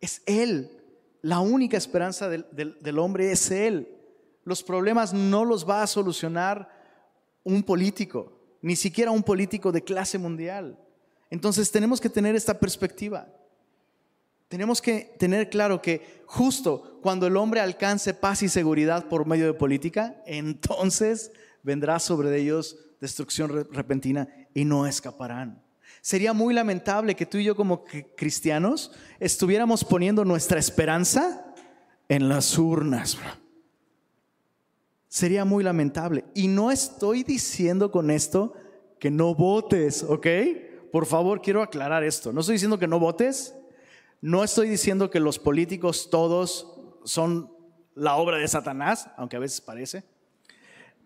Es 0.00 0.22
Él 0.26 0.80
la 1.22 1.40
única 1.40 1.76
esperanza 1.76 2.28
del, 2.28 2.98
hombre 2.98 3.32
es 3.32 3.50
Él. 3.50 3.88
Los 4.44 4.62
problemas 4.62 5.12
no 5.12 5.44
los 5.44 5.68
va 5.68 5.82
a 5.82 5.86
solucionar 5.86 6.70
un 7.44 7.62
político, 7.62 8.32
ni 8.62 8.74
siquiera 8.74 9.10
un 9.10 9.22
político 9.22 9.70
de 9.70 9.84
clase 9.84 10.18
mundial. 10.18 10.78
Entonces 11.28 11.70
tenemos 11.70 12.00
que 12.00 12.08
tener 12.08 12.34
esta 12.34 12.58
perspectiva. 12.58 13.28
Tenemos 14.50 14.82
que 14.82 15.14
tener 15.16 15.48
claro 15.48 15.80
que 15.80 16.24
justo 16.26 16.98
cuando 17.02 17.28
el 17.28 17.36
hombre 17.36 17.60
alcance 17.60 18.14
paz 18.14 18.42
y 18.42 18.48
seguridad 18.48 19.06
por 19.08 19.24
medio 19.24 19.46
de 19.46 19.54
política, 19.54 20.20
entonces 20.26 21.30
vendrá 21.62 22.00
sobre 22.00 22.36
ellos 22.36 22.76
destrucción 23.00 23.68
repentina 23.70 24.28
y 24.52 24.64
no 24.64 24.88
escaparán. 24.88 25.62
Sería 26.00 26.32
muy 26.32 26.52
lamentable 26.52 27.14
que 27.14 27.26
tú 27.26 27.38
y 27.38 27.44
yo 27.44 27.54
como 27.54 27.84
cristianos 28.16 28.90
estuviéramos 29.20 29.84
poniendo 29.84 30.24
nuestra 30.24 30.58
esperanza 30.58 31.54
en 32.08 32.28
las 32.28 32.58
urnas. 32.58 33.18
Sería 35.06 35.44
muy 35.44 35.62
lamentable. 35.62 36.24
Y 36.34 36.48
no 36.48 36.72
estoy 36.72 37.22
diciendo 37.22 37.92
con 37.92 38.10
esto 38.10 38.54
que 38.98 39.12
no 39.12 39.32
votes, 39.32 40.02
¿ok? 40.02 40.26
Por 40.90 41.06
favor, 41.06 41.40
quiero 41.40 41.62
aclarar 41.62 42.02
esto. 42.02 42.32
No 42.32 42.40
estoy 42.40 42.54
diciendo 42.54 42.80
que 42.80 42.88
no 42.88 42.98
votes. 42.98 43.54
No 44.20 44.44
estoy 44.44 44.68
diciendo 44.68 45.10
que 45.10 45.20
los 45.20 45.38
políticos 45.38 46.08
todos 46.10 46.66
son 47.04 47.52
la 47.94 48.16
obra 48.16 48.38
de 48.38 48.48
Satanás, 48.48 49.08
aunque 49.16 49.36
a 49.36 49.40
veces 49.40 49.60
parece. 49.60 50.04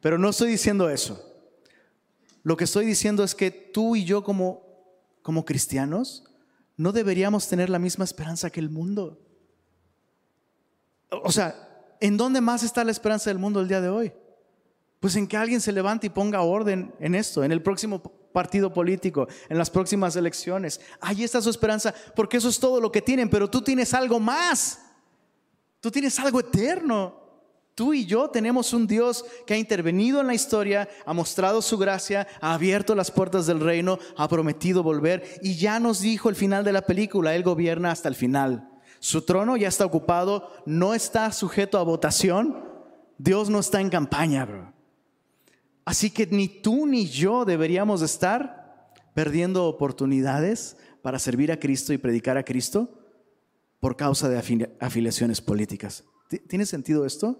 Pero 0.00 0.18
no 0.18 0.30
estoy 0.30 0.50
diciendo 0.50 0.90
eso. 0.90 1.22
Lo 2.42 2.56
que 2.56 2.64
estoy 2.64 2.84
diciendo 2.86 3.24
es 3.24 3.34
que 3.34 3.50
tú 3.50 3.96
y 3.96 4.04
yo 4.04 4.22
como, 4.22 4.62
como 5.22 5.44
cristianos 5.44 6.24
no 6.76 6.92
deberíamos 6.92 7.48
tener 7.48 7.70
la 7.70 7.78
misma 7.78 8.04
esperanza 8.04 8.50
que 8.50 8.60
el 8.60 8.68
mundo. 8.68 9.20
O 11.10 11.30
sea, 11.30 11.54
¿en 12.00 12.16
dónde 12.16 12.40
más 12.40 12.62
está 12.62 12.84
la 12.84 12.90
esperanza 12.90 13.30
del 13.30 13.38
mundo 13.38 13.60
el 13.60 13.68
día 13.68 13.80
de 13.80 13.88
hoy? 13.88 14.12
Pues 14.98 15.16
en 15.16 15.26
que 15.26 15.36
alguien 15.36 15.60
se 15.60 15.72
levante 15.72 16.08
y 16.08 16.10
ponga 16.10 16.42
orden 16.42 16.94
en 16.98 17.14
esto, 17.14 17.44
en 17.44 17.52
el 17.52 17.62
próximo 17.62 18.02
partido 18.34 18.72
político, 18.72 19.28
en 19.48 19.56
las 19.56 19.70
próximas 19.70 20.16
elecciones. 20.16 20.80
Ahí 21.00 21.22
está 21.22 21.40
su 21.40 21.50
esperanza, 21.50 21.94
porque 22.16 22.38
eso 22.38 22.48
es 22.48 22.58
todo 22.58 22.80
lo 22.80 22.90
que 22.90 23.00
tienen, 23.00 23.30
pero 23.30 23.48
tú 23.48 23.62
tienes 23.62 23.94
algo 23.94 24.18
más. 24.18 24.80
Tú 25.80 25.88
tienes 25.88 26.18
algo 26.18 26.40
eterno. 26.40 27.22
Tú 27.76 27.94
y 27.94 28.06
yo 28.06 28.28
tenemos 28.30 28.72
un 28.72 28.88
Dios 28.88 29.24
que 29.46 29.54
ha 29.54 29.56
intervenido 29.56 30.20
en 30.20 30.26
la 30.26 30.34
historia, 30.34 30.88
ha 31.06 31.12
mostrado 31.12 31.62
su 31.62 31.78
gracia, 31.78 32.26
ha 32.40 32.54
abierto 32.54 32.96
las 32.96 33.12
puertas 33.12 33.46
del 33.46 33.60
reino, 33.60 34.00
ha 34.16 34.28
prometido 34.28 34.82
volver 34.82 35.38
y 35.40 35.54
ya 35.54 35.78
nos 35.78 36.00
dijo 36.00 36.28
el 36.28 36.34
final 36.34 36.64
de 36.64 36.72
la 36.72 36.82
película, 36.82 37.34
Él 37.36 37.44
gobierna 37.44 37.92
hasta 37.92 38.08
el 38.08 38.16
final. 38.16 38.68
Su 38.98 39.22
trono 39.22 39.56
ya 39.56 39.68
está 39.68 39.84
ocupado, 39.84 40.52
no 40.66 40.94
está 40.94 41.30
sujeto 41.30 41.78
a 41.78 41.84
votación, 41.84 42.64
Dios 43.18 43.48
no 43.48 43.60
está 43.60 43.80
en 43.80 43.90
campaña, 43.90 44.44
bro. 44.44 44.73
Así 45.84 46.10
que 46.10 46.26
ni 46.26 46.48
tú 46.48 46.86
ni 46.86 47.06
yo 47.06 47.44
deberíamos 47.44 48.02
estar 48.02 48.92
perdiendo 49.14 49.66
oportunidades 49.66 50.76
para 51.02 51.18
servir 51.18 51.52
a 51.52 51.60
Cristo 51.60 51.92
y 51.92 51.98
predicar 51.98 52.36
a 52.38 52.44
Cristo 52.44 52.88
por 53.80 53.96
causa 53.96 54.28
de 54.28 54.38
afiliaciones 54.80 55.40
políticas. 55.40 56.04
¿Tiene 56.48 56.64
sentido 56.64 57.04
esto? 57.04 57.38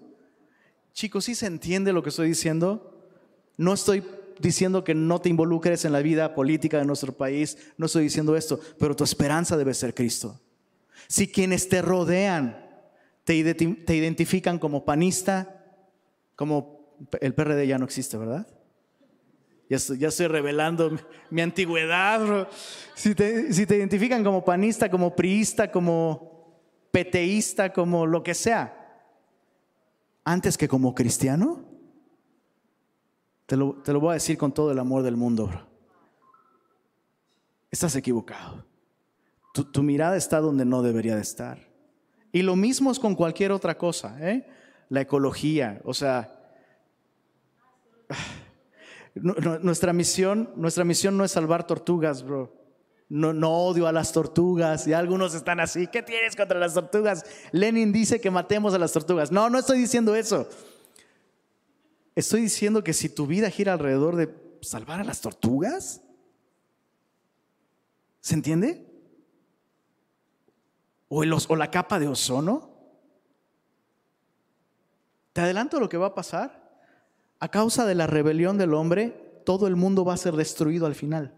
Chicos, 0.93 1.25
¿sí 1.25 1.35
se 1.35 1.47
entiende 1.47 1.91
lo 1.91 2.03
que 2.03 2.09
estoy 2.09 2.27
diciendo? 2.29 3.09
No 3.57 3.73
estoy 3.73 4.03
diciendo 4.39 4.83
que 4.83 4.93
no 4.93 5.19
te 5.19 5.29
involucres 5.29 5.85
en 5.85 5.93
la 5.93 6.01
vida 6.01 6.35
política 6.35 6.77
de 6.77 6.85
nuestro 6.85 7.13
país, 7.13 7.57
no 7.77 7.87
estoy 7.87 8.03
diciendo 8.03 8.35
esto, 8.35 8.59
pero 8.77 8.95
tu 8.95 9.03
esperanza 9.03 9.57
debe 9.57 9.73
ser 9.73 9.93
Cristo. 9.93 10.39
Si 11.07 11.27
quienes 11.27 11.67
te 11.67 11.81
rodean 11.81 12.65
te, 13.25 13.33
identifican 13.33 14.59
como 14.59 14.85
panista, 14.85 15.63
como 16.35 16.74
el 17.21 17.33
PRD 17.33 17.67
ya 17.67 17.77
no 17.77 17.85
existe, 17.85 18.17
¿verdad? 18.17 18.47
Ya 19.67 20.07
estoy, 20.07 20.27
revelando 20.27 20.91
mi, 21.31 21.41
antigüedad. 21.41 22.47
Si 22.93 23.15
te, 23.15 23.49
te 23.65 23.77
identifican 23.77 24.23
como 24.23 24.45
panista, 24.45 24.89
como 24.91 25.15
priista, 25.15 25.71
como 25.71 26.35
peteísta, 26.91 27.73
como 27.73 28.05
lo 28.05 28.21
que 28.21 28.35
sea, 28.35 29.09
antes 30.23 30.57
que 30.57 30.67
como 30.67 30.93
cristiano? 30.93 31.65
Te 33.47 33.57
lo, 33.57 33.75
voy 33.99 34.11
a 34.11 34.13
decir 34.13 34.37
con 34.37 34.53
todo 34.53 34.71
el 34.71 34.79
amor 34.79 35.03
del 35.03 35.17
mundo, 35.17 35.47
bro. 35.47 35.67
Estás 37.71 37.95
equivocado. 37.95 38.65
Tu, 39.53 39.63
tu, 39.65 39.83
mirada 39.83 40.15
está 40.15 40.39
donde 40.39 40.65
no 40.65 40.81
debería 40.81 41.15
de 41.15 41.21
estar. 41.21 41.59
Y 42.31 42.41
lo 42.41 42.55
mismo 42.55 42.91
es 42.91 42.99
con 42.99 43.15
cualquier 43.15 43.51
otra 43.51 43.77
cosa, 43.77 44.17
¿eh? 44.19 44.47
La 44.89 45.01
ecología, 45.01 45.81
o 45.83 45.93
sea, 45.93 46.34
nuestra 49.15 49.93
misión, 49.93 50.51
nuestra 50.55 50.83
misión 50.83 51.17
no 51.17 51.23
es 51.23 51.31
salvar 51.31 51.65
tortugas, 51.65 52.23
bro. 52.23 52.65
No, 53.07 53.51
odio 53.51 53.87
a 53.87 53.91
las 53.91 54.11
tortugas 54.11 54.87
y 54.87 54.93
algunos 54.93 55.35
están 55.35 55.59
así. 55.59 55.87
¿Qué 55.87 56.01
tienes 56.01 56.35
contra 56.35 56.59
las 56.59 56.73
tortugas? 56.73 57.23
Lenin 57.51 57.91
dice 57.91 58.19
que 58.19 58.31
matemos 58.31 58.73
a 58.73 58.79
las 58.79 58.93
tortugas. 58.93 59.31
No, 59.31 59.49
no 59.49 59.59
estoy 59.59 59.77
diciendo 59.77 60.15
eso. 60.15 60.49
Estoy 62.15 62.41
diciendo 62.41 62.83
que 62.83 62.93
si 62.93 63.09
tu 63.09 63.27
vida 63.27 63.49
gira 63.51 63.73
alrededor 63.73 64.15
de 64.15 64.33
salvar 64.61 65.01
a 65.01 65.03
las 65.03 65.21
tortugas, 65.21 66.01
¿se 68.21 68.33
entiende? 68.33 68.91
O, 71.07 71.21
o 71.21 71.55
la 71.55 71.69
capa 71.69 71.99
de 71.99 72.07
ozono. 72.07 72.73
Te 75.31 75.41
adelanto 75.41 75.79
lo 75.79 75.89
que 75.89 75.97
va 75.97 76.07
a 76.07 76.15
pasar. 76.15 76.64
A 77.45 77.49
causa 77.49 77.85
de 77.85 77.93
la 77.93 78.07
rebelión 78.07 78.57
del 78.57 78.73
hombre, 78.73 79.41
todo 79.45 79.67
el 79.67 79.75
mundo 79.75 80.03
va 80.03 80.15
a 80.15 80.17
ser 80.17 80.35
destruido 80.35 80.87
al 80.87 80.95
final 80.95 81.31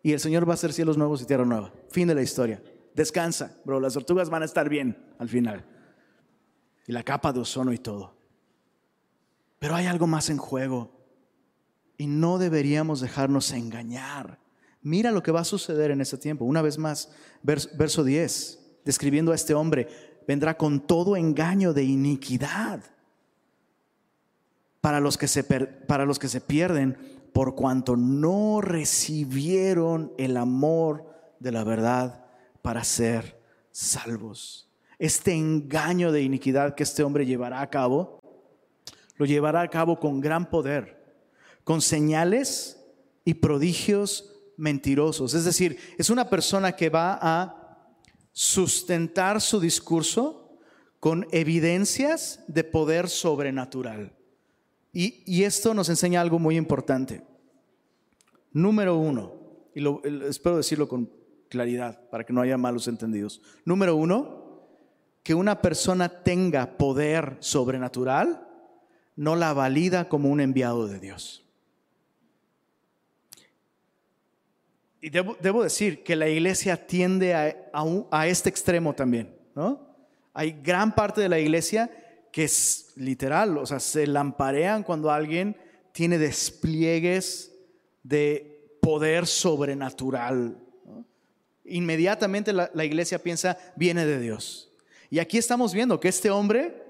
y 0.00 0.12
el 0.12 0.20
Señor 0.20 0.48
va 0.48 0.52
a 0.52 0.54
hacer 0.54 0.72
cielos 0.72 0.96
nuevos 0.96 1.20
y 1.20 1.24
tierra 1.24 1.44
nueva. 1.44 1.72
Fin 1.90 2.06
de 2.06 2.14
la 2.14 2.22
historia. 2.22 2.62
Descansa, 2.94 3.56
bro. 3.64 3.80
Las 3.80 3.94
tortugas 3.94 4.30
van 4.30 4.42
a 4.42 4.44
estar 4.44 4.68
bien 4.68 4.96
al 5.18 5.28
final. 5.28 5.64
Y 6.86 6.92
la 6.92 7.02
capa 7.02 7.32
de 7.32 7.40
ozono 7.40 7.72
y 7.72 7.78
todo. 7.78 8.14
Pero 9.58 9.74
hay 9.74 9.86
algo 9.86 10.06
más 10.06 10.30
en 10.30 10.38
juego. 10.38 10.92
Y 11.98 12.06
no 12.06 12.38
deberíamos 12.38 13.00
dejarnos 13.00 13.50
engañar. 13.50 14.38
Mira 14.80 15.10
lo 15.10 15.24
que 15.24 15.32
va 15.32 15.40
a 15.40 15.44
suceder 15.44 15.90
en 15.90 16.00
ese 16.00 16.18
tiempo. 16.18 16.44
Una 16.44 16.62
vez 16.62 16.78
más, 16.78 17.10
verso 17.42 18.04
10, 18.04 18.80
describiendo 18.84 19.32
a 19.32 19.34
este 19.34 19.54
hombre, 19.54 19.88
vendrá 20.28 20.56
con 20.56 20.86
todo 20.86 21.16
engaño 21.16 21.72
de 21.72 21.82
iniquidad. 21.82 22.80
Para 24.86 25.00
los 25.00 25.18
que 25.18 25.26
se, 25.26 25.42
para 25.42 26.06
los 26.06 26.20
que 26.20 26.28
se 26.28 26.40
pierden, 26.40 26.96
por 27.32 27.56
cuanto 27.56 27.96
no 27.96 28.60
recibieron 28.60 30.12
el 30.16 30.36
amor 30.36 31.12
de 31.40 31.50
la 31.50 31.64
verdad 31.64 32.24
para 32.62 32.84
ser 32.84 33.42
salvos. 33.72 34.70
Este 35.00 35.32
engaño 35.32 36.12
de 36.12 36.22
iniquidad 36.22 36.76
que 36.76 36.84
este 36.84 37.02
hombre 37.02 37.26
llevará 37.26 37.62
a 37.62 37.68
cabo, 37.68 38.20
lo 39.16 39.26
llevará 39.26 39.62
a 39.62 39.70
cabo 39.70 39.98
con 39.98 40.20
gran 40.20 40.48
poder, 40.48 41.18
con 41.64 41.82
señales 41.82 42.80
y 43.24 43.34
prodigios 43.34 44.36
mentirosos. 44.56 45.34
Es 45.34 45.44
decir, 45.44 45.80
es 45.98 46.10
una 46.10 46.30
persona 46.30 46.76
que 46.76 46.90
va 46.90 47.18
a 47.20 47.88
sustentar 48.30 49.40
su 49.40 49.58
discurso 49.58 50.60
con 51.00 51.26
evidencias 51.32 52.44
de 52.46 52.62
poder 52.62 53.08
sobrenatural. 53.08 54.15
Y, 54.98 55.44
esto 55.44 55.74
nos 55.74 55.90
enseña 55.90 56.22
algo 56.22 56.38
muy 56.38 56.56
importante. 56.56 57.22
Número 58.50 58.96
uno, 58.96 59.34
y 59.74 59.84
espero 60.24 60.56
decirlo 60.56 60.88
con 60.88 61.10
claridad 61.50 62.08
para 62.08 62.24
que 62.24 62.32
no 62.32 62.40
haya 62.40 62.56
malos 62.56 62.88
entendidos. 62.88 63.42
Número 63.66 63.94
uno, 63.94 64.62
que 65.22 65.34
una 65.34 65.60
persona 65.60 66.08
tenga 66.08 66.78
poder 66.78 67.36
sobrenatural 67.40 68.48
no 69.16 69.36
la 69.36 69.52
valida 69.52 70.08
como 70.08 70.30
un 70.30 70.40
enviado 70.40 70.88
de 70.88 70.98
Dios. 70.98 71.44
Y 75.02 75.10
debo, 75.10 75.62
decir 75.62 76.04
que 76.04 76.16
la 76.16 76.26
iglesia 76.26 76.86
tiende 76.86 77.34
a, 77.34 78.26
este 78.26 78.48
extremo 78.48 78.94
también. 78.94 79.36
Hay 80.32 80.58
gran 80.62 80.94
parte 80.94 81.20
de 81.20 81.28
la 81.28 81.38
iglesia 81.38 81.90
que 82.36 82.44
es 82.44 82.92
literal, 82.96 83.56
o 83.56 83.64
sea, 83.64 83.80
se 83.80 84.06
lamparean 84.06 84.82
cuando 84.82 85.10
alguien 85.10 85.56
tiene 85.92 86.18
despliegues 86.18 87.50
de 88.02 88.76
poder 88.82 89.26
sobrenatural. 89.26 90.62
Inmediatamente 91.64 92.52
la, 92.52 92.84
iglesia 92.84 93.18
piensa, 93.20 93.56
viene 93.74 94.04
de 94.04 94.20
Dios. 94.20 94.70
Y 95.08 95.18
aquí 95.18 95.38
estamos 95.38 95.72
viendo 95.72 95.98
que 95.98 96.08
este 96.08 96.28
hombre 96.28 96.84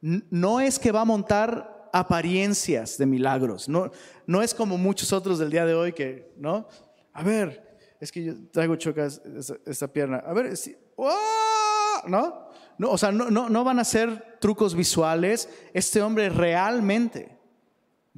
no 0.00 0.60
es 0.60 0.78
que 0.78 0.92
va 0.92 1.00
a 1.00 1.04
montar 1.04 1.90
apariencias 1.92 2.96
de 2.96 3.06
milagros, 3.06 3.68
no, 3.68 3.90
no 4.24 4.40
es 4.40 4.54
como 4.54 4.78
muchos 4.78 5.12
otros 5.12 5.40
del 5.40 5.50
día 5.50 5.66
de 5.66 5.74
hoy 5.74 5.94
que, 5.94 6.32
¿no? 6.36 6.68
A 7.12 7.24
ver, 7.24 7.76
es 7.98 8.12
que 8.12 8.22
yo 8.22 8.34
traigo 8.52 8.76
chocas 8.76 9.20
esta, 9.66 9.88
pierna, 9.88 10.18
a 10.18 10.32
ver, 10.32 10.54
¡oh! 10.94 12.02
¿no? 12.06 12.45
No, 12.78 12.90
o 12.90 12.98
sea, 12.98 13.10
no, 13.12 13.30
no, 13.30 13.64
van 13.64 13.78
a 13.78 13.84
ser 13.84 14.38
trucos 14.40 14.74
visuales. 14.74 15.48
Este 15.72 16.02
hombre 16.02 16.28
realmente 16.28 17.38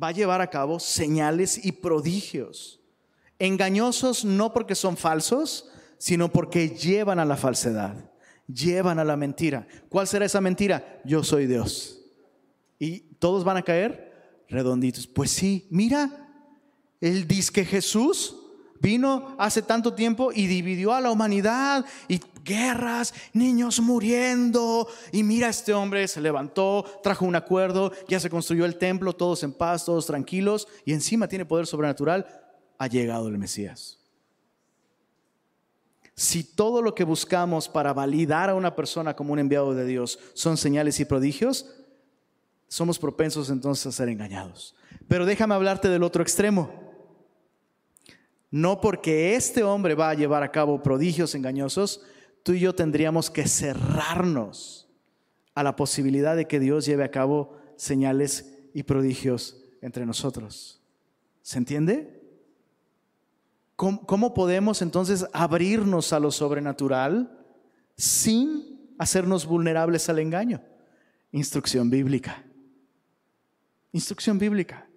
va 0.00 0.09
a 0.09 0.12
llevar 0.12 0.40
a 0.40 0.50
cabo 0.50 0.80
señales 0.80 1.64
y 1.64 1.72
prodigios. 1.72 2.80
Engañosos 3.38 4.24
no 4.24 4.52
porque 4.52 4.74
son 4.74 4.96
falsos, 4.96 5.70
sino 5.96 6.30
porque 6.30 6.70
llevan 6.70 7.20
a 7.20 7.24
la 7.24 7.36
falsedad, 7.36 8.11
llevan 8.46 8.98
a 8.98 9.04
la 9.04 9.16
mentira. 9.16 9.66
¿Cuál 9.88 10.09
será 10.09 10.24
esa 10.24 10.40
mentira? 10.40 11.00
Yo 11.04 11.22
soy 11.22 11.46
Dios. 11.46 12.00
¿Y 12.78 13.00
todos 13.18 13.44
van 13.44 13.56
a 13.56 13.62
caer 13.62 14.42
redonditos? 14.48 15.06
Pues 15.06 15.30
sí, 15.30 15.66
mira, 15.70 16.24
El 17.00 17.28
disque 17.28 17.64
Jesús 17.64 18.34
vino 18.80 19.36
hace 19.38 19.62
tanto 19.62 19.94
tiempo 19.94 20.32
y 20.32 20.46
dividió 20.46 20.92
a 20.92 21.00
la 21.00 21.12
humanidad 21.12 21.84
y 22.09 22.18
guerras, 22.49 23.12
niños 23.34 23.80
muriendo. 23.80 24.88
Y 25.12 25.22
mira, 25.22 25.49
este 25.49 25.74
hombre 25.74 26.09
se 26.09 26.20
levantó, 26.20 26.84
trajo 27.03 27.26
un 27.26 27.36
acuerdo, 27.36 27.92
ya 28.09 28.18
se 28.18 28.30
construyó 28.30 28.64
el 28.64 28.76
templo, 28.76 29.12
todos 29.12 29.42
en 29.42 29.53
paz, 29.53 29.84
todos 29.84 30.07
tranquilos 30.07 30.66
y 30.84 30.92
encima 30.92 31.28
tiene 31.28 31.44
poder 31.44 31.66
sobrenatural. 31.66 32.26
Ha 32.78 32.86
llegado 32.86 33.28
el 33.28 33.38
Mesías. 33.38 33.99
Si 36.14 36.42
todo 36.42 36.82
lo 36.82 36.94
que 36.94 37.05
buscamos 37.05 37.68
para 37.68 37.92
validar 37.92 38.51
a 38.51 38.57
una 38.57 38.74
persona 38.74 39.14
como 39.14 39.32
un 39.32 39.38
enviado 39.38 39.72
de 39.74 39.84
Dios 39.84 40.18
son 40.34 40.57
señales 40.57 40.99
y 40.99 41.05
prodigios, 41.05 41.66
somos 42.66 42.99
propensos 42.99 43.51
entonces 43.51 43.86
a 43.86 43.92
ser 43.92 44.09
engañados. 44.09 44.74
Pero 45.07 45.26
déjame 45.26 45.55
hablarte 45.55 45.88
del 45.88 46.03
otro 46.03 46.22
extremo. 46.22 46.70
No 48.51 48.80
porque 48.80 49.36
este 49.36 49.62
hombre 49.62 49.94
va 49.94 50.11
a 50.11 50.14
llevar 50.14 50.42
a 50.42 50.51
cabo 50.51 50.82
prodigios 50.82 51.34
engañosos, 51.34 52.01
tú 52.49 52.55
y 52.55 52.61
yo 52.61 52.74
tendríamos 52.74 53.28
que 53.28 53.46
cerrarnos 53.46 54.88
a 55.55 55.62
la 55.62 55.76
posibilidad 55.76 56.34
de 56.34 56.46
que 56.46 56.59
Dios 56.59 56.86
lleve 56.86 57.05
a 57.05 57.11
cabo 57.11 57.59
señales 57.76 58.59
y 58.72 58.84
prodigios 58.84 59.62
entre 59.82 60.07
nosotros. 60.07 60.80
¿Se 61.42 61.59
entiende? 61.59 62.22
¿Cómo, 63.76 64.32
podemos 64.32 64.80
entonces 64.80 65.26
abrirnos 65.34 66.14
a 66.14 66.20
lo 66.20 66.30
sobrenatural 66.30 67.38
sin 67.99 68.94
hacernos 68.99 69.44
vulnerables 69.44 70.09
al 70.09 70.18
engaño? 70.18 70.62
Instrucción 71.32 71.90
bíblica. 71.90 72.46
Instrucción 73.92 74.38
bíblica. 74.38 74.88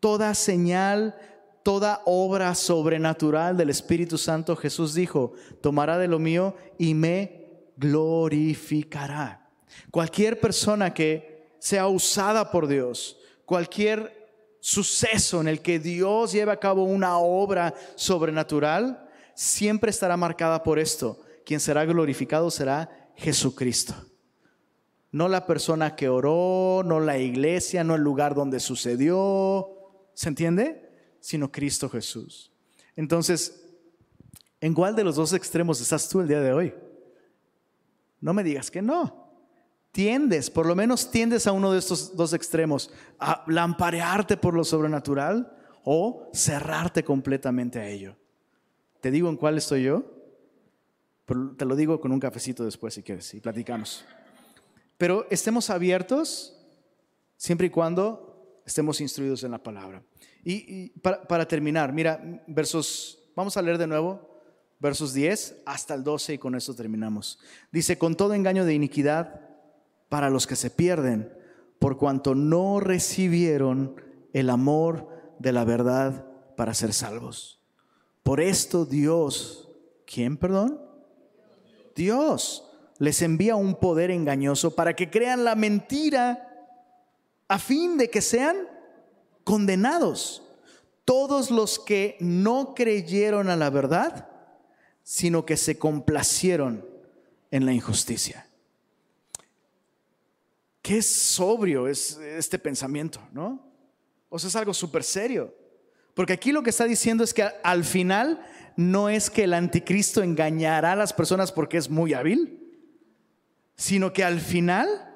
Toda 0.00 0.34
señal 0.34 1.14
toda 1.62 2.02
obra 2.04 2.54
sobrenatural 2.54 3.56
del 3.56 3.70
Espíritu 3.70 4.18
Santo, 4.18 4.56
Jesús 4.56 4.94
dijo, 4.94 5.32
tomará 5.60 5.98
de 5.98 6.08
lo 6.08 6.18
mío 6.18 6.54
y 6.78 6.94
me 6.94 7.40
glorificará. 7.76 9.48
Cualquier 9.90 10.40
persona 10.40 10.92
que 10.92 11.54
sea 11.58 11.86
usada 11.88 12.50
por 12.50 12.66
Dios, 12.66 13.18
cualquier 13.44 14.20
suceso 14.60 15.40
en 15.40 15.48
el 15.48 15.60
que 15.60 15.78
Dios 15.78 16.32
lleve 16.32 16.52
a 16.52 16.60
cabo 16.60 16.84
una 16.84 17.18
obra 17.18 17.74
sobrenatural, 17.96 19.08
siempre 19.34 19.90
estará 19.90 20.16
marcada 20.16 20.62
por 20.62 20.78
esto. 20.78 21.20
Quien 21.44 21.60
será 21.60 21.84
glorificado 21.84 22.50
será 22.50 23.10
Jesucristo. 23.16 23.94
No 25.12 25.28
la 25.28 25.46
persona 25.46 25.96
que 25.96 26.08
oró, 26.08 26.82
no 26.84 27.00
la 27.00 27.18
iglesia, 27.18 27.82
no 27.82 27.96
el 27.96 28.02
lugar 28.02 28.34
donde 28.34 28.60
sucedió. 28.60 29.68
¿Se 30.14 30.28
entiende? 30.28 30.89
Sino 31.20 31.50
Cristo 31.50 31.88
Jesús. 31.88 32.50
Entonces, 32.96 33.64
¿en 34.60 34.74
cuál 34.74 34.96
de 34.96 35.04
los 35.04 35.16
dos 35.16 35.32
extremos 35.32 35.80
estás 35.80 36.08
tú 36.08 36.20
el 36.20 36.28
día 36.28 36.40
de 36.40 36.52
hoy? 36.52 36.74
No 38.20 38.34
me 38.34 38.44
digas 38.44 38.70
que 38.70 38.82
no. 38.82 39.28
Tiendes, 39.92 40.50
por 40.50 40.66
lo 40.66 40.76
menos 40.76 41.10
tiendes 41.10 41.46
a 41.46 41.52
uno 41.52 41.72
de 41.72 41.78
estos 41.78 42.16
dos 42.16 42.32
extremos, 42.32 42.90
a 43.18 43.44
lamparearte 43.48 44.36
por 44.36 44.54
lo 44.54 44.64
sobrenatural 44.64 45.56
o 45.84 46.30
cerrarte 46.32 47.02
completamente 47.02 47.80
a 47.80 47.88
ello. 47.88 48.16
¿Te 49.00 49.10
digo 49.10 49.28
en 49.28 49.36
cuál 49.36 49.58
estoy 49.58 49.84
yo? 49.84 50.20
te 51.56 51.64
lo 51.64 51.76
digo 51.76 52.00
con 52.00 52.10
un 52.10 52.18
cafecito 52.18 52.64
después 52.64 52.94
si 52.94 53.04
quieres 53.04 53.32
y 53.34 53.40
platicamos. 53.40 54.04
Pero 54.98 55.26
estemos 55.30 55.70
abiertos 55.70 56.58
siempre 57.36 57.68
y 57.68 57.70
cuando 57.70 58.62
estemos 58.66 59.00
instruidos 59.00 59.44
en 59.44 59.52
la 59.52 59.62
palabra. 59.62 60.02
Y, 60.44 60.90
para, 61.00 61.46
terminar, 61.46 61.92
mira, 61.92 62.42
versos, 62.46 63.18
vamos 63.36 63.56
a 63.56 63.62
leer 63.62 63.78
de 63.78 63.86
nuevo, 63.86 64.40
versos 64.78 65.12
10 65.12 65.62
hasta 65.66 65.94
el 65.94 66.02
12 66.02 66.34
y 66.34 66.38
con 66.38 66.54
eso 66.54 66.74
terminamos. 66.74 67.38
Dice, 67.70 67.98
con 67.98 68.16
todo 68.16 68.34
engaño 68.34 68.64
de 68.64 68.74
iniquidad 68.74 69.40
para 70.08 70.30
los 70.30 70.46
que 70.46 70.56
se 70.56 70.70
pierden, 70.70 71.32
por 71.78 71.96
cuanto 71.96 72.34
no 72.34 72.80
recibieron 72.80 73.96
el 74.32 74.50
amor 74.50 75.08
de 75.38 75.52
la 75.52 75.64
verdad 75.64 76.26
para 76.56 76.74
ser 76.74 76.92
salvos. 76.92 77.60
Por 78.22 78.40
esto 78.40 78.84
Dios, 78.84 79.70
¿quién, 80.06 80.36
perdón? 80.36 80.80
Dios 81.94 82.66
les 82.98 83.22
envía 83.22 83.56
un 83.56 83.74
poder 83.74 84.10
engañoso 84.10 84.74
para 84.74 84.94
que 84.94 85.10
crean 85.10 85.44
la 85.44 85.54
mentira 85.54 86.46
a 87.48 87.58
fin 87.58 87.96
de 87.96 88.10
que 88.10 88.20
sean 88.20 88.56
condenados 89.44 90.42
todos 91.04 91.50
los 91.50 91.78
que 91.78 92.16
no 92.20 92.74
creyeron 92.74 93.50
a 93.50 93.56
la 93.56 93.70
verdad, 93.70 94.28
sino 95.02 95.44
que 95.44 95.56
se 95.56 95.78
complacieron 95.78 96.86
en 97.50 97.66
la 97.66 97.72
injusticia. 97.72 98.46
Qué 100.82 101.02
sobrio 101.02 101.88
es 101.88 102.16
este 102.16 102.58
pensamiento, 102.58 103.20
¿no? 103.32 103.60
O 104.28 104.38
sea, 104.38 104.48
es 104.48 104.56
algo 104.56 104.72
súper 104.72 105.02
serio. 105.02 105.54
Porque 106.14 106.32
aquí 106.32 106.52
lo 106.52 106.62
que 106.62 106.70
está 106.70 106.84
diciendo 106.84 107.24
es 107.24 107.34
que 107.34 107.42
al 107.42 107.84
final 107.84 108.44
no 108.76 109.08
es 109.08 109.30
que 109.30 109.44
el 109.44 109.54
anticristo 109.54 110.22
engañará 110.22 110.92
a 110.92 110.96
las 110.96 111.12
personas 111.12 111.52
porque 111.52 111.76
es 111.76 111.90
muy 111.90 112.14
hábil, 112.14 112.56
sino 113.76 114.12
que 114.12 114.24
al 114.24 114.40
final 114.40 115.14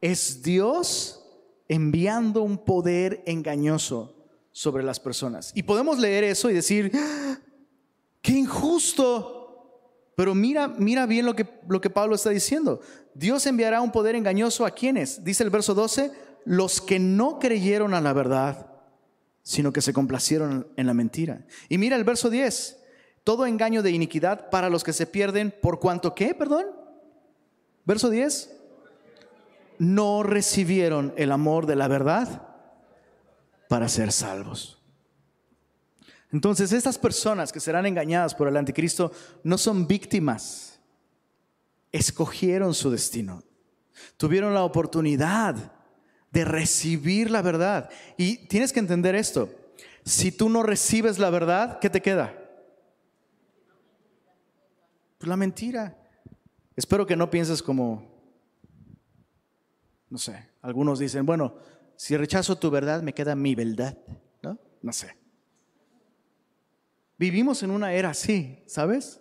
es 0.00 0.42
Dios 0.42 1.25
enviando 1.68 2.42
un 2.42 2.58
poder 2.58 3.22
engañoso 3.26 4.14
sobre 4.52 4.82
las 4.82 5.00
personas. 5.00 5.52
Y 5.54 5.64
podemos 5.64 5.98
leer 5.98 6.24
eso 6.24 6.48
y 6.48 6.54
decir, 6.54 6.90
¡Ah! 6.94 7.38
qué 8.22 8.32
injusto. 8.32 10.12
Pero 10.16 10.34
mira, 10.34 10.68
mira 10.68 11.04
bien 11.06 11.26
lo 11.26 11.36
que, 11.36 11.46
lo 11.68 11.80
que 11.80 11.90
Pablo 11.90 12.14
está 12.14 12.30
diciendo. 12.30 12.80
Dios 13.14 13.44
enviará 13.46 13.82
un 13.82 13.92
poder 13.92 14.14
engañoso 14.14 14.64
a 14.64 14.70
quienes, 14.70 15.22
dice 15.24 15.44
el 15.44 15.50
verso 15.50 15.74
12, 15.74 16.10
los 16.46 16.80
que 16.80 16.98
no 16.98 17.38
creyeron 17.38 17.92
a 17.92 18.00
la 18.00 18.12
verdad, 18.14 18.72
sino 19.42 19.72
que 19.72 19.82
se 19.82 19.92
complacieron 19.92 20.68
en 20.76 20.86
la 20.86 20.94
mentira. 20.94 21.46
Y 21.68 21.76
mira 21.76 21.96
el 21.96 22.04
verso 22.04 22.30
10, 22.30 22.78
todo 23.24 23.44
engaño 23.44 23.82
de 23.82 23.90
iniquidad 23.90 24.48
para 24.48 24.70
los 24.70 24.84
que 24.84 24.92
se 24.92 25.06
pierden, 25.06 25.54
por 25.60 25.80
cuanto 25.80 26.14
qué, 26.14 26.34
perdón. 26.34 26.64
Verso 27.84 28.08
10, 28.08 28.55
no 29.78 30.22
recibieron 30.22 31.12
el 31.16 31.32
amor 31.32 31.66
de 31.66 31.76
la 31.76 31.88
verdad 31.88 32.42
para 33.68 33.88
ser 33.88 34.12
salvos. 34.12 34.82
Entonces, 36.32 36.72
estas 36.72 36.98
personas 36.98 37.52
que 37.52 37.60
serán 37.60 37.86
engañadas 37.86 38.34
por 38.34 38.48
el 38.48 38.56
anticristo 38.56 39.12
no 39.42 39.58
son 39.58 39.86
víctimas, 39.86 40.80
escogieron 41.92 42.74
su 42.74 42.90
destino, 42.90 43.42
tuvieron 44.16 44.52
la 44.52 44.64
oportunidad 44.64 45.72
de 46.30 46.44
recibir 46.44 47.30
la 47.30 47.42
verdad. 47.42 47.88
Y 48.16 48.48
tienes 48.48 48.72
que 48.72 48.80
entender 48.80 49.14
esto, 49.14 49.50
si 50.04 50.30
tú 50.30 50.48
no 50.48 50.62
recibes 50.62 51.18
la 51.18 51.30
verdad, 51.30 51.78
¿qué 51.80 51.90
te 51.90 52.02
queda? 52.02 52.34
Pues 55.18 55.28
la 55.28 55.36
mentira. 55.36 55.96
Espero 56.76 57.06
que 57.06 57.16
no 57.16 57.30
pienses 57.30 57.62
como 57.62 58.15
no 60.08 60.18
sé, 60.18 60.48
algunos 60.62 60.98
dicen, 60.98 61.26
bueno, 61.26 61.54
si 61.96 62.16
rechazo 62.16 62.56
tu 62.56 62.70
verdad, 62.70 63.02
me 63.02 63.14
queda 63.14 63.34
mi 63.34 63.54
verdad, 63.54 63.96
¿no? 64.42 64.58
No 64.82 64.92
sé. 64.92 65.16
Vivimos 67.18 67.62
en 67.62 67.70
una 67.70 67.92
era 67.92 68.10
así, 68.10 68.62
¿sabes? 68.66 69.20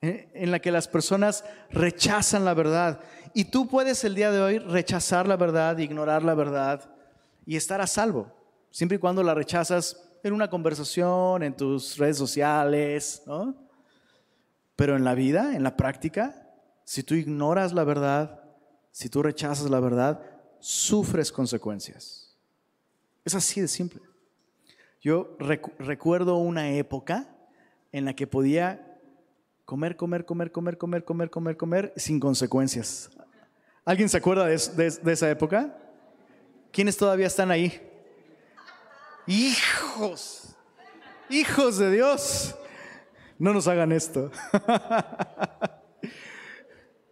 En 0.00 0.50
la 0.50 0.58
que 0.58 0.70
las 0.70 0.88
personas 0.88 1.44
rechazan 1.70 2.44
la 2.44 2.54
verdad. 2.54 3.00
Y 3.34 3.46
tú 3.46 3.68
puedes 3.68 4.04
el 4.04 4.14
día 4.14 4.30
de 4.30 4.40
hoy 4.40 4.58
rechazar 4.58 5.26
la 5.26 5.36
verdad, 5.36 5.78
ignorar 5.78 6.22
la 6.22 6.34
verdad 6.34 6.90
y 7.46 7.56
estar 7.56 7.80
a 7.80 7.86
salvo, 7.86 8.32
siempre 8.70 8.96
y 8.96 8.98
cuando 8.98 9.22
la 9.22 9.34
rechazas 9.34 10.00
en 10.22 10.32
una 10.32 10.48
conversación, 10.48 11.42
en 11.42 11.54
tus 11.54 11.98
redes 11.98 12.16
sociales, 12.16 13.22
¿no? 13.26 13.54
Pero 14.76 14.96
en 14.96 15.04
la 15.04 15.14
vida, 15.14 15.54
en 15.54 15.62
la 15.62 15.76
práctica, 15.76 16.48
si 16.84 17.02
tú 17.02 17.14
ignoras 17.14 17.72
la 17.72 17.84
verdad, 17.84 18.43
si 18.94 19.08
tú 19.08 19.24
rechazas 19.24 19.68
la 19.68 19.80
verdad, 19.80 20.20
sufres 20.60 21.32
consecuencias. 21.32 22.32
Es 23.24 23.34
así 23.34 23.60
de 23.60 23.66
simple. 23.66 24.00
Yo 25.00 25.36
recuerdo 25.80 26.36
una 26.36 26.70
época 26.70 27.26
en 27.90 28.04
la 28.04 28.14
que 28.14 28.28
podía 28.28 29.00
comer, 29.64 29.96
comer, 29.96 30.24
comer, 30.24 30.52
comer, 30.52 30.78
comer, 30.78 31.04
comer, 31.04 31.28
comer, 31.28 31.56
comer 31.56 31.92
sin 31.96 32.20
consecuencias. 32.20 33.10
¿Alguien 33.84 34.08
se 34.08 34.16
acuerda 34.16 34.46
de, 34.46 34.90
de 35.02 35.12
esa 35.12 35.28
época? 35.28 35.76
¿Quiénes 36.70 36.96
todavía 36.96 37.26
están 37.26 37.50
ahí? 37.50 37.82
Hijos, 39.26 40.54
hijos 41.28 41.78
de 41.78 41.90
Dios, 41.90 42.54
no 43.40 43.52
nos 43.52 43.66
hagan 43.66 43.90
esto. 43.90 44.30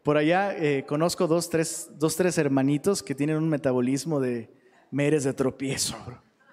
Por 0.03 0.16
allá 0.16 0.57
eh, 0.57 0.84
conozco 0.86 1.28
dos 1.28 1.48
tres, 1.48 1.90
dos, 1.96 2.16
tres 2.16 2.36
hermanitos 2.36 3.03
que 3.03 3.14
tienen 3.14 3.36
un 3.36 3.48
metabolismo 3.48 4.18
de 4.20 4.50
meres 4.90 5.24
de 5.24 5.32
tropiezo. 5.32 5.96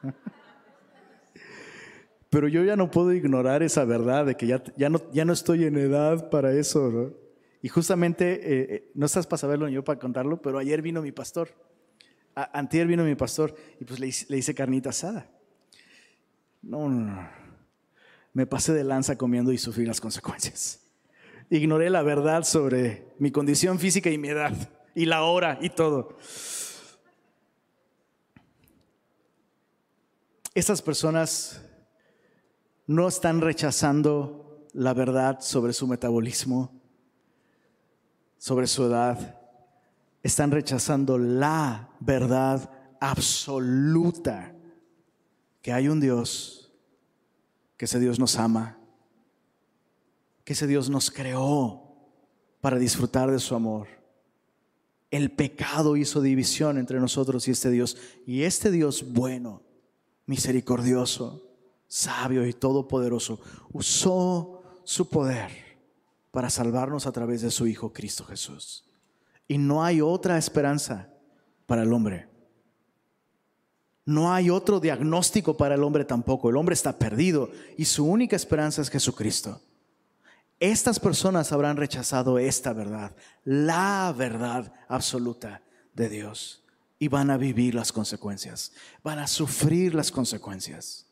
Pero 2.30 2.47
yo 2.47 2.64
ya 2.64 2.76
no 2.76 2.91
puedo 2.91 3.12
ignorar 3.12 3.64
esa 3.64 3.86
verdad 3.86 4.28
de 4.28 4.36
que 4.36 4.45
ya, 4.45 4.64
ya, 4.78 4.89
no, 4.89 5.02
ya 5.12 5.26
no 5.26 5.34
estoy 5.34 5.66
en 5.66 5.78
edad 5.78 6.30
para 6.30 6.54
eso. 6.54 6.91
¿no? 6.91 7.14
Y 7.62 7.70
justamente, 7.70 8.34
eh, 8.34 8.76
eh, 8.76 8.91
no 8.93 9.08
estás 9.08 9.26
para 9.26 9.39
saberlo 9.39 9.68
ni 9.68 9.74
yo 9.74 9.84
para 9.84 10.00
contarlo, 10.00 10.41
pero 10.41 10.60
ayer 10.60 10.82
vino 10.84 11.02
mi 11.02 11.12
pastor. 11.12 11.50
antier 12.36 12.86
vino 12.86 13.04
mi 13.04 13.16
pastor 13.16 13.56
y 13.80 13.86
pues 13.86 14.00
le 14.00 14.38
hice, 14.38 14.54
carnita 14.54 14.89
asada. 14.89 15.28
No, 16.62 16.88
no, 16.88 17.00
no. 17.00 17.30
Me 18.34 18.45
pasé 18.45 18.74
de 18.74 18.84
lanza 18.84 19.18
comiendo 19.18 19.52
y 19.52 19.58
sufrí 19.58 19.86
las 19.86 20.00
consecuencias. 20.00 20.79
Ignoré 21.50 21.89
la 21.89 22.04
verdad 22.04 22.43
sobre 22.43 23.14
mi 23.18 23.32
condición 23.32 23.80
física 23.80 24.10
y 24.10 24.18
mi 24.18 24.30
edad, 24.30 24.54
y 24.93 25.06
la 25.06 25.24
hora 25.24 25.58
y 25.62 25.70
todo. 25.70 26.18
Estas 30.54 30.82
personas 30.82 31.62
no 32.86 33.08
están 33.08 33.41
rechazando 33.41 34.68
la 34.74 34.93
verdad 34.93 35.39
sobre 35.41 35.74
su 35.74 35.88
metabolismo, 35.88 36.82
sobre 38.38 38.68
su 38.68 38.86
edad. 38.86 39.39
Están 40.22 40.52
rechazando 40.52 41.18
la 41.18 41.89
verdad 42.00 42.70
absoluta 43.00 44.56
que 45.62 45.72
hay 45.72 45.88
un 45.88 46.00
Dios, 46.00 46.74
que 47.78 47.86
ese 47.86 48.00
Dios 48.00 48.20
nos 48.20 48.38
ama, 48.38 48.79
que 50.50 50.54
ese 50.54 50.66
Dios 50.66 50.89
nos 50.89 51.12
creó 51.12 51.80
para 52.60 52.80
disfrutar 52.80 53.30
de 53.30 53.38
su 53.38 53.54
amor. 53.54 53.88
El 55.12 55.30
pecado 55.30 55.95
hizo 55.95 56.22
división 56.22 56.80
entre 56.80 57.00
nosotros 57.00 57.47
y 57.47 57.52
este 57.52 57.70
Dios. 57.70 57.97
Y 58.26 58.41
este 58.41 58.72
Dios 58.72 59.14
bueno, 59.14 59.62
misericordioso, 60.26 61.47
sabio 61.88 62.47
y 62.47 62.54
todopoderoso, 62.54 63.39
usó 63.74 64.64
su 64.86 65.08
poder 65.08 65.52
para 66.32 66.50
salvarnos 66.50 67.06
a 67.06 67.12
través 67.12 67.43
de 67.43 67.52
su 67.52 67.68
Hijo 67.68 67.93
Cristo 67.93 68.26
Jesús. 68.26 68.86
Y 69.47 69.60
no 69.60 69.84
hay 69.84 70.02
otra 70.02 70.36
esperanza 70.39 71.14
para 71.68 71.84
el 71.84 71.93
hombre. 71.93 72.28
No 74.04 74.34
hay 74.34 74.50
otro 74.50 74.80
diagnóstico 74.80 75.56
para 75.56 75.76
el 75.76 75.84
hombre 75.84 76.06
tampoco. 76.06 76.50
El 76.50 76.58
hombre 76.58 76.74
está 76.74 76.97
perdido 76.97 77.52
y 77.78 77.86
su 77.86 78.04
única 78.04 78.36
esperanza 78.36 78.82
es 78.82 78.89
Jesucristo. 78.89 79.62
Estas 80.60 80.99
personas 80.99 81.51
habrán 81.53 81.78
rechazado 81.78 82.38
esta 82.38 82.74
verdad, 82.74 83.16
la 83.45 84.14
verdad 84.16 84.74
absoluta 84.89 85.62
de 85.93 86.10
Dios, 86.10 86.64
y 86.99 87.07
van 87.07 87.30
a 87.30 87.38
vivir 87.38 87.76
las 87.76 87.93
consecuencias, 87.93 88.74
van 89.01 89.20
a 89.20 89.28
sufrir 89.28 89.95
las 89.95 90.12
consecuencias. 90.12 91.05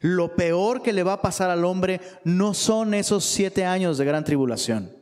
Lo 0.00 0.36
peor 0.36 0.82
que 0.82 0.92
le 0.92 1.02
va 1.02 1.14
a 1.14 1.22
pasar 1.22 1.50
al 1.50 1.64
hombre 1.64 2.00
no 2.22 2.54
son 2.54 2.94
esos 2.94 3.24
siete 3.24 3.64
años 3.64 3.98
de 3.98 4.04
gran 4.04 4.24
tribulación. 4.24 4.96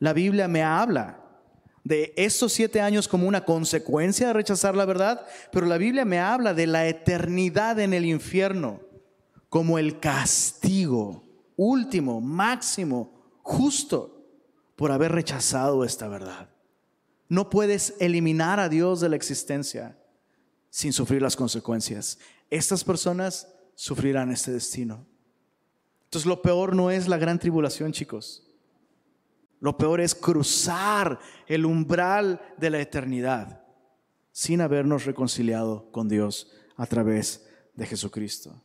La 0.00 0.12
Biblia 0.12 0.48
me 0.48 0.64
habla 0.64 1.20
de 1.84 2.12
estos 2.16 2.52
siete 2.52 2.80
años 2.80 3.06
como 3.06 3.28
una 3.28 3.44
consecuencia 3.44 4.26
de 4.26 4.32
rechazar 4.32 4.74
la 4.74 4.84
verdad, 4.84 5.24
pero 5.52 5.66
la 5.66 5.78
Biblia 5.78 6.04
me 6.04 6.18
habla 6.18 6.52
de 6.52 6.66
la 6.66 6.88
eternidad 6.88 7.78
en 7.78 7.94
el 7.94 8.04
infierno 8.04 8.80
como 9.48 9.78
el 9.78 10.00
castigo 10.00 11.27
último, 11.58 12.22
máximo, 12.22 13.12
justo 13.42 14.24
por 14.76 14.92
haber 14.92 15.12
rechazado 15.12 15.84
esta 15.84 16.08
verdad. 16.08 16.48
No 17.28 17.50
puedes 17.50 17.94
eliminar 17.98 18.60
a 18.60 18.70
Dios 18.70 19.00
de 19.00 19.10
la 19.10 19.16
existencia 19.16 19.98
sin 20.70 20.92
sufrir 20.92 21.20
las 21.20 21.36
consecuencias. 21.36 22.18
Estas 22.48 22.84
personas 22.84 23.52
sufrirán 23.74 24.30
este 24.30 24.52
destino. 24.52 25.04
Entonces 26.04 26.26
lo 26.26 26.40
peor 26.40 26.74
no 26.74 26.90
es 26.90 27.08
la 27.08 27.18
gran 27.18 27.38
tribulación, 27.38 27.92
chicos. 27.92 28.46
Lo 29.60 29.76
peor 29.76 30.00
es 30.00 30.14
cruzar 30.14 31.18
el 31.46 31.66
umbral 31.66 32.40
de 32.56 32.70
la 32.70 32.80
eternidad 32.80 33.62
sin 34.30 34.60
habernos 34.60 35.04
reconciliado 35.04 35.90
con 35.90 36.08
Dios 36.08 36.52
a 36.76 36.86
través 36.86 37.46
de 37.74 37.84
Jesucristo. 37.84 38.62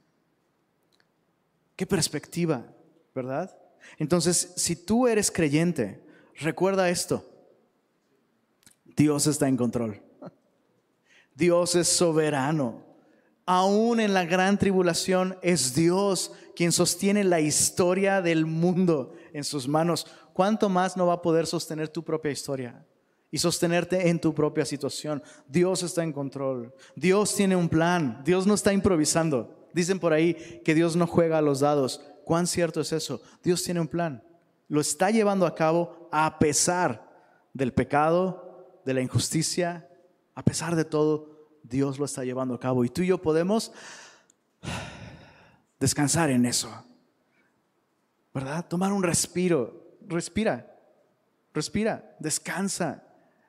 Qué 1.76 1.88
perspectiva, 1.88 2.64
¿verdad? 3.14 3.56
Entonces, 3.98 4.54
si 4.56 4.76
tú 4.76 5.08
eres 5.08 5.32
creyente, 5.32 6.04
recuerda 6.36 6.90
esto. 6.90 7.26
Dios 8.96 9.28
está 9.28 9.48
en 9.48 9.58
control. 9.58 10.02
Dios 11.36 11.76
es 11.76 11.88
soberano 11.88 12.94
aún 13.46 14.00
en 14.00 14.14
la 14.14 14.26
gran 14.26 14.58
tribulación, 14.58 15.38
es 15.42 15.76
Dios 15.76 16.32
quien 16.56 16.72
sostiene 16.72 17.24
la 17.24 17.42
historia 17.42 18.22
del 18.22 18.46
mundo 18.46 19.14
en 19.34 19.44
sus 19.44 19.68
manos. 19.68 20.08
¿Cuánto 20.34 20.70
más 20.70 20.98
no 20.98 21.08
va 21.08 21.14
a 21.14 21.22
poder 21.22 21.46
sostener 21.46 21.90
tu 21.90 22.04
propia 22.04 22.32
historia? 22.32 22.86
y 23.32 23.40
sostenerte 23.40 24.10
en 24.10 24.22
tu 24.22 24.32
propia 24.32 24.64
situación. 24.64 25.24
Dios 25.48 25.82
está 25.82 26.04
en 26.04 26.14
control. 26.14 26.72
Dios 26.96 27.34
tiene 27.34 27.56
un 27.56 27.68
plan. 27.68 28.22
Dios 28.24 28.46
no 28.46 28.54
está 28.54 28.72
improvisando. 28.74 29.68
Dicen 29.74 29.98
por 29.98 30.14
ahí 30.14 30.36
que 30.64 30.76
Dios 30.76 30.96
no 30.96 31.08
juega 31.08 31.40
a 31.40 31.42
los 31.42 31.62
dados. 31.62 32.00
¿Cuán 32.24 32.48
cierto 32.48 32.82
es 32.82 32.92
eso? 32.92 33.22
Dios 33.44 33.64
tiene 33.64 33.80
un 33.80 33.88
plan. 33.88 34.24
Lo 34.68 34.82
está 34.82 35.12
llevando 35.12 35.46
a 35.46 35.56
cabo 35.56 36.10
a 36.12 36.40
pesar 36.40 37.10
del 37.54 37.74
pecado, 37.74 38.82
de 38.86 38.94
la 38.94 39.02
injusticia, 39.02 39.90
a 40.36 40.44
pesar 40.44 40.76
de 40.76 40.86
todo. 40.86 41.32
Dios 41.64 42.00
lo 42.00 42.06
está 42.06 42.24
llevando 42.24 42.54
a 42.54 42.60
cabo 42.60 42.84
y 42.84 42.90
tú 42.90 43.02
y 43.02 43.08
yo 43.08 43.22
podemos 43.22 43.72
descansar 45.80 46.30
en 46.30 46.46
eso. 46.46 46.70
¿Verdad? 48.34 48.68
Tomar 48.68 48.92
un 48.92 49.04
respiro. 49.04 49.98
Respira. 50.02 50.76
Respira. 51.54 52.16
Descansa 52.20 53.04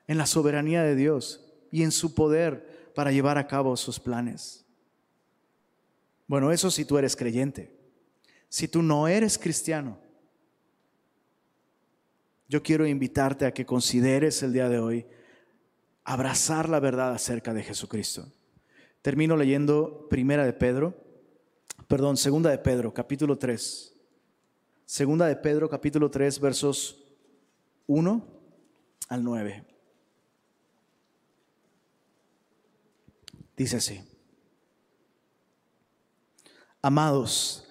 en 0.07 0.17
la 0.17 0.25
soberanía 0.25 0.83
de 0.83 0.95
Dios 0.95 1.43
y 1.71 1.83
en 1.83 1.91
su 1.91 2.13
poder 2.13 2.91
para 2.93 3.11
llevar 3.11 3.37
a 3.37 3.47
cabo 3.47 3.75
sus 3.75 3.99
planes. 3.99 4.65
Bueno, 6.27 6.51
eso 6.51 6.71
si 6.71 6.85
tú 6.85 6.97
eres 6.97 7.15
creyente. 7.15 7.74
Si 8.55 8.69
tú 8.69 8.81
no 8.81 9.05
eres 9.09 9.37
cristiano, 9.37 9.97
yo 12.47 12.63
quiero 12.63 12.87
invitarte 12.87 13.45
a 13.45 13.53
que 13.53 13.65
consideres 13.65 14.41
el 14.43 14.53
día 14.53 14.69
de 14.69 14.79
hoy 14.79 15.05
abrazar 16.05 16.69
la 16.69 16.79
verdad 16.79 17.11
acerca 17.11 17.53
de 17.53 17.63
Jesucristo. 17.63 18.31
Termino 19.01 19.35
leyendo 19.35 20.07
Primera 20.07 20.45
de 20.45 20.53
Pedro, 20.53 20.95
perdón, 21.89 22.15
Segunda 22.15 22.49
de 22.49 22.57
Pedro, 22.57 22.93
capítulo 22.93 23.37
3. 23.37 23.93
Segunda 24.85 25.27
de 25.27 25.35
Pedro, 25.35 25.69
capítulo 25.69 26.09
3, 26.09 26.39
versos 26.39 27.03
1 27.87 28.25
al 29.09 29.21
9. 29.21 29.65
Dice 33.57 33.75
así. 33.75 34.01
Amados, 36.81 37.64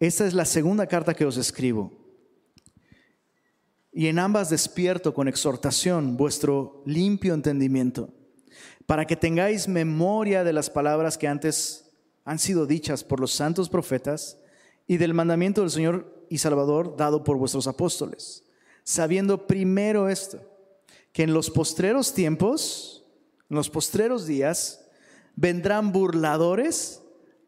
esta 0.00 0.26
es 0.26 0.32
la 0.32 0.46
segunda 0.46 0.86
carta 0.86 1.12
que 1.12 1.26
os 1.26 1.36
escribo. 1.36 1.92
Y 3.92 4.06
en 4.06 4.18
ambas 4.18 4.48
despierto 4.48 5.12
con 5.12 5.28
exhortación 5.28 6.16
vuestro 6.16 6.82
limpio 6.86 7.34
entendimiento, 7.34 8.08
para 8.86 9.06
que 9.06 9.16
tengáis 9.16 9.68
memoria 9.68 10.42
de 10.42 10.54
las 10.54 10.70
palabras 10.70 11.18
que 11.18 11.28
antes 11.28 11.92
han 12.24 12.38
sido 12.38 12.66
dichas 12.66 13.04
por 13.04 13.20
los 13.20 13.32
santos 13.32 13.68
profetas 13.68 14.38
y 14.86 14.96
del 14.96 15.12
mandamiento 15.12 15.60
del 15.60 15.70
Señor 15.70 16.26
y 16.30 16.38
Salvador 16.38 16.96
dado 16.96 17.22
por 17.22 17.36
vuestros 17.36 17.66
apóstoles, 17.66 18.44
sabiendo 18.84 19.46
primero 19.46 20.08
esto, 20.08 20.40
que 21.12 21.24
en 21.24 21.34
los 21.34 21.50
postreros 21.50 22.14
tiempos, 22.14 23.04
en 23.50 23.56
los 23.56 23.68
postreros 23.68 24.26
días, 24.26 24.86
vendrán 25.36 25.92
burladores 25.92 27.02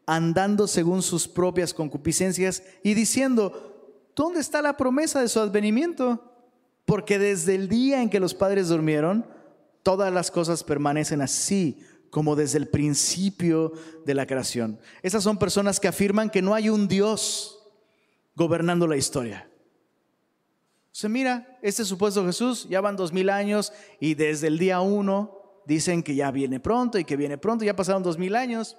andando 0.05 0.67
según 0.67 1.01
sus 1.01 1.27
propias 1.27 1.73
concupiscencias 1.73 2.63
y 2.83 2.93
diciendo, 2.93 4.09
¿dónde 4.15 4.39
está 4.39 4.61
la 4.61 4.77
promesa 4.77 5.21
de 5.21 5.29
su 5.29 5.39
advenimiento? 5.39 6.31
Porque 6.85 7.19
desde 7.19 7.55
el 7.55 7.69
día 7.69 8.01
en 8.01 8.09
que 8.09 8.19
los 8.19 8.33
padres 8.33 8.67
durmieron, 8.67 9.25
todas 9.83 10.11
las 10.13 10.31
cosas 10.31 10.63
permanecen 10.63 11.21
así 11.21 11.79
como 12.09 12.35
desde 12.35 12.59
el 12.59 12.67
principio 12.67 13.73
de 14.05 14.13
la 14.13 14.25
creación. 14.25 14.79
Esas 15.01 15.23
son 15.23 15.37
personas 15.37 15.79
que 15.79 15.87
afirman 15.87 16.29
que 16.29 16.41
no 16.41 16.53
hay 16.53 16.69
un 16.69 16.87
Dios 16.87 17.59
gobernando 18.35 18.87
la 18.87 18.97
historia. 18.97 19.49
Se 20.91 21.09
mira, 21.09 21.57
este 21.63 21.83
supuesto 21.85 22.23
Jesús, 22.23 22.67
ya 22.69 22.81
van 22.81 22.95
dos 22.95 23.11
mil 23.11 23.31
años 23.31 23.73
y 23.99 24.13
desde 24.13 24.45
el 24.47 24.59
día 24.59 24.79
uno 24.79 25.39
dicen 25.65 26.03
que 26.03 26.13
ya 26.13 26.29
viene 26.29 26.59
pronto 26.59 26.99
y 26.99 27.03
que 27.03 27.17
viene 27.17 27.39
pronto, 27.39 27.65
ya 27.65 27.75
pasaron 27.75 28.03
dos 28.03 28.19
mil 28.19 28.35
años. 28.35 28.77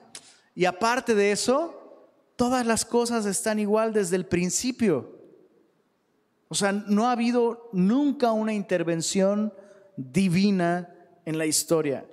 Y 0.54 0.66
aparte 0.66 1.14
de 1.14 1.32
eso, 1.32 2.10
todas 2.36 2.66
las 2.66 2.84
cosas 2.84 3.24
están 3.26 3.58
igual 3.58 3.92
desde 3.92 4.14
el 4.16 4.26
principio. 4.26 5.18
O 6.48 6.54
sea, 6.54 6.72
no 6.72 7.06
ha 7.06 7.12
habido 7.12 7.70
nunca 7.72 8.32
una 8.32 8.52
intervención 8.52 9.54
divina 9.96 10.94
en 11.24 11.38
la 11.38 11.46
historia. 11.46 12.04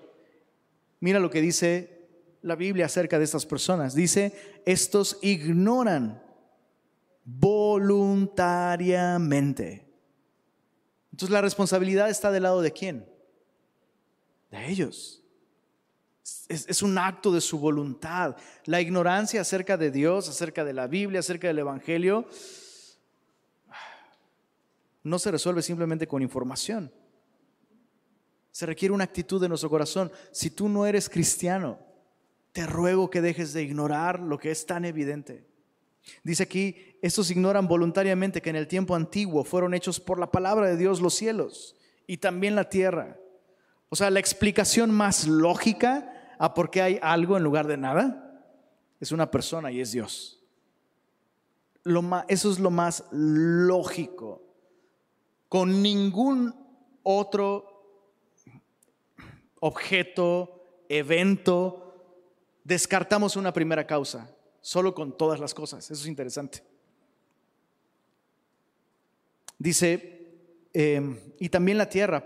Mira 1.00 1.20
lo 1.20 1.30
que 1.30 1.42
dice 1.42 2.08
la 2.42 2.56
Biblia 2.56 2.88
acerca 2.88 3.20
de 3.20 3.26
estas 3.26 3.46
personas. 3.46 3.94
Dice, 3.94 4.34
estos 4.66 5.20
ignoran 5.22 6.24
voluntariamente. 7.24 9.86
Entonces 11.12 11.34
la 11.34 11.42
responsabilidad 11.42 12.10
está 12.10 12.32
del 12.32 12.44
lado 12.44 12.62
de 12.62 12.72
quién? 12.72 13.06
De 14.50 14.70
ellos. 14.70 15.21
Es, 16.48 16.84
un 16.84 16.98
acto 16.98 17.32
de 17.32 17.42
su 17.42 17.58
voluntad. 17.58 18.36
La 18.66 18.80
ignorancia 18.80 19.42
acerca 19.42 19.78
de 19.78 19.90
Dios, 19.90 20.30
acerca 20.30 20.64
de 20.64 20.74
la 20.74 20.88
Biblia, 20.88 21.22
acerca 21.22 21.48
del 21.48 21.60
Evangelio, 21.60 22.28
no 25.04 25.18
se 25.18 25.32
resuelve 25.32 25.62
simplemente 25.62 26.08
con 26.08 26.22
información. 26.22 26.92
Se 28.52 28.66
requiere 28.66 28.94
una 28.94 29.06
actitud 29.06 29.42
de 29.42 29.50
nuestro 29.50 29.70
corazón. 29.70 30.12
Si 30.32 30.52
tú 30.52 30.70
no 30.70 30.86
eres 30.86 31.10
cristiano, 31.10 31.80
te 32.52 32.68
ruego 32.68 33.10
que 33.10 33.22
dejes 33.22 33.54
de 33.54 33.64
ignorar 33.64 34.20
lo 34.20 34.38
que 34.38 34.52
es 34.52 34.66
tan 34.66 34.86
evidente. 34.86 35.48
Dice 36.24 36.44
aquí, 36.44 36.98
estos 37.02 37.32
ignoran 37.32 37.68
voluntariamente 37.68 38.42
que 38.42 38.50
en 38.50 38.56
el 38.56 38.68
tiempo 38.68 38.96
antiguo 38.96 39.44
fueron 39.44 39.74
hechos 39.74 40.00
por 40.00 40.20
la 40.20 40.32
palabra 40.32 40.68
de 40.68 40.78
Dios 40.78 41.02
los 41.02 41.14
cielos 41.14 41.76
y 42.08 42.18
también 42.18 42.56
la 42.56 42.70
tierra. 42.70 43.18
O 43.94 43.96
sea, 43.98 44.10
la 44.10 44.22
explicación 44.22 44.90
más 44.90 45.28
lógica 45.28 46.34
a 46.40 46.54
por 46.54 46.72
qué 46.72 46.82
hay 46.82 47.00
algo 47.02 47.36
en 47.36 47.44
lugar 47.44 47.68
de 47.68 47.76
nada 47.76 48.42
es 49.02 49.12
una 49.12 49.30
persona 49.30 49.70
y 49.70 49.82
es 49.82 49.92
Dios. 49.92 50.42
Eso 52.30 52.52
es 52.52 52.60
lo 52.60 52.72
más 52.72 53.04
lógico. 53.12 54.42
Con 55.50 55.82
ningún 55.82 56.56
otro 57.04 57.68
objeto, 59.60 60.86
evento, 60.88 61.94
descartamos 62.64 63.36
una 63.36 63.52
primera 63.52 63.86
causa, 63.86 64.34
solo 64.62 64.96
con 64.96 65.18
todas 65.18 65.42
las 65.42 65.54
cosas. 65.54 65.84
Eso 65.84 66.02
es 66.02 66.08
interesante. 66.08 66.64
Dice, 69.58 70.30
em, 70.72 71.20
y 71.40 71.50
también 71.50 71.78
la 71.78 71.90
tierra, 71.90 72.26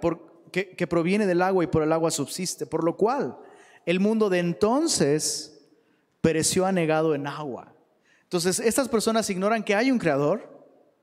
que, 0.52 0.88
proviene 0.88 1.26
del 1.26 1.42
agua 1.42 1.64
y 1.64 1.68
por 1.68 1.84
el 1.84 1.92
agua 1.92 2.12
subsiste, 2.12 2.66
por 2.66 2.84
lo 2.84 2.96
cual 2.96 3.38
el 3.86 4.00
mundo 4.00 4.30
de 4.30 4.40
entonces 4.40 5.68
pereció 6.22 6.66
anegado 6.66 7.14
en 7.14 7.28
agua. 7.28 7.74
Entonces, 8.24 8.60
estas 8.60 8.90
personas 8.90 9.30
ignoran 9.30 9.64
que 9.64 9.76
hay 9.76 9.92
un 9.92 10.00
creador, 10.00 10.50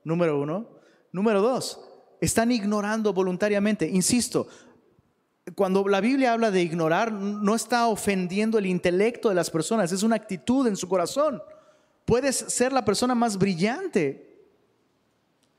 número 0.03 0.39
uno. 0.39 0.67
Número 1.11 1.41
dos, 1.41 1.79
están 2.19 2.51
ignorando 2.51 3.13
voluntariamente. 3.13 3.87
Insisto, 3.87 4.47
cuando 5.55 5.87
la 5.87 6.01
Biblia 6.01 6.33
habla 6.33 6.51
de 6.51 6.61
ignorar, 6.61 7.11
no 7.11 7.53
está 7.53 7.87
ofendiendo 7.87 8.57
el 8.57 8.65
intelecto 8.65 9.29
de 9.29 9.35
las 9.35 9.49
personas, 9.49 9.91
es 9.91 10.03
una 10.03 10.15
actitud 10.15 10.67
en 10.67 10.75
su 10.75 10.87
corazón. 10.87 11.41
Puedes 12.05 12.35
ser 12.35 12.73
la 12.73 12.83
persona 12.83 13.13
más 13.13 13.37
brillante 13.37 14.32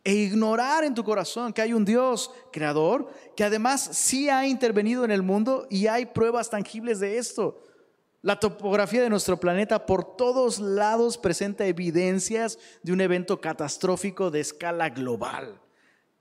e 0.05 0.13
ignorar 0.13 0.85
en 0.85 0.95
tu 0.95 1.03
corazón 1.03 1.53
que 1.53 1.63
hay 1.63 1.73
un 1.73 1.87
Dios 1.87 2.31
creador 2.53 3.11
que 3.35 3.43
además 3.43 3.81
sí 3.93 4.29
ha 4.29 4.47
intervenido 4.47 5.05
en 5.05 5.11
el 5.11 5.23
mundo 5.23 5.67
y 5.71 5.87
hay 5.87 6.05
pruebas 6.05 6.51
tangibles 6.51 7.01
de 7.01 7.17
esto. 7.17 7.63
La 8.21 8.39
topografía 8.39 9.03
de 9.03 9.11
nuestro 9.11 9.41
planeta 9.41 9.87
por 9.87 10.17
todos 10.17 10.61
lados 10.61 11.17
presenta 11.17 11.67
evidencias 11.67 12.59
de 12.83 12.93
un 12.93 13.01
evento 13.01 13.41
catastrófico 13.41 14.31
de 14.31 14.41
escala 14.41 14.91
global. 14.91 15.61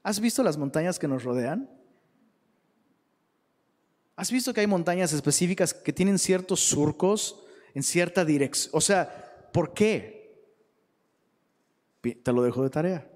¿Has 0.02 0.20
visto 0.20 0.44
las 0.44 0.58
montañas 0.58 0.98
que 0.98 1.08
nos 1.08 1.24
rodean? 1.24 1.70
¿Has 4.16 4.32
visto 4.32 4.54
que 4.54 4.62
hay 4.62 4.68
montañas 4.68 5.12
específicas 5.12 5.74
que 5.74 5.94
tienen 5.94 6.20
ciertos 6.20 6.62
surcos 6.62 7.44
en 7.74 7.84
cierta 7.84 8.24
dirección? 8.24 8.72
O 8.76 8.82
sea, 8.82 9.50
¿por 9.52 9.74
qué? 9.74 10.54
Te 12.02 12.32
lo 12.32 12.44
dejo 12.44 12.64
de 12.64 12.70
tarea. 12.70 13.13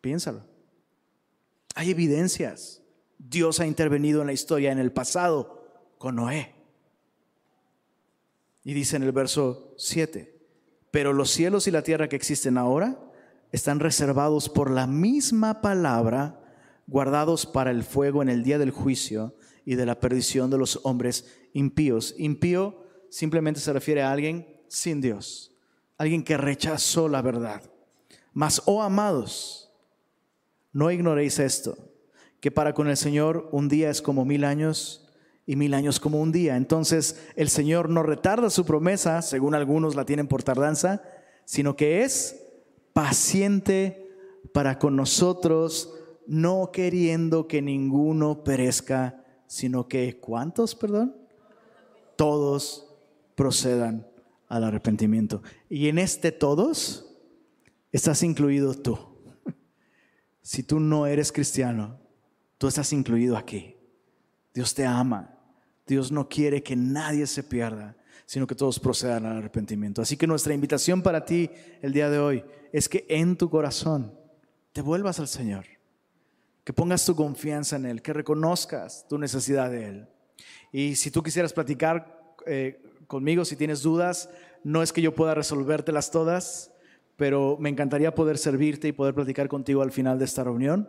Piénsalo. 0.00 0.44
Hay 1.74 1.90
evidencias. 1.90 2.82
Dios 3.18 3.60
ha 3.60 3.66
intervenido 3.66 4.20
en 4.20 4.26
la 4.26 4.32
historia 4.32 4.72
en 4.72 4.78
el 4.78 4.92
pasado 4.92 5.60
con 5.98 6.16
Noé. 6.16 6.54
Y 8.64 8.74
dice 8.74 8.96
en 8.96 9.02
el 9.02 9.12
verso 9.12 9.74
7, 9.78 10.38
pero 10.90 11.12
los 11.12 11.30
cielos 11.30 11.66
y 11.66 11.70
la 11.70 11.82
tierra 11.82 12.08
que 12.08 12.16
existen 12.16 12.58
ahora 12.58 12.98
están 13.52 13.80
reservados 13.80 14.48
por 14.48 14.70
la 14.70 14.86
misma 14.86 15.60
palabra, 15.60 16.40
guardados 16.86 17.46
para 17.46 17.70
el 17.70 17.84
fuego 17.84 18.22
en 18.22 18.28
el 18.28 18.42
día 18.42 18.58
del 18.58 18.70
juicio 18.70 19.34
y 19.64 19.74
de 19.74 19.86
la 19.86 20.00
perdición 20.00 20.50
de 20.50 20.58
los 20.58 20.80
hombres 20.82 21.26
impíos. 21.52 22.14
Impío 22.18 22.84
simplemente 23.08 23.60
se 23.60 23.72
refiere 23.72 24.02
a 24.02 24.12
alguien 24.12 24.60
sin 24.68 25.00
Dios, 25.00 25.52
alguien 25.98 26.22
que 26.22 26.36
rechazó 26.36 27.08
la 27.08 27.22
verdad. 27.22 27.62
Mas, 28.32 28.62
oh 28.66 28.82
amados, 28.82 29.69
no 30.72 30.90
ignoréis 30.90 31.38
esto, 31.38 31.76
que 32.40 32.50
para 32.50 32.74
con 32.74 32.88
el 32.88 32.96
Señor 32.96 33.48
un 33.52 33.68
día 33.68 33.90
es 33.90 34.02
como 34.02 34.24
mil 34.24 34.44
años 34.44 35.08
y 35.46 35.56
mil 35.56 35.74
años 35.74 35.98
como 35.98 36.20
un 36.20 36.32
día. 36.32 36.56
Entonces 36.56 37.20
el 37.36 37.48
Señor 37.48 37.88
no 37.88 38.02
retarda 38.02 38.50
su 38.50 38.64
promesa, 38.64 39.20
según 39.22 39.54
algunos 39.54 39.96
la 39.96 40.04
tienen 40.04 40.28
por 40.28 40.42
tardanza, 40.42 41.02
sino 41.44 41.76
que 41.76 42.02
es 42.02 42.46
paciente 42.92 44.08
para 44.52 44.78
con 44.78 44.96
nosotros, 44.96 45.94
no 46.26 46.70
queriendo 46.72 47.48
que 47.48 47.62
ninguno 47.62 48.44
perezca, 48.44 49.24
sino 49.46 49.88
que 49.88 50.20
¿cuántos, 50.20 50.74
perdón? 50.74 51.16
Todos 52.16 52.86
procedan 53.34 54.06
al 54.46 54.64
arrepentimiento. 54.64 55.42
Y 55.68 55.88
en 55.88 55.98
este 55.98 56.30
todos 56.32 57.16
estás 57.90 58.22
incluido 58.22 58.74
tú. 58.74 59.09
Si 60.42 60.62
tú 60.62 60.80
no 60.80 61.06
eres 61.06 61.32
cristiano, 61.32 61.98
tú 62.58 62.68
estás 62.68 62.92
incluido 62.92 63.36
aquí. 63.36 63.76
Dios 64.54 64.74
te 64.74 64.84
ama. 64.84 65.36
Dios 65.86 66.12
no 66.12 66.28
quiere 66.28 66.62
que 66.62 66.76
nadie 66.76 67.26
se 67.26 67.42
pierda, 67.42 67.96
sino 68.26 68.46
que 68.46 68.54
todos 68.54 68.78
procedan 68.78 69.26
al 69.26 69.38
arrepentimiento. 69.38 70.00
Así 70.00 70.16
que 70.16 70.26
nuestra 70.26 70.54
invitación 70.54 71.02
para 71.02 71.24
ti 71.24 71.50
el 71.82 71.92
día 71.92 72.08
de 72.08 72.18
hoy 72.18 72.44
es 72.72 72.88
que 72.88 73.06
en 73.08 73.36
tu 73.36 73.50
corazón 73.50 74.14
te 74.72 74.82
vuelvas 74.82 75.18
al 75.18 75.28
Señor 75.28 75.66
que 76.64 76.72
pongas 76.72 77.04
tu 77.04 77.16
confianza 77.16 77.76
en 77.76 77.86
Él, 77.86 78.02
que 78.02 78.12
reconozcas 78.12 79.06
tu 79.08 79.18
necesidad 79.18 79.70
de 79.70 79.88
Él. 79.88 80.08
Y 80.72 80.94
si 80.94 81.10
tú 81.10 81.22
quisieras 81.22 81.52
platicar 81.52 82.36
eh, 82.46 82.80
conmigo, 83.06 83.44
si 83.44 83.56
tienes 83.56 83.82
dudas, 83.82 84.30
no 84.62 84.82
es 84.82 84.92
que 84.92 85.02
yo 85.02 85.14
pueda 85.14 85.34
resolvértelas 85.34 86.10
todas, 86.10 86.72
pero 87.20 87.58
me 87.60 87.68
encantaría 87.68 88.14
poder 88.14 88.38
servirte 88.38 88.88
y 88.88 88.92
poder 88.92 89.12
platicar 89.12 89.46
contigo 89.46 89.82
al 89.82 89.92
final 89.92 90.18
de 90.18 90.24
esta 90.24 90.42
reunión. 90.42 90.88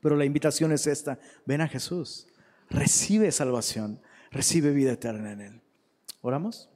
Pero 0.00 0.16
la 0.16 0.24
invitación 0.24 0.72
es 0.72 0.86
esta, 0.86 1.18
ven 1.44 1.60
a 1.60 1.68
Jesús, 1.68 2.26
recibe 2.70 3.30
salvación, 3.32 4.00
recibe 4.30 4.70
vida 4.70 4.92
eterna 4.92 5.32
en 5.32 5.40
Él. 5.42 5.60
¿Oramos? 6.22 6.70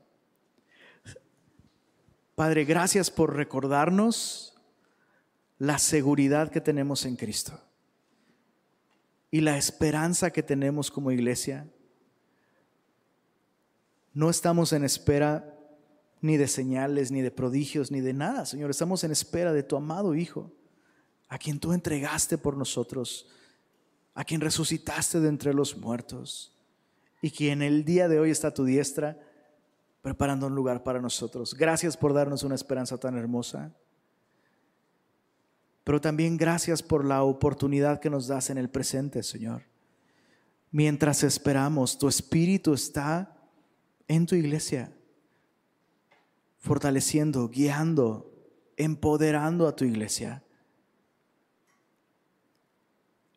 Padre, 2.34 2.66
gracias 2.66 3.10
por 3.10 3.34
recordarnos 3.34 4.58
la 5.56 5.78
seguridad 5.78 6.50
que 6.50 6.60
tenemos 6.60 7.06
en 7.06 7.16
Cristo 7.16 7.58
y 9.30 9.40
la 9.40 9.56
esperanza 9.56 10.32
que 10.32 10.42
tenemos 10.42 10.90
como 10.90 11.12
iglesia. 11.12 11.66
No 14.12 14.28
estamos 14.28 14.74
en 14.74 14.84
espera 14.84 15.55
ni 16.26 16.36
de 16.36 16.48
señales, 16.48 17.10
ni 17.10 17.22
de 17.22 17.30
prodigios, 17.30 17.90
ni 17.90 18.00
de 18.00 18.12
nada, 18.12 18.44
Señor. 18.44 18.70
Estamos 18.70 19.04
en 19.04 19.12
espera 19.12 19.52
de 19.52 19.62
tu 19.62 19.76
amado 19.76 20.14
Hijo, 20.14 20.52
a 21.28 21.38
quien 21.38 21.58
tú 21.58 21.72
entregaste 21.72 22.36
por 22.36 22.56
nosotros, 22.56 23.28
a 24.14 24.24
quien 24.24 24.40
resucitaste 24.40 25.20
de 25.20 25.28
entre 25.28 25.54
los 25.54 25.76
muertos 25.76 26.54
y 27.22 27.30
quien 27.30 27.62
el 27.62 27.84
día 27.84 28.08
de 28.08 28.18
hoy 28.18 28.30
está 28.30 28.48
a 28.48 28.54
tu 28.54 28.64
diestra 28.64 29.18
preparando 30.02 30.46
un 30.46 30.54
lugar 30.54 30.82
para 30.82 31.00
nosotros. 31.00 31.54
Gracias 31.54 31.96
por 31.96 32.12
darnos 32.12 32.42
una 32.42 32.54
esperanza 32.54 32.98
tan 32.98 33.16
hermosa 33.16 33.74
pero 35.86 36.00
también 36.00 36.36
gracias 36.36 36.82
por 36.82 37.04
la 37.04 37.22
oportunidad 37.22 38.00
que 38.00 38.10
nos 38.10 38.26
das 38.26 38.50
en 38.50 38.58
el 38.58 38.68
presente, 38.68 39.22
Señor. 39.22 39.62
Mientras 40.72 41.22
esperamos, 41.22 41.96
tu 41.96 42.08
Espíritu 42.08 42.74
está 42.74 43.38
en 44.08 44.26
tu 44.26 44.34
iglesia, 44.34 44.92
fortaleciendo, 46.66 47.48
guiando, 47.48 48.32
empoderando 48.76 49.68
a 49.68 49.76
tu 49.76 49.84
iglesia. 49.84 50.42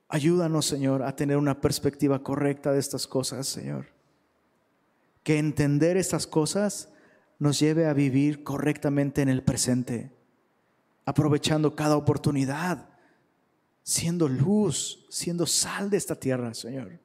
Ayúdanos, 0.08 0.66
Señor, 0.66 1.04
a 1.04 1.16
tener 1.16 1.38
una 1.38 1.62
perspectiva 1.62 2.24
correcta 2.24 2.72
de 2.72 2.80
estas 2.80 3.08
cosas, 3.08 3.48
Señor. 3.48 3.88
Que 5.24 5.38
entender 5.38 5.96
estas 5.96 6.26
cosas 6.26 6.90
nos 7.38 7.60
lleve 7.60 7.86
a 7.86 7.94
vivir 7.94 8.44
correctamente 8.44 9.22
en 9.22 9.30
el 9.30 9.44
presente 9.44 10.20
aprovechando 11.10 11.76
cada 11.76 11.98
oportunidad, 11.98 12.88
siendo 13.82 14.28
luz, 14.28 15.08
siendo 15.10 15.48
sal 15.48 15.90
de 15.90 15.98
esta 15.98 16.14
tierra, 16.16 16.54
Señor. 16.54 17.00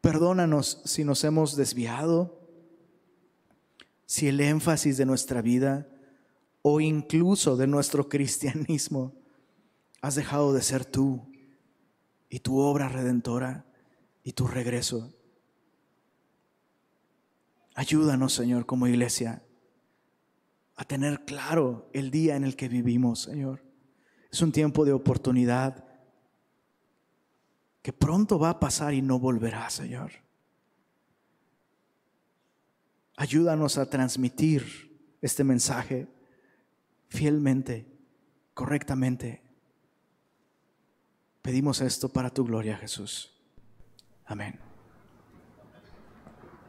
Perdónanos 0.00 0.82
si 0.84 1.02
nos 1.02 1.24
hemos 1.24 1.56
desviado, 1.56 2.35
si 4.06 4.28
el 4.28 4.40
énfasis 4.40 4.96
de 4.96 5.04
nuestra 5.04 5.42
vida 5.42 5.88
o 6.62 6.80
incluso 6.80 7.56
de 7.56 7.66
nuestro 7.66 8.08
cristianismo 8.08 9.14
has 10.00 10.14
dejado 10.14 10.52
de 10.52 10.62
ser 10.62 10.84
tú 10.84 11.30
y 12.28 12.40
tu 12.40 12.58
obra 12.58 12.88
redentora 12.88 13.66
y 14.22 14.32
tu 14.32 14.46
regreso. 14.46 15.12
Ayúdanos, 17.74 18.32
Señor, 18.32 18.64
como 18.64 18.86
iglesia, 18.86 19.42
a 20.76 20.84
tener 20.84 21.24
claro 21.24 21.90
el 21.92 22.10
día 22.10 22.36
en 22.36 22.44
el 22.44 22.56
que 22.56 22.68
vivimos, 22.68 23.20
Señor. 23.20 23.62
Es 24.30 24.40
un 24.40 24.52
tiempo 24.52 24.84
de 24.84 24.92
oportunidad 24.92 25.84
que 27.82 27.92
pronto 27.92 28.38
va 28.38 28.50
a 28.50 28.60
pasar 28.60 28.94
y 28.94 29.02
no 29.02 29.18
volverá, 29.18 29.70
Señor. 29.70 30.25
Ayúdanos 33.16 33.78
a 33.78 33.88
transmitir 33.88 35.16
este 35.22 35.42
mensaje 35.42 36.06
fielmente, 37.08 37.86
correctamente. 38.52 39.42
Pedimos 41.40 41.80
esto 41.80 42.10
para 42.10 42.30
tu 42.30 42.44
gloria, 42.44 42.76
Jesús. 42.76 43.32
Amén. 44.26 44.65